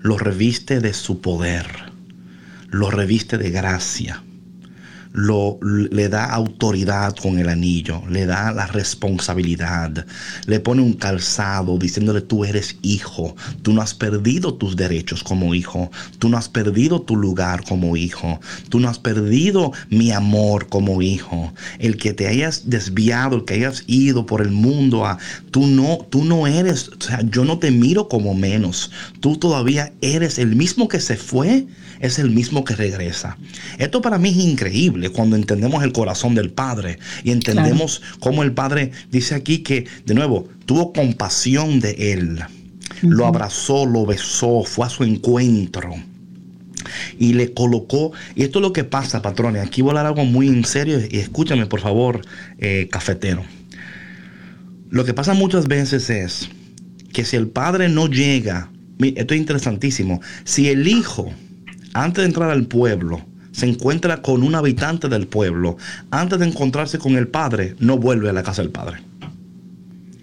Lo 0.00 0.16
reviste 0.16 0.80
de 0.80 0.94
su 0.94 1.20
poder. 1.20 1.66
Lo 2.70 2.90
reviste 2.90 3.36
de 3.36 3.50
gracia. 3.50 4.22
Lo, 5.16 5.60
le 5.62 6.08
da 6.08 6.24
autoridad 6.26 7.14
con 7.14 7.38
el 7.38 7.48
anillo, 7.48 8.02
le 8.10 8.26
da 8.26 8.50
la 8.50 8.66
responsabilidad, 8.66 10.04
le 10.46 10.58
pone 10.58 10.82
un 10.82 10.94
calzado 10.94 11.78
diciéndole 11.78 12.20
tú 12.20 12.44
eres 12.44 12.76
hijo, 12.82 13.36
tú 13.62 13.72
no 13.72 13.80
has 13.80 13.94
perdido 13.94 14.54
tus 14.54 14.74
derechos 14.74 15.22
como 15.22 15.54
hijo, 15.54 15.90
tú 16.18 16.28
no 16.28 16.36
has 16.36 16.48
perdido 16.48 17.00
tu 17.00 17.14
lugar 17.14 17.62
como 17.62 17.96
hijo, 17.96 18.40
tú 18.68 18.80
no 18.80 18.88
has 18.88 18.98
perdido 18.98 19.72
mi 19.88 20.10
amor 20.10 20.68
como 20.68 21.00
hijo, 21.00 21.52
el 21.78 21.96
que 21.96 22.12
te 22.12 22.26
hayas 22.26 22.68
desviado, 22.68 23.36
el 23.36 23.44
que 23.44 23.54
hayas 23.54 23.84
ido 23.86 24.26
por 24.26 24.42
el 24.42 24.50
mundo, 24.50 25.06
tú 25.52 25.66
no, 25.66 25.98
tú 26.10 26.24
no 26.24 26.48
eres, 26.48 26.88
o 26.88 27.00
sea, 27.00 27.20
yo 27.22 27.44
no 27.44 27.60
te 27.60 27.70
miro 27.70 28.08
como 28.08 28.34
menos, 28.34 28.90
tú 29.20 29.36
todavía 29.36 29.92
eres 30.00 30.38
el 30.38 30.56
mismo 30.56 30.88
que 30.88 30.98
se 30.98 31.16
fue, 31.16 31.66
es 32.00 32.18
el 32.18 32.30
mismo 32.30 32.64
que 32.64 32.76
regresa. 32.76 33.36
Esto 33.78 34.02
para 34.02 34.18
mí 34.18 34.30
es 34.30 34.36
increíble 34.36 35.10
cuando 35.10 35.36
entendemos 35.36 35.82
el 35.84 35.92
corazón 35.92 36.34
del 36.34 36.50
Padre 36.50 36.98
y 37.22 37.30
entendemos 37.30 38.02
cómo 38.20 38.42
el 38.42 38.52
Padre 38.52 38.92
dice 39.10 39.34
aquí 39.34 39.58
que, 39.58 39.86
de 40.04 40.14
nuevo, 40.14 40.48
tuvo 40.66 40.92
compasión 40.92 41.80
de 41.80 42.12
él. 42.12 42.40
Lo 43.02 43.26
abrazó, 43.26 43.86
lo 43.86 44.06
besó, 44.06 44.64
fue 44.64 44.86
a 44.86 44.90
su 44.90 45.04
encuentro. 45.04 45.94
Y 47.18 47.32
le 47.32 47.52
colocó, 47.54 48.12
y 48.34 48.42
esto 48.42 48.58
es 48.58 48.62
lo 48.62 48.72
que 48.72 48.84
pasa, 48.84 49.22
patrones. 49.22 49.66
Aquí 49.66 49.82
voy 49.82 49.90
a 49.90 49.92
hablar 49.92 50.06
algo 50.06 50.24
muy 50.24 50.48
en 50.48 50.64
serio 50.64 51.00
y 51.10 51.18
escúchame, 51.18 51.66
por 51.66 51.80
favor, 51.80 52.22
eh, 52.58 52.88
cafetero. 52.90 53.42
Lo 54.90 55.04
que 55.04 55.14
pasa 55.14 55.34
muchas 55.34 55.66
veces 55.66 56.10
es 56.10 56.48
que 57.12 57.24
si 57.24 57.36
el 57.36 57.48
padre 57.48 57.88
no 57.88 58.08
llega, 58.08 58.70
esto 58.98 59.34
es 59.34 59.40
interesantísimo, 59.40 60.20
si 60.44 60.68
el 60.68 60.86
hijo, 60.86 61.32
antes 61.94 62.22
de 62.22 62.26
entrar 62.26 62.50
al 62.50 62.66
pueblo, 62.66 63.24
se 63.52 63.66
encuentra 63.66 64.20
con 64.20 64.42
un 64.42 64.54
habitante 64.54 65.08
del 65.08 65.26
pueblo, 65.28 65.76
antes 66.10 66.38
de 66.40 66.46
encontrarse 66.46 66.98
con 66.98 67.16
el 67.16 67.28
padre, 67.28 67.76
no 67.78 67.96
vuelve 67.96 68.28
a 68.28 68.32
la 68.32 68.42
casa 68.42 68.62
del 68.62 68.72
padre. 68.72 68.98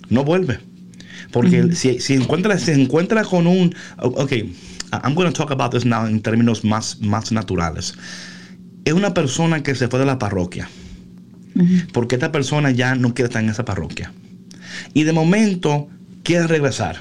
No 0.09 0.25
vuelve. 0.25 0.59
Porque 1.31 1.73
si, 1.73 1.99
si 1.99 2.13
encuentra, 2.13 2.57
se 2.57 2.73
encuentra 2.73 3.23
con 3.23 3.47
un... 3.47 3.73
Ok, 3.97 4.33
I'm 5.03 5.15
going 5.15 5.27
to 5.27 5.33
talk 5.33 5.51
about 5.51 5.71
this 5.71 5.85
now 5.85 6.05
en 6.05 6.21
términos 6.21 6.65
más, 6.65 6.99
más 6.99 7.31
naturales. 7.31 7.93
Es 8.83 8.93
una 8.93 9.13
persona 9.13 9.63
que 9.63 9.75
se 9.75 9.87
fue 9.87 9.99
de 9.99 10.05
la 10.05 10.19
parroquia. 10.19 10.69
Porque 11.93 12.15
esta 12.15 12.31
persona 12.31 12.71
ya 12.71 12.95
no 12.95 13.13
quiere 13.13 13.27
estar 13.27 13.43
en 13.43 13.49
esa 13.49 13.63
parroquia. 13.63 14.11
Y 14.93 15.03
de 15.03 15.13
momento 15.13 15.87
quiere 16.23 16.47
regresar. 16.47 16.97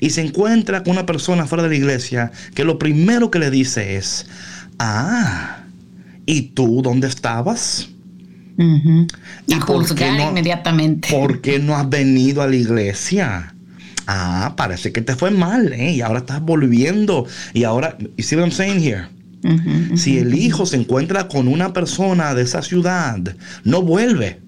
Y 0.00 0.10
se 0.10 0.20
encuentra 0.22 0.82
con 0.82 0.92
una 0.92 1.06
persona 1.06 1.46
fuera 1.46 1.64
de 1.64 1.70
la 1.70 1.74
iglesia 1.76 2.30
que 2.54 2.64
lo 2.64 2.78
primero 2.78 3.30
que 3.30 3.38
le 3.38 3.50
dice 3.50 3.96
es, 3.96 4.26
ah, 4.78 5.64
¿y 6.26 6.42
tú 6.42 6.82
dónde 6.82 7.08
estabas? 7.08 7.88
Y 9.46 9.54
¿Y 9.54 9.56
por 9.60 9.66
qué 9.66 9.88
juzgar 9.88 10.18
no- 10.18 10.28
inmediatamente. 10.30 11.08
¿Por 11.10 11.40
qué 11.40 11.58
no 11.58 11.76
has 11.76 11.88
venido 11.88 12.42
a 12.42 12.48
la 12.48 12.56
iglesia? 12.56 13.54
Ah, 14.06 14.54
parece 14.56 14.90
que 14.92 15.00
te 15.02 15.14
fue 15.14 15.30
mal, 15.30 15.72
¿eh? 15.72 15.92
Y 15.92 16.00
ahora 16.00 16.20
estás 16.20 16.40
volviendo. 16.40 17.26
Y 17.52 17.64
ahora, 17.64 17.96
you 17.98 18.24
see 18.24 18.36
what 18.36 18.44
I'm 18.46 18.52
saying 18.52 18.80
here? 18.80 19.06
Ujú, 19.44 19.54
ujú. 19.54 19.96
Si 19.96 20.18
el 20.18 20.34
hijo 20.34 20.66
se 20.66 20.76
encuentra 20.76 21.28
con 21.28 21.46
una 21.46 21.72
persona 21.72 22.34
de 22.34 22.42
esa 22.42 22.62
ciudad, 22.62 23.18
no 23.64 23.82
vuelve. 23.82 24.40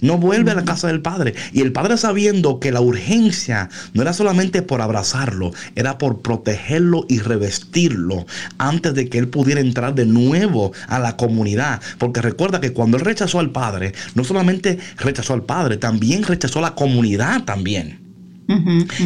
No 0.00 0.18
vuelve 0.18 0.50
a 0.50 0.54
la 0.54 0.64
casa 0.64 0.88
del 0.88 1.00
padre. 1.00 1.34
Y 1.52 1.60
el 1.60 1.72
padre 1.72 1.96
sabiendo 1.96 2.60
que 2.60 2.72
la 2.72 2.80
urgencia 2.80 3.68
no 3.92 4.02
era 4.02 4.12
solamente 4.12 4.62
por 4.62 4.80
abrazarlo, 4.80 5.52
era 5.74 5.98
por 5.98 6.20
protegerlo 6.20 7.06
y 7.08 7.20
revestirlo 7.20 8.26
antes 8.58 8.94
de 8.94 9.08
que 9.08 9.18
él 9.18 9.28
pudiera 9.28 9.60
entrar 9.60 9.94
de 9.94 10.06
nuevo 10.06 10.72
a 10.88 10.98
la 10.98 11.16
comunidad. 11.16 11.80
Porque 11.98 12.22
recuerda 12.22 12.60
que 12.60 12.72
cuando 12.72 12.96
él 12.96 13.04
rechazó 13.04 13.38
al 13.38 13.50
padre, 13.50 13.94
no 14.14 14.24
solamente 14.24 14.78
rechazó 14.98 15.34
al 15.34 15.44
padre, 15.44 15.76
también 15.76 16.22
rechazó 16.22 16.58
a 16.58 16.62
la 16.62 16.74
comunidad 16.74 17.44
también. 17.44 18.03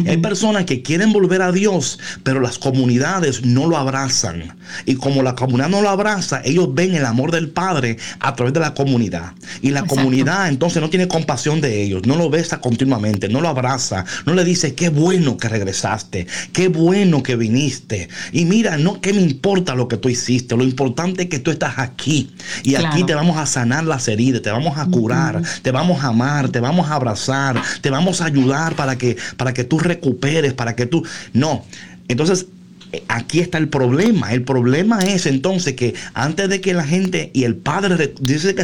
Hay 0.07 0.17
personas 0.17 0.65
que 0.65 0.81
quieren 0.81 1.13
volver 1.13 1.41
a 1.41 1.51
Dios, 1.51 1.99
pero 2.23 2.39
las 2.39 2.57
comunidades 2.57 3.45
no 3.45 3.67
lo 3.67 3.77
abrazan. 3.77 4.57
Y 4.85 4.95
como 4.95 5.23
la 5.23 5.35
comunidad 5.35 5.69
no 5.69 5.81
lo 5.81 5.89
abraza, 5.89 6.41
ellos 6.43 6.73
ven 6.73 6.95
el 6.95 7.05
amor 7.05 7.31
del 7.31 7.49
Padre 7.49 7.97
a 8.19 8.35
través 8.35 8.53
de 8.53 8.59
la 8.59 8.73
comunidad. 8.73 9.33
Y 9.61 9.71
la 9.71 9.83
comunidad 9.83 10.49
entonces 10.49 10.81
no 10.81 10.89
tiene 10.89 11.07
compasión 11.07 11.61
de 11.61 11.81
ellos, 11.81 12.05
no 12.05 12.15
lo 12.15 12.29
besa 12.29 12.59
continuamente, 12.59 13.29
no 13.29 13.41
lo 13.41 13.49
abraza, 13.49 14.05
no 14.25 14.33
le 14.33 14.43
dice, 14.43 14.75
qué 14.75 14.89
bueno 14.89 15.37
que 15.37 15.49
regresaste, 15.49 16.27
qué 16.53 16.67
bueno 16.67 17.23
que 17.23 17.35
viniste. 17.35 18.09
Y 18.31 18.45
mira, 18.45 18.77
no, 18.77 19.01
¿qué 19.01 19.13
me 19.13 19.21
importa 19.21 19.75
lo 19.75 19.87
que 19.87 19.97
tú 19.97 20.09
hiciste? 20.09 20.55
Lo 20.55 20.63
importante 20.63 21.23
es 21.23 21.29
que 21.29 21.39
tú 21.39 21.51
estás 21.51 21.79
aquí. 21.79 22.31
Y 22.63 22.75
aquí 22.75 23.03
te 23.03 23.15
vamos 23.15 23.37
a 23.37 23.45
sanar 23.45 23.85
las 23.85 24.07
heridas, 24.07 24.41
te 24.41 24.51
vamos 24.51 24.77
a 24.77 24.85
curar, 24.85 25.41
te 25.61 25.71
vamos 25.71 26.03
a 26.03 26.07
amar, 26.07 26.49
te 26.49 26.59
vamos 26.59 26.89
a 26.89 26.95
abrazar, 26.95 27.61
te 27.81 27.89
vamos 27.89 28.21
a 28.21 28.25
ayudar 28.25 28.75
para 28.75 28.97
que 28.97 29.17
para 29.37 29.53
que 29.53 29.63
tú 29.63 29.79
recuperes, 29.79 30.53
para 30.53 30.75
que 30.75 30.85
tú... 30.85 31.05
No. 31.33 31.65
Entonces, 32.07 32.47
eh, 32.91 33.03
aquí 33.07 33.39
está 33.39 33.57
el 33.57 33.69
problema. 33.69 34.33
El 34.33 34.43
problema 34.43 34.99
es 34.99 35.25
entonces 35.25 35.75
que 35.75 35.93
antes 36.13 36.49
de 36.49 36.61
que 36.61 36.73
la 36.73 36.83
gente 36.83 37.31
y 37.33 37.43
el 37.43 37.55
padre 37.55 38.13
dice 38.19 38.55
que, 38.55 38.63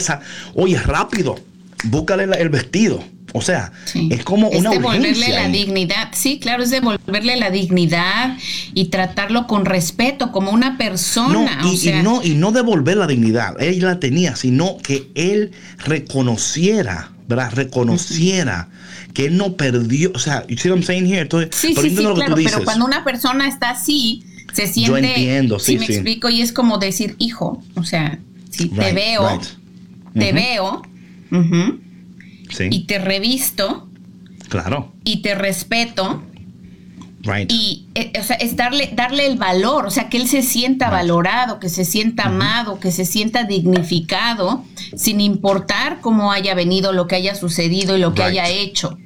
oye, 0.55 0.80
rápido, 0.80 1.36
búscale 1.84 2.24
el 2.39 2.49
vestido. 2.49 3.03
O 3.34 3.41
sea, 3.41 3.74
es 4.09 4.24
como 4.24 4.47
una 4.47 4.70
es 4.70 4.78
devolverle 4.78 5.28
la 5.28 5.49
dignidad. 5.49 6.07
Sí, 6.13 6.39
claro, 6.39 6.63
es 6.63 6.70
devolverle 6.70 7.36
la 7.36 7.51
dignidad 7.51 8.38
y 8.74 8.86
tratarlo 8.86 9.45
con 9.45 9.66
respeto 9.66 10.32
como 10.32 10.51
una 10.51 10.78
persona. 10.78 11.59
No, 11.61 11.74
y, 11.74 11.91
no, 12.01 12.24
y 12.24 12.36
no 12.36 12.53
devolver 12.53 12.95
la 12.95 13.07
dignidad. 13.07 13.61
Él 13.61 13.82
la 13.82 13.99
tenía, 13.99 14.38
sino 14.38 14.78
que 14.78 15.09
él 15.16 15.51
reconociera, 15.80 17.11
¿verdad? 17.28 17.51
Reconociera 17.53 18.70
que 19.16 19.28
él 19.28 19.38
no 19.38 19.55
perdió, 19.55 20.11
o 20.13 20.20
sea, 20.20 20.45
you 20.47 20.57
see 20.57 20.70
what 20.70 20.78
I'm 20.78 20.84
saying 20.84 21.05
here? 21.05 21.28
sí, 21.51 21.74
sí, 21.74 21.89
sí, 21.89 21.95
claro, 21.95 22.36
pero 22.36 22.63
cuando 22.66 22.86
una 22.86 23.03
persona 23.03 23.47
está 23.47 23.72
así, 23.72 24.24
se 24.53 24.68
siente, 24.68 24.91
Yo 24.91 24.97
entiendo, 24.97 25.57
sí, 25.57 25.74
si 25.74 25.80
me 25.80 25.86
explico, 25.86 26.30
y 26.30 26.41
es 26.41 26.51
como 26.51 26.78
decir, 26.78 27.16
hijo, 27.18 27.63
o 27.76 27.84
sea, 27.84 28.20
si 28.51 28.68
te 28.68 28.91
veo, 28.91 29.39
te 30.13 30.34
veo, 30.34 30.82
y 32.70 32.84
te 32.86 32.99
revisto, 32.99 33.89
claro, 34.49 34.93
y 35.05 35.22
te 35.22 35.34
respeto, 35.34 36.22
Right. 37.24 37.51
Y 37.51 37.88
eh, 37.95 38.13
o 38.20 38.24
sea, 38.24 38.36
es 38.36 38.55
darle, 38.55 38.91
darle 38.93 39.26
el 39.26 39.36
valor, 39.36 39.88
o 39.88 39.89
sea, 39.89 40.09
que 40.09 40.18
él 40.18 40.28
se 40.28 40.43
sienta 40.43 40.91
valorado, 40.91 41.59
que 41.59 41.70
se 41.70 41.84
sienta 41.84 42.26
amado, 42.26 42.80
que 42.80 42.91
se 42.91 43.03
sienta 43.03 43.45
dignificado, 43.45 44.63
sin 44.95 45.20
importar 45.20 46.01
cómo 46.01 46.32
haya 46.32 46.53
venido, 46.53 46.93
lo 46.93 47.07
que 47.07 47.16
haya 47.16 47.34
sucedido 47.34 47.97
y 47.97 47.99
lo 47.99 48.13
que 48.13 48.22
haya 48.22 48.47
hecho. 48.47 48.99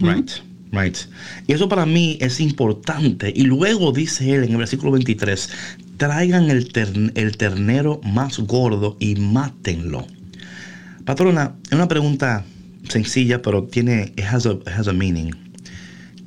Right, 0.00 0.30
right. 0.72 0.96
Y 1.46 1.52
eso 1.52 1.68
para 1.68 1.84
mí 1.84 2.16
es 2.20 2.40
importante. 2.40 3.32
Y 3.34 3.42
luego 3.42 3.92
dice 3.92 4.34
él 4.34 4.44
en 4.44 4.52
el 4.52 4.56
versículo 4.56 4.92
23, 4.92 5.50
traigan 5.98 6.50
el, 6.50 6.70
el 7.14 7.36
ternero 7.36 8.00
más 8.02 8.38
gordo 8.38 8.96
y 8.98 9.16
mátenlo. 9.16 10.06
Patrona, 11.04 11.54
es 11.66 11.72
una 11.72 11.86
pregunta 11.86 12.46
sencilla, 12.88 13.42
pero 13.42 13.64
tiene, 13.64 14.12
it 14.16 14.24
has 14.24 14.46
a, 14.46 14.92
meaning. 14.92 15.30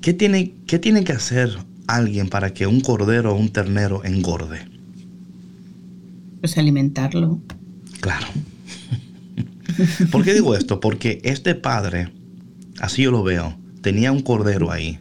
¿Qué 0.01 0.13
tiene, 0.13 0.53
¿Qué 0.67 0.77
tiene 0.77 1.03
que 1.03 1.13
hacer 1.13 1.57
alguien 1.87 2.29
para 2.29 2.53
que 2.53 2.67
un 2.67 2.81
cordero 2.81 3.33
o 3.33 3.37
un 3.37 3.49
ternero 3.49 4.03
engorde? 4.03 4.67
Pues 6.39 6.57
alimentarlo. 6.57 7.41
Claro. 8.01 8.27
¿Por 10.11 10.23
qué 10.23 10.33
digo 10.33 10.55
esto? 10.55 10.79
Porque 10.79 11.19
este 11.23 11.55
padre 11.55 12.09
Así 12.79 13.03
yo 13.03 13.11
lo 13.11 13.23
veo. 13.23 13.57
Tenía 13.81 14.11
un 14.11 14.21
cordero 14.21 14.71
ahí. 14.71 14.99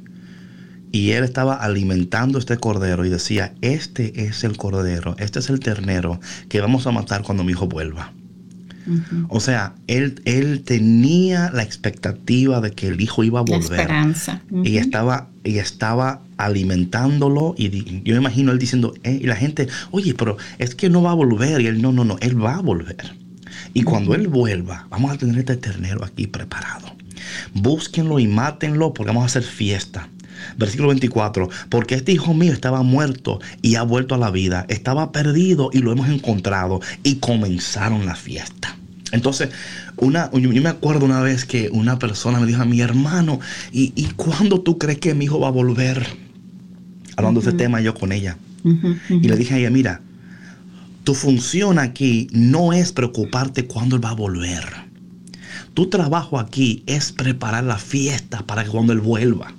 Y 0.93 1.11
él 1.11 1.25
estaba 1.25 1.55
alimentando 1.55 2.39
este 2.39 2.57
cordero 2.57 3.05
y 3.05 3.11
decía, 3.11 3.55
este 3.61 4.27
es 4.27 4.45
el 4.45 4.57
cordero, 4.57 5.15
este 5.19 5.41
es 5.41 5.51
el 5.51 5.61
ternero 5.61 6.21
que 6.49 6.61
vamos 6.61 6.87
a 6.87 6.93
matar 6.93 7.23
cuando 7.23 7.45
mi 7.45 7.53
hijo 7.53 7.67
vuelva. 7.67 8.13
O 9.29 9.41
sea, 9.41 9.75
él, 9.89 10.23
él 10.25 10.63
tenía 10.63 11.51
la 11.51 11.65
expectativa 11.65 12.61
de 12.61 12.71
que 12.71 12.87
el 12.87 13.01
hijo 13.01 13.25
iba 13.25 13.41
a 13.41 13.43
volver. 13.43 13.81
esperanza. 13.81 14.43
Y 14.63 14.77
estaba, 14.77 15.29
y 15.43 15.59
estaba 15.59 16.23
alimentándolo. 16.37 17.55
Y 17.59 18.03
yo 18.05 18.15
me 18.15 18.21
imagino 18.21 18.53
él 18.53 18.59
diciendo, 18.59 18.95
eh", 19.03 19.19
y 19.21 19.27
la 19.27 19.37
gente, 19.37 19.67
oye, 19.91 20.15
pero 20.15 20.37
es 20.59 20.75
que 20.75 20.89
no 20.89 21.03
va 21.03 21.11
a 21.11 21.15
volver. 21.15 21.61
Y 21.61 21.67
él, 21.67 21.83
no, 21.83 21.93
no, 21.93 22.05
no, 22.05 22.17
él 22.21 22.43
va 22.43 22.57
a 22.57 22.61
volver. 22.61 23.13
Y 23.75 23.83
cuando 23.83 24.15
él 24.15 24.29
vuelva, 24.29 24.87
vamos 24.89 25.13
a 25.13 25.19
tener 25.19 25.39
este 25.39 25.57
ternero 25.57 26.05
aquí 26.05 26.27
preparado. 26.27 26.95
Búsquenlo 27.55 28.19
y 28.19 28.27
mátenlo 28.27 28.93
porque 28.93 29.09
vamos 29.09 29.25
a 29.25 29.27
hacer 29.27 29.43
fiesta. 29.43 30.09
Versículo 30.57 30.89
24, 30.89 31.49
porque 31.71 31.95
este 31.95 32.13
hijo 32.13 32.35
mío 32.35 32.53
estaba 32.53 32.83
muerto 32.83 33.41
y 33.63 33.77
ha 33.77 33.83
vuelto 33.83 34.15
a 34.15 34.19
la 34.19 34.31
vida, 34.31 34.67
estaba 34.69 35.11
perdido 35.11 35.71
y 35.73 35.79
lo 35.79 35.93
hemos 35.93 36.09
encontrado 36.09 36.81
y 37.03 37.17
comenzaron 37.17 38.07
la 38.07 38.15
fiesta. 38.15 38.77
Entonces, 39.13 39.51
una, 39.97 40.31
yo, 40.33 40.51
me 40.51 40.69
acuerdo 40.69 41.07
una 41.07 41.21
vez 41.21 41.45
que 41.45 41.71
una 41.73 41.99
persona 41.99 42.41
me 42.41 42.47
dijo 42.47 42.63
a 42.63 42.67
mi 42.67 42.81
hermano, 42.81 43.41
¿y, 43.73 43.93
y 43.97 44.05
cuándo 44.17 44.61
tú 44.61 44.79
crees 44.79 44.99
que 44.99 45.15
mi 45.15 45.25
hijo 45.27 45.41
va 45.41 45.49
a 45.49 45.53
volver? 45.53 46.07
Hablando 47.17 47.41
de 47.41 47.49
ese 47.49 47.57
tema 47.57 47.81
yo 47.81 47.95
con 47.95 48.13
ella. 48.13 48.37
Y 49.09 49.29
le 49.29 49.37
dije 49.37 49.55
a 49.55 49.59
ella, 49.59 49.71
mira, 49.71 50.01
tu 51.05 51.15
función 51.15 51.79
aquí 51.79 52.27
no 52.33 52.73
es 52.73 52.93
preocuparte 52.93 53.67
cuándo 53.67 53.95
él 53.95 54.05
va 54.05 54.11
a 54.11 54.15
volver. 54.15 54.86
Tu 55.77 55.91
trabajo 55.91 56.39
aquí 56.39 56.83
es 56.87 57.13
preparar 57.13 57.63
la 57.65 57.77
fiesta 57.77 58.41
para 58.47 58.65
que 58.65 58.71
cuando 58.71 58.95
Él 58.95 59.01
vuelva. 59.03 59.53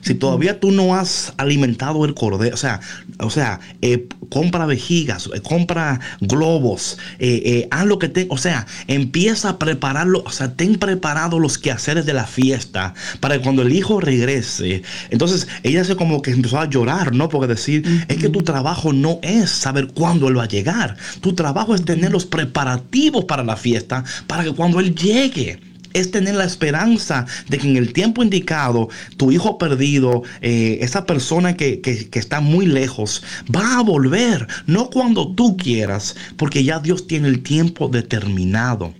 Si 0.00 0.14
todavía 0.14 0.60
tú 0.60 0.70
no 0.70 0.94
has 0.94 1.32
alimentado 1.36 2.04
el 2.04 2.14
cordero, 2.14 2.54
o 2.54 2.58
sea, 2.58 2.80
o 3.18 3.30
sea, 3.30 3.60
eh, 3.82 4.06
compra 4.28 4.66
vejigas, 4.66 5.30
eh, 5.34 5.40
compra 5.40 6.00
globos, 6.20 6.98
eh, 7.18 7.68
haz 7.70 7.86
lo 7.86 7.98
que 7.98 8.08
te, 8.08 8.26
o 8.30 8.38
sea, 8.38 8.66
empieza 8.88 9.50
a 9.50 9.58
prepararlo, 9.58 10.22
o 10.24 10.30
sea, 10.30 10.54
ten 10.54 10.76
preparados 10.76 11.40
los 11.40 11.58
quehaceres 11.58 12.06
de 12.06 12.12
la 12.12 12.26
fiesta 12.26 12.94
para 13.20 13.36
que 13.36 13.42
cuando 13.42 13.62
el 13.62 13.72
hijo 13.72 14.00
regrese, 14.00 14.82
entonces 15.10 15.48
ella 15.62 15.84
se 15.84 15.96
como 15.96 16.22
que 16.22 16.30
empezó 16.30 16.58
a 16.58 16.68
llorar, 16.68 17.14
¿no? 17.14 17.28
Porque 17.28 17.46
decir, 17.46 18.06
es 18.08 18.16
que 18.16 18.28
tu 18.28 18.42
trabajo 18.42 18.92
no 18.92 19.18
es 19.22 19.50
saber 19.50 19.88
cuándo 19.88 20.28
él 20.28 20.38
va 20.38 20.44
a 20.44 20.48
llegar, 20.48 20.96
tu 21.20 21.34
trabajo 21.34 21.74
es 21.74 21.84
tener 21.84 22.10
los 22.10 22.26
preparativos 22.26 23.24
para 23.24 23.44
la 23.44 23.56
fiesta, 23.56 24.04
para 24.26 24.44
que 24.44 24.52
cuando 24.52 24.80
él 24.80 24.94
llegue, 24.94 25.60
es 25.94 26.10
tener 26.10 26.34
la 26.34 26.44
esperanza 26.44 27.24
de 27.48 27.58
que 27.58 27.68
en 27.68 27.76
el 27.76 27.92
tiempo 27.92 28.22
indicado 28.22 28.90
tu 29.16 29.32
hijo 29.32 29.56
perdido, 29.56 30.22
eh, 30.42 30.78
esa 30.82 31.06
persona 31.06 31.56
que, 31.56 31.80
está 32.12 32.40
muy 32.40 32.66
lejos, 32.66 33.22
va 33.54 33.78
a 33.78 33.82
volver, 33.82 34.46
no 34.66 34.90
cuando 34.90 35.34
tú 35.34 35.56
quieras, 35.56 36.16
porque 36.36 36.62
ya 36.64 36.80
Dios 36.80 37.06
tiene 37.06 37.28
el 37.28 37.42
tiempo 37.42 37.88
determinado. 37.88 38.92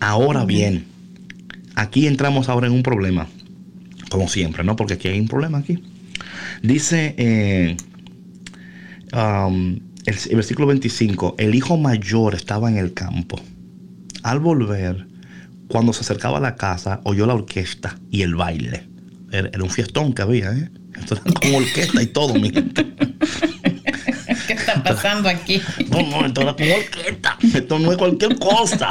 Ahora 0.00 0.44
bien, 0.44 0.86
aquí 1.74 2.06
entramos 2.06 2.48
ahora 2.48 2.68
en 2.68 2.72
un 2.72 2.82
problema, 2.82 3.28
como 4.08 4.28
siempre, 4.28 4.64
¿no? 4.64 4.76
Porque 4.76 4.94
aquí 4.94 5.08
hay 5.08 5.20
un 5.20 5.28
problema 5.28 5.58
aquí. 5.58 5.82
Dice 6.62 7.14
eh, 7.18 7.76
um, 9.12 9.78
el 10.06 10.36
versículo 10.36 10.68
25, 10.68 11.34
el 11.38 11.54
hijo 11.54 11.76
mayor 11.76 12.34
estaba 12.34 12.70
en 12.70 12.78
el 12.78 12.94
campo. 12.94 13.40
Al 14.22 14.38
volver, 14.38 15.06
cuando 15.68 15.92
se 15.92 16.00
acercaba 16.00 16.38
a 16.38 16.40
la 16.40 16.56
casa, 16.56 17.00
oyó 17.04 17.26
la 17.26 17.34
orquesta 17.34 17.98
y 18.10 18.22
el 18.22 18.34
baile. 18.34 18.88
Era, 19.32 19.50
un 19.62 19.70
fiestón 19.70 20.12
que 20.12 20.22
había, 20.22 20.52
¿eh? 20.52 20.70
Esto 20.98 21.20
con 21.20 21.54
orquesta 21.54 22.02
y 22.02 22.06
todo, 22.06 22.34
mi 22.34 22.50
gente. 22.50 22.86
¿Qué 24.46 24.52
está 24.52 24.82
pasando 24.82 25.28
aquí? 25.28 25.60
No, 25.90 26.28
no, 26.28 26.34
con 26.34 26.48
orquesta. 26.48 27.36
Esto 27.54 27.78
no 27.78 27.90
es 27.90 27.98
cualquier 27.98 28.38
cosa. 28.38 28.88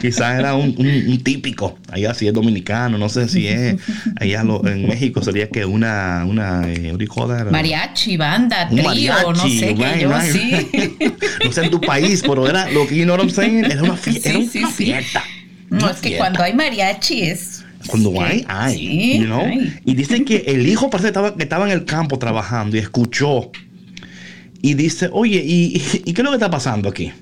Quizás 0.00 0.38
era 0.38 0.54
un, 0.54 1.20
típico. 1.22 1.78
Allá 1.90 2.14
si 2.14 2.28
es 2.28 2.32
dominicano, 2.34 2.98
no 2.98 3.08
sé 3.08 3.28
si 3.28 3.48
es. 3.48 3.76
Allá 4.20 4.42
en 4.42 4.86
México 4.86 5.22
sería 5.22 5.48
que 5.48 5.64
una, 5.64 6.24
una 6.26 6.62
eh, 6.70 6.96
mariachi, 7.50 8.16
banda, 8.16 8.68
trío, 8.68 9.32
no 9.32 9.48
sé 9.48 9.74
qué 9.74 10.00
yo, 10.00 10.20
sí. 10.20 11.12
no 11.44 11.52
sé 11.52 11.64
en 11.64 11.70
tu 11.70 11.80
país, 11.80 12.22
pero 12.26 12.48
era 12.48 12.70
lo 12.70 12.86
que 12.86 12.96
you 12.96 13.04
know 13.04 13.16
what 13.16 13.24
I'm 13.24 13.30
saying, 13.30 13.64
era 13.64 13.82
una, 13.82 13.96
fiesta. 13.96 14.28
era 14.28 14.38
una 14.38 14.70
fiesta. 14.70 15.24
No, 15.70 15.90
es 15.90 15.98
que 15.98 16.16
cuando 16.16 16.42
hay 16.42 16.54
mariachi 16.54 17.22
es... 17.22 17.64
Cuando 17.86 18.20
hay, 18.20 18.44
hay. 18.48 19.78
Y 19.84 19.94
dicen 19.94 20.24
que 20.24 20.38
el 20.48 20.66
hijo 20.66 20.90
parece 20.90 21.06
que 21.06 21.08
estaba, 21.08 21.36
que 21.36 21.42
estaba 21.44 21.66
en 21.66 21.72
el 21.72 21.84
campo 21.84 22.18
trabajando 22.18 22.76
y 22.76 22.80
escuchó. 22.80 23.50
Y 24.60 24.74
dice, 24.74 25.08
oye, 25.12 25.42
¿y, 25.44 25.78
qué 25.78 26.10
es 26.10 26.24
lo 26.24 26.30
que 26.30 26.36
está 26.36 26.50
pasando 26.50 26.88
aquí? 26.88 27.12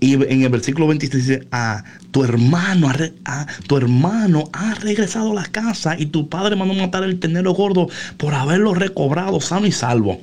Y 0.00 0.14
en 0.14 0.42
el 0.42 0.48
versículo 0.48 0.86
26 0.86 1.26
dice, 1.26 1.48
a 1.50 1.82
tu 2.10 2.22
hermano, 2.24 2.90
a, 3.24 3.46
tu 3.66 3.76
hermano 3.76 4.44
ha 4.52 4.74
regresado 4.74 5.32
a 5.32 5.34
la 5.34 5.46
casa 5.46 5.98
y 5.98 6.06
tu 6.06 6.28
padre 6.28 6.56
mandó 6.56 6.74
matar 6.74 7.02
el 7.04 7.18
tenero 7.18 7.52
gordo 7.52 7.88
por 8.16 8.34
haberlo 8.34 8.74
recobrado 8.74 9.40
sano 9.40 9.66
y 9.66 9.72
salvo. 9.72 10.20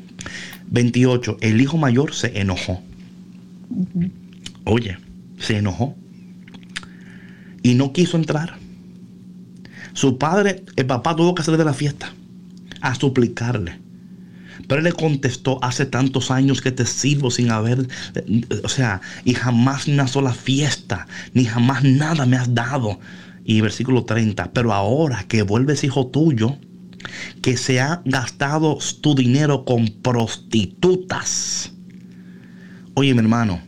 28. 0.67 1.37
El 1.41 1.59
hijo 1.59 1.77
mayor 1.77 2.13
se 2.13 2.39
enojó. 2.39 2.81
Oye, 4.63 4.97
se 5.39 5.57
enojó. 5.57 5.95
Y 7.63 7.75
no 7.75 7.93
quiso 7.93 8.17
entrar. 8.17 8.57
Su 9.93 10.17
padre, 10.17 10.63
el 10.75 10.85
papá 10.85 11.15
tuvo 11.15 11.35
que 11.35 11.43
salir 11.43 11.57
de 11.57 11.65
la 11.65 11.73
fiesta 11.73 12.13
a 12.81 12.95
suplicarle. 12.95 13.79
Pero 14.67 14.79
él 14.79 14.85
le 14.85 14.93
contestó, 14.93 15.63
hace 15.63 15.85
tantos 15.85 16.31
años 16.31 16.61
que 16.61 16.71
te 16.71 16.85
sirvo 16.85 17.31
sin 17.31 17.51
haber, 17.51 17.87
o 18.63 18.69
sea, 18.69 19.01
y 19.25 19.33
jamás 19.33 19.87
una 19.87 20.07
sola 20.07 20.33
fiesta, 20.33 21.07
ni 21.33 21.45
jamás 21.45 21.83
nada 21.83 22.25
me 22.25 22.37
has 22.37 22.53
dado. 22.53 22.99
Y 23.43 23.61
versículo 23.61 24.05
30, 24.05 24.53
pero 24.53 24.71
ahora 24.71 25.25
que 25.27 25.41
vuelves 25.41 25.83
hijo 25.83 26.07
tuyo, 26.07 26.57
que 27.41 27.57
se 27.57 27.81
ha 27.81 28.01
gastado 28.05 28.77
tu 29.01 29.15
dinero 29.15 29.65
con 29.65 29.87
prostitutas. 29.87 31.73
Oye, 32.93 33.13
mi 33.13 33.19
hermano, 33.19 33.61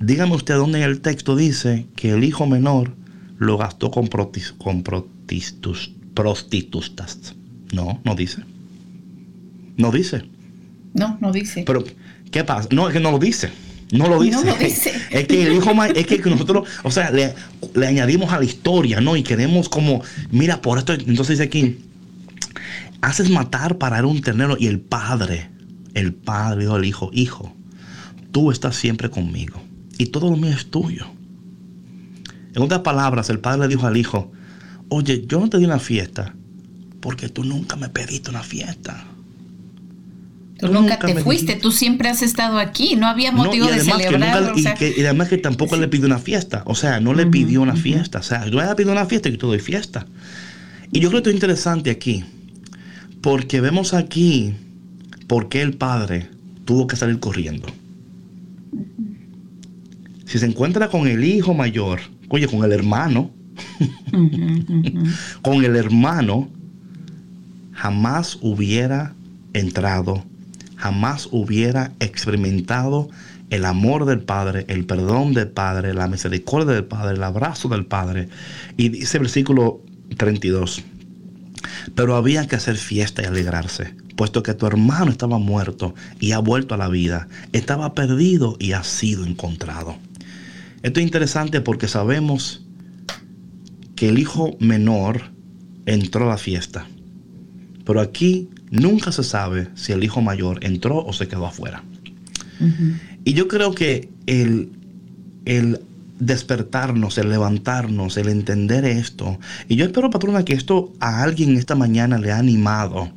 dígame 0.00 0.34
usted 0.34 0.54
dónde 0.54 0.78
en 0.78 0.84
el 0.84 1.00
texto 1.00 1.36
dice 1.36 1.86
que 1.96 2.12
el 2.12 2.24
hijo 2.24 2.46
menor 2.46 2.96
lo 3.40 3.56
gastó 3.56 3.90
con, 3.90 4.06
con 4.06 4.84
prostitutas. 6.14 7.34
No, 7.72 8.00
no 8.04 8.14
dice. 8.14 8.42
No 9.78 9.90
dice. 9.90 10.22
No, 10.92 11.16
no 11.22 11.32
dice. 11.32 11.64
Pero, 11.66 11.82
¿qué 12.30 12.44
pasa? 12.44 12.68
No, 12.70 12.86
es 12.86 12.92
que 12.92 13.00
no 13.00 13.10
lo 13.10 13.18
dice. 13.18 13.50
No 13.92 14.08
lo 14.08 14.20
dice. 14.20 14.36
No 14.36 14.44
lo 14.44 14.56
dice. 14.56 14.92
Es 15.10 15.26
que 15.26 15.46
el 15.46 15.54
hijo 15.54 15.70
es 15.84 16.06
que 16.06 16.18
nosotros, 16.30 16.68
o 16.84 16.90
sea, 16.90 17.10
le, 17.10 17.34
añadimos 17.86 18.30
a 18.30 18.38
la 18.38 18.44
historia, 18.44 19.00
¿no? 19.00 19.16
Y 19.16 19.22
queremos 19.22 19.70
como, 19.70 20.02
mira, 20.30 20.60
por 20.60 20.76
esto, 20.76 20.92
entonces 20.92 21.38
dice 21.38 21.44
aquí, 21.44 21.78
haces 23.00 23.30
matar 23.30 23.78
para 23.78 24.04
un 24.06 24.20
ternero 24.20 24.56
y 24.60 24.66
el 24.66 24.80
padre, 24.80 25.48
el 25.94 26.12
padre 26.12 26.64
dijo 26.64 26.74
al 26.74 26.84
hijo, 26.84 27.10
hijo, 27.14 27.56
tú 28.32 28.50
estás 28.50 28.76
siempre 28.76 29.08
conmigo 29.08 29.62
y 29.96 30.06
todo 30.06 30.28
lo 30.28 30.36
mío 30.36 30.52
es 30.52 30.70
tuyo. 30.70 31.06
En 32.54 32.62
otras 32.62 32.80
palabras, 32.80 33.30
el 33.30 33.38
padre 33.38 33.60
le 33.62 33.68
dijo 33.68 33.86
al 33.86 33.96
hijo, 33.96 34.32
oye, 34.88 35.24
yo 35.26 35.40
no 35.40 35.48
te 35.48 35.58
di 35.58 35.64
una 35.64 35.78
fiesta 35.78 36.34
porque 37.00 37.28
tú 37.28 37.44
nunca 37.44 37.76
me 37.76 37.88
pediste 37.88 38.30
una 38.30 38.42
fiesta. 38.42 39.04
Tú, 40.58 40.68
nunca, 40.68 40.98
te 40.98 41.22
fuiste, 41.22 41.56
tú 41.56 41.72
siempre 41.72 42.10
has 42.10 42.20
estado 42.20 42.58
aquí, 42.58 42.94
no 42.94 43.06
había 43.06 43.32
motivo 43.32 43.66
de 43.66 43.80
celebrar. 43.80 44.52
y, 44.56 45.00
además 45.00 45.28
que 45.28 45.38
tampoco 45.38 45.76
le 45.76 45.88
pidió 45.88 46.04
una 46.04 46.18
fiesta, 46.18 46.62
o 46.66 46.74
sea, 46.74 47.00
no 47.00 47.14
le 47.14 47.24
pidió 47.24 47.62
una 47.62 47.76
fiesta, 47.76 48.18
o 48.18 48.22
sea, 48.22 48.46
yo 48.46 48.60
le 48.60 48.74
pidió 48.74 48.92
una 48.92 49.06
fiesta 49.06 49.30
y 49.30 49.32
yo 49.32 49.38
te 49.38 49.46
doy 49.46 49.58
fiesta. 49.58 50.06
Y 50.92 51.00
yo 51.00 51.08
creo 51.08 51.22
que 51.22 51.28
esto 51.28 51.30
es 51.30 51.36
interesante 51.36 51.90
aquí, 51.90 52.26
porque 53.22 53.62
vemos 53.62 53.94
aquí 53.94 54.54
por 55.26 55.48
qué 55.48 55.62
el 55.62 55.74
padre 55.78 56.28
tuvo 56.66 56.86
que 56.86 56.96
salir 56.96 57.20
corriendo. 57.20 57.66
Si 60.26 60.38
se 60.38 60.44
encuentra 60.44 60.88
con 60.88 61.08
el 61.08 61.24
hijo 61.24 61.54
mayor, 61.54 62.00
oye, 62.30 62.48
con 62.48 62.64
el 62.64 62.72
hermano, 62.72 63.30
con 65.42 65.64
el 65.64 65.76
hermano, 65.76 66.48
jamás 67.72 68.38
hubiera 68.40 69.14
entrado 69.52 70.24
jamás 70.80 71.28
hubiera 71.30 71.92
experimentado 72.00 73.10
el 73.50 73.66
amor 73.66 74.06
del 74.06 74.20
Padre, 74.20 74.64
el 74.68 74.86
perdón 74.86 75.34
del 75.34 75.48
Padre, 75.48 75.92
la 75.92 76.08
misericordia 76.08 76.72
del 76.72 76.84
Padre, 76.84 77.16
el 77.16 77.22
abrazo 77.22 77.68
del 77.68 77.84
Padre. 77.84 78.28
Y 78.76 78.88
dice 78.88 79.18
el 79.18 79.24
versículo 79.24 79.82
32, 80.16 80.82
pero 81.94 82.16
había 82.16 82.46
que 82.46 82.56
hacer 82.56 82.76
fiesta 82.76 83.22
y 83.22 83.26
alegrarse, 83.26 83.94
puesto 84.16 84.42
que 84.42 84.54
tu 84.54 84.66
hermano 84.66 85.10
estaba 85.10 85.38
muerto 85.38 85.94
y 86.18 86.32
ha 86.32 86.38
vuelto 86.38 86.74
a 86.74 86.78
la 86.78 86.88
vida, 86.88 87.28
estaba 87.52 87.94
perdido 87.94 88.56
y 88.58 88.72
ha 88.72 88.82
sido 88.82 89.26
encontrado. 89.26 89.96
Esto 90.82 91.00
es 91.00 91.06
interesante 91.06 91.60
porque 91.60 91.88
sabemos 91.88 92.64
que 93.96 94.08
el 94.08 94.18
hijo 94.18 94.56
menor 94.60 95.30
entró 95.86 96.24
a 96.24 96.28
la 96.28 96.38
fiesta, 96.38 96.86
pero 97.84 98.00
aquí 98.00 98.48
Nunca 98.70 99.10
se 99.10 99.24
sabe 99.24 99.68
si 99.74 99.92
el 99.92 100.04
hijo 100.04 100.20
mayor 100.20 100.64
entró 100.64 101.04
o 101.04 101.12
se 101.12 101.26
quedó 101.26 101.46
afuera. 101.46 101.82
Y 103.24 103.32
yo 103.32 103.48
creo 103.48 103.74
que 103.74 104.08
el, 104.26 104.70
el 105.44 105.80
despertarnos, 106.20 107.18
el 107.18 107.30
levantarnos, 107.30 108.16
el 108.16 108.28
entender 108.28 108.84
esto. 108.84 109.38
Y 109.68 109.74
yo 109.74 109.86
espero, 109.86 110.10
patrona, 110.10 110.44
que 110.44 110.52
esto 110.52 110.92
a 111.00 111.22
alguien 111.22 111.56
esta 111.56 111.74
mañana 111.74 112.18
le 112.18 112.30
ha 112.30 112.38
animado 112.38 113.10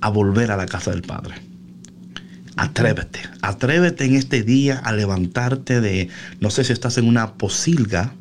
a 0.00 0.08
volver 0.08 0.52
a 0.52 0.56
la 0.56 0.66
casa 0.66 0.92
del 0.92 1.02
Padre. 1.02 1.34
Atrévete, 2.60 3.20
atrévete 3.40 4.04
en 4.04 4.16
este 4.16 4.42
día 4.42 4.76
a 4.76 4.92
levantarte 4.92 5.80
de, 5.80 6.10
no 6.40 6.50
sé 6.50 6.62
si 6.62 6.74
estás 6.74 6.98
en 6.98 7.08
una 7.08 7.38
posilga, 7.38 8.12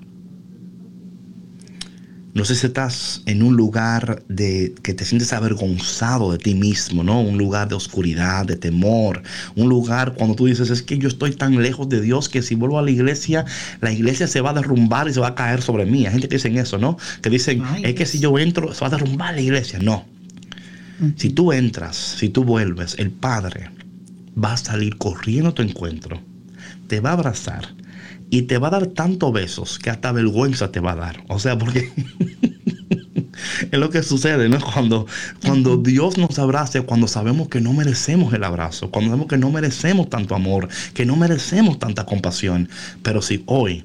no 2.33 2.45
sé 2.45 2.55
si 2.55 2.67
estás 2.67 3.21
en 3.25 3.43
un 3.43 3.57
lugar 3.57 4.23
de 4.29 4.73
que 4.81 4.93
te 4.93 5.03
sientes 5.03 5.33
avergonzado 5.33 6.31
de 6.31 6.37
ti 6.37 6.55
mismo, 6.55 7.03
¿no? 7.03 7.19
Un 7.19 7.37
lugar 7.37 7.67
de 7.67 7.75
oscuridad, 7.75 8.45
de 8.45 8.55
temor. 8.55 9.23
Un 9.57 9.67
lugar 9.67 10.13
cuando 10.13 10.35
tú 10.35 10.45
dices, 10.45 10.69
es 10.69 10.83
que 10.83 10.97
yo 10.97 11.09
estoy 11.09 11.35
tan 11.35 11.61
lejos 11.61 11.89
de 11.89 11.99
Dios 11.99 12.29
que 12.29 12.41
si 12.41 12.55
vuelvo 12.55 12.79
a 12.79 12.81
la 12.81 12.91
iglesia, 12.91 13.43
la 13.81 13.91
iglesia 13.91 14.25
se 14.25 14.39
va 14.39 14.51
a 14.51 14.53
derrumbar 14.53 15.09
y 15.09 15.13
se 15.13 15.19
va 15.19 15.27
a 15.27 15.35
caer 15.35 15.61
sobre 15.61 15.85
mí. 15.85 16.05
Hay 16.05 16.13
gente 16.13 16.29
que 16.29 16.37
dicen 16.37 16.57
eso, 16.57 16.77
¿no? 16.77 16.97
Que 17.21 17.29
dicen, 17.29 17.61
es 17.83 17.93
que 17.93 18.05
si 18.05 18.19
yo 18.19 18.39
entro, 18.39 18.73
se 18.73 18.79
va 18.79 18.87
a 18.87 18.91
derrumbar 18.91 19.35
la 19.35 19.41
iglesia. 19.41 19.79
No. 19.79 20.05
Si 21.17 21.29
tú 21.29 21.51
entras, 21.51 21.97
si 21.97 22.29
tú 22.29 22.45
vuelves, 22.45 22.95
el 22.99 23.11
Padre 23.11 23.78
va 24.41 24.53
a 24.53 24.57
salir 24.57 24.97
corriendo 24.97 25.49
a 25.49 25.53
tu 25.53 25.61
encuentro, 25.61 26.19
te 26.87 26.99
va 26.99 27.11
a 27.11 27.13
abrazar 27.13 27.75
y 28.29 28.43
te 28.43 28.57
va 28.57 28.67
a 28.67 28.71
dar 28.71 28.87
tantos 28.87 29.33
besos 29.33 29.79
que 29.79 29.89
hasta 29.89 30.11
vergüenza 30.11 30.71
te 30.71 30.79
va 30.79 30.91
a 30.91 30.95
dar. 30.95 31.23
O 31.27 31.39
sea, 31.39 31.57
porque 31.57 31.91
es 33.71 33.79
lo 33.79 33.89
que 33.89 34.03
sucede, 34.03 34.49
¿no? 34.49 34.59
Cuando, 34.59 35.07
cuando 35.43 35.77
Dios 35.77 36.17
nos 36.17 36.37
abraza, 36.37 36.81
cuando 36.83 37.07
sabemos 37.07 37.49
que 37.49 37.61
no 37.61 37.73
merecemos 37.73 38.33
el 38.33 38.43
abrazo, 38.43 38.91
cuando 38.91 39.09
sabemos 39.09 39.27
que 39.27 39.37
no 39.37 39.51
merecemos 39.51 40.09
tanto 40.09 40.35
amor, 40.35 40.69
que 40.93 41.05
no 41.05 41.15
merecemos 41.15 41.79
tanta 41.79 42.05
compasión. 42.05 42.69
Pero 43.03 43.21
si 43.21 43.43
hoy 43.47 43.83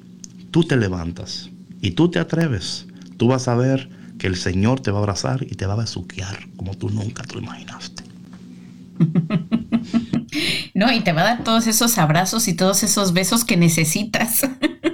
tú 0.51 0.63
te 0.63 0.77
levantas 0.77 1.49
y 1.81 1.91
tú 1.91 2.09
te 2.09 2.19
atreves, 2.19 2.85
tú 3.17 3.27
vas 3.27 3.47
a 3.47 3.55
ver 3.55 3.89
que 4.19 4.27
el 4.27 4.35
Señor 4.35 4.79
te 4.79 4.91
va 4.91 4.99
a 4.99 5.01
abrazar 5.01 5.43
y 5.43 5.55
te 5.55 5.65
va 5.65 5.73
a 5.73 5.77
besuquear 5.77 6.47
como 6.55 6.75
tú 6.75 6.89
nunca 6.89 7.23
te 7.23 7.35
lo 7.35 7.41
imaginaste. 7.41 8.03
No, 10.75 10.91
y 10.91 10.99
te 10.99 11.13
va 11.13 11.21
a 11.21 11.35
dar 11.35 11.43
todos 11.45 11.67
esos 11.67 11.97
abrazos 11.97 12.49
y 12.49 12.53
todos 12.53 12.83
esos 12.83 13.13
besos 13.13 13.45
que 13.45 13.55
necesitas, 13.55 14.41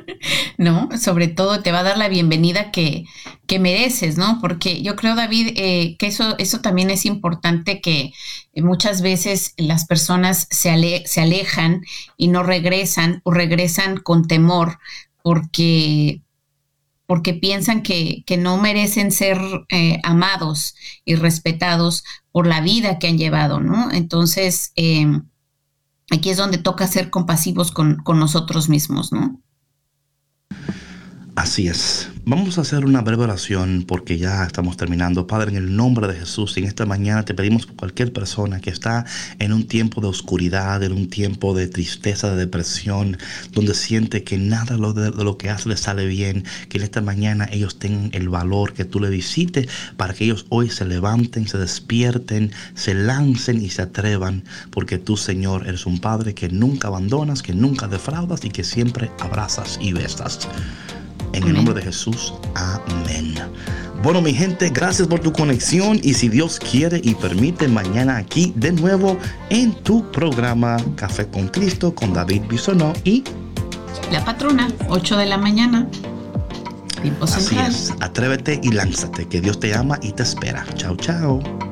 ¿no? 0.59 0.89
Sobre 0.95 1.27
todo 1.27 1.63
te 1.63 1.71
va 1.71 1.79
a 1.79 1.83
dar 1.83 1.97
la 1.97 2.07
bienvenida 2.07 2.69
que, 2.69 3.05
que 3.47 3.57
mereces, 3.57 4.15
¿no? 4.15 4.37
Porque 4.39 4.83
yo 4.83 4.95
creo, 4.95 5.15
David, 5.15 5.53
eh, 5.55 5.95
que 5.97 6.05
eso, 6.05 6.37
eso 6.37 6.61
también 6.61 6.91
es 6.91 7.07
importante 7.07 7.81
que 7.81 8.13
muchas 8.57 9.01
veces 9.01 9.55
las 9.57 9.85
personas 9.87 10.47
se, 10.51 11.03
se 11.07 11.21
alejan 11.21 11.81
y 12.15 12.27
no 12.27 12.43
regresan 12.43 13.21
o 13.23 13.31
regresan 13.31 13.97
con 13.97 14.27
temor 14.27 14.77
porque 15.23 16.21
porque 17.07 17.33
piensan 17.33 17.81
que, 17.81 18.23
no 18.37 18.57
merecen 18.57 19.11
ser 19.11 19.37
eh, 19.67 19.99
amados 20.03 20.75
y 21.03 21.15
respetados 21.15 22.05
por 22.31 22.47
la 22.47 22.61
vida 22.61 22.99
que 22.99 23.07
han 23.07 23.17
llevado, 23.17 23.59
¿no? 23.59 23.91
Entonces, 23.91 24.71
em, 24.77 25.23
aquí 26.11 26.29
es 26.29 26.37
donde 26.37 26.57
toca 26.57 26.85
ser 26.87 27.09
compasivos 27.09 27.71
con, 27.71 28.03
nosotros 28.05 28.69
mismos, 28.69 29.11
¿no? 29.11 29.41
Así 31.41 31.67
es. 31.67 32.07
Vamos 32.23 32.59
a 32.59 32.61
hacer 32.61 32.85
una 32.85 33.01
breve 33.01 33.23
oración 33.23 33.83
porque 33.87 34.19
ya 34.19 34.43
estamos 34.43 34.77
terminando. 34.77 35.25
Padre, 35.25 35.49
en 35.49 35.57
el 35.57 35.75
nombre 35.75 36.07
de 36.07 36.13
Jesús, 36.13 36.55
en 36.57 36.65
esta 36.65 36.85
mañana 36.85 37.25
te 37.25 37.33
pedimos 37.33 37.65
por 37.65 37.77
cualquier 37.77 38.13
persona 38.13 38.59
que 38.59 38.69
está 38.69 39.05
en 39.39 39.51
un 39.51 39.65
tiempo 39.65 40.01
de 40.01 40.07
oscuridad, 40.07 40.83
en 40.83 40.91
un 40.91 41.09
tiempo 41.09 41.55
de 41.55 41.67
tristeza, 41.67 42.29
de 42.29 42.35
depresión, 42.35 43.17
donde 43.53 43.73
siente 43.73 44.23
que 44.23 44.37
nada 44.37 44.77
de, 44.77 45.09
lo 45.23 45.37
que 45.39 45.49
hace 45.49 45.67
le 45.67 45.77
sale 45.77 46.05
bien, 46.05 46.43
que 46.69 46.77
en 46.77 46.83
esta 46.83 47.01
mañana 47.01 47.49
ellos 47.51 47.79
tengan 47.79 48.11
el 48.13 48.29
valor 48.29 48.73
que 48.73 48.85
tú 48.85 48.99
le 48.99 49.09
visites 49.09 49.67
para 49.97 50.13
que 50.13 50.25
ellos 50.25 50.45
hoy 50.49 50.69
se 50.69 50.85
levanten, 50.85 51.47
se 51.47 51.57
despierten, 51.57 52.51
se 52.75 52.93
lancen 52.93 53.65
y 53.65 53.71
se 53.71 53.81
atrevan, 53.81 54.43
porque 54.69 54.99
tú, 54.99 55.17
Señor, 55.17 55.67
eres 55.67 55.87
un 55.87 55.97
Padre 55.97 56.35
que 56.35 56.49
nunca 56.49 56.89
abandonas, 56.89 57.41
que 57.41 57.55
nunca 57.55 57.87
defraudas 57.87 58.45
y 58.45 58.51
que 58.51 58.63
siempre 58.63 59.09
abrazas 59.19 59.79
y 59.81 59.91
besas. 59.91 60.47
En 61.33 61.43
el 61.43 61.53
nombre 61.53 61.73
de 61.73 61.81
Jesús, 61.81 62.33
amén. 62.55 63.35
Bueno, 64.03 64.21
mi 64.21 64.33
gente, 64.33 64.69
gracias 64.69 65.07
por 65.07 65.19
tu 65.19 65.31
conexión 65.31 65.99
y 66.01 66.15
si 66.15 66.27
Dios 66.27 66.59
quiere 66.59 66.99
y 67.03 67.13
permite, 67.13 67.67
mañana 67.67 68.17
aquí 68.17 68.51
de 68.55 68.71
nuevo 68.71 69.17
en 69.49 69.73
tu 69.83 70.09
programa 70.11 70.77
Café 70.95 71.27
con 71.27 71.47
Cristo 71.47 71.93
con 71.93 72.11
David 72.11 72.41
Bisonó 72.49 72.93
y 73.03 73.23
La 74.11 74.25
patrona, 74.25 74.69
8 74.89 75.17
de 75.17 75.25
la 75.27 75.37
mañana. 75.37 75.87
Tiempo 77.01 77.25
Así 77.25 77.57
es. 77.57 77.93
Atrévete 77.99 78.59
y 78.63 78.71
lánzate, 78.71 79.27
que 79.27 79.39
Dios 79.39 79.59
te 79.59 79.73
ama 79.73 79.99
y 80.01 80.11
te 80.11 80.23
espera. 80.23 80.65
Chao, 80.75 80.95
chao. 80.95 81.70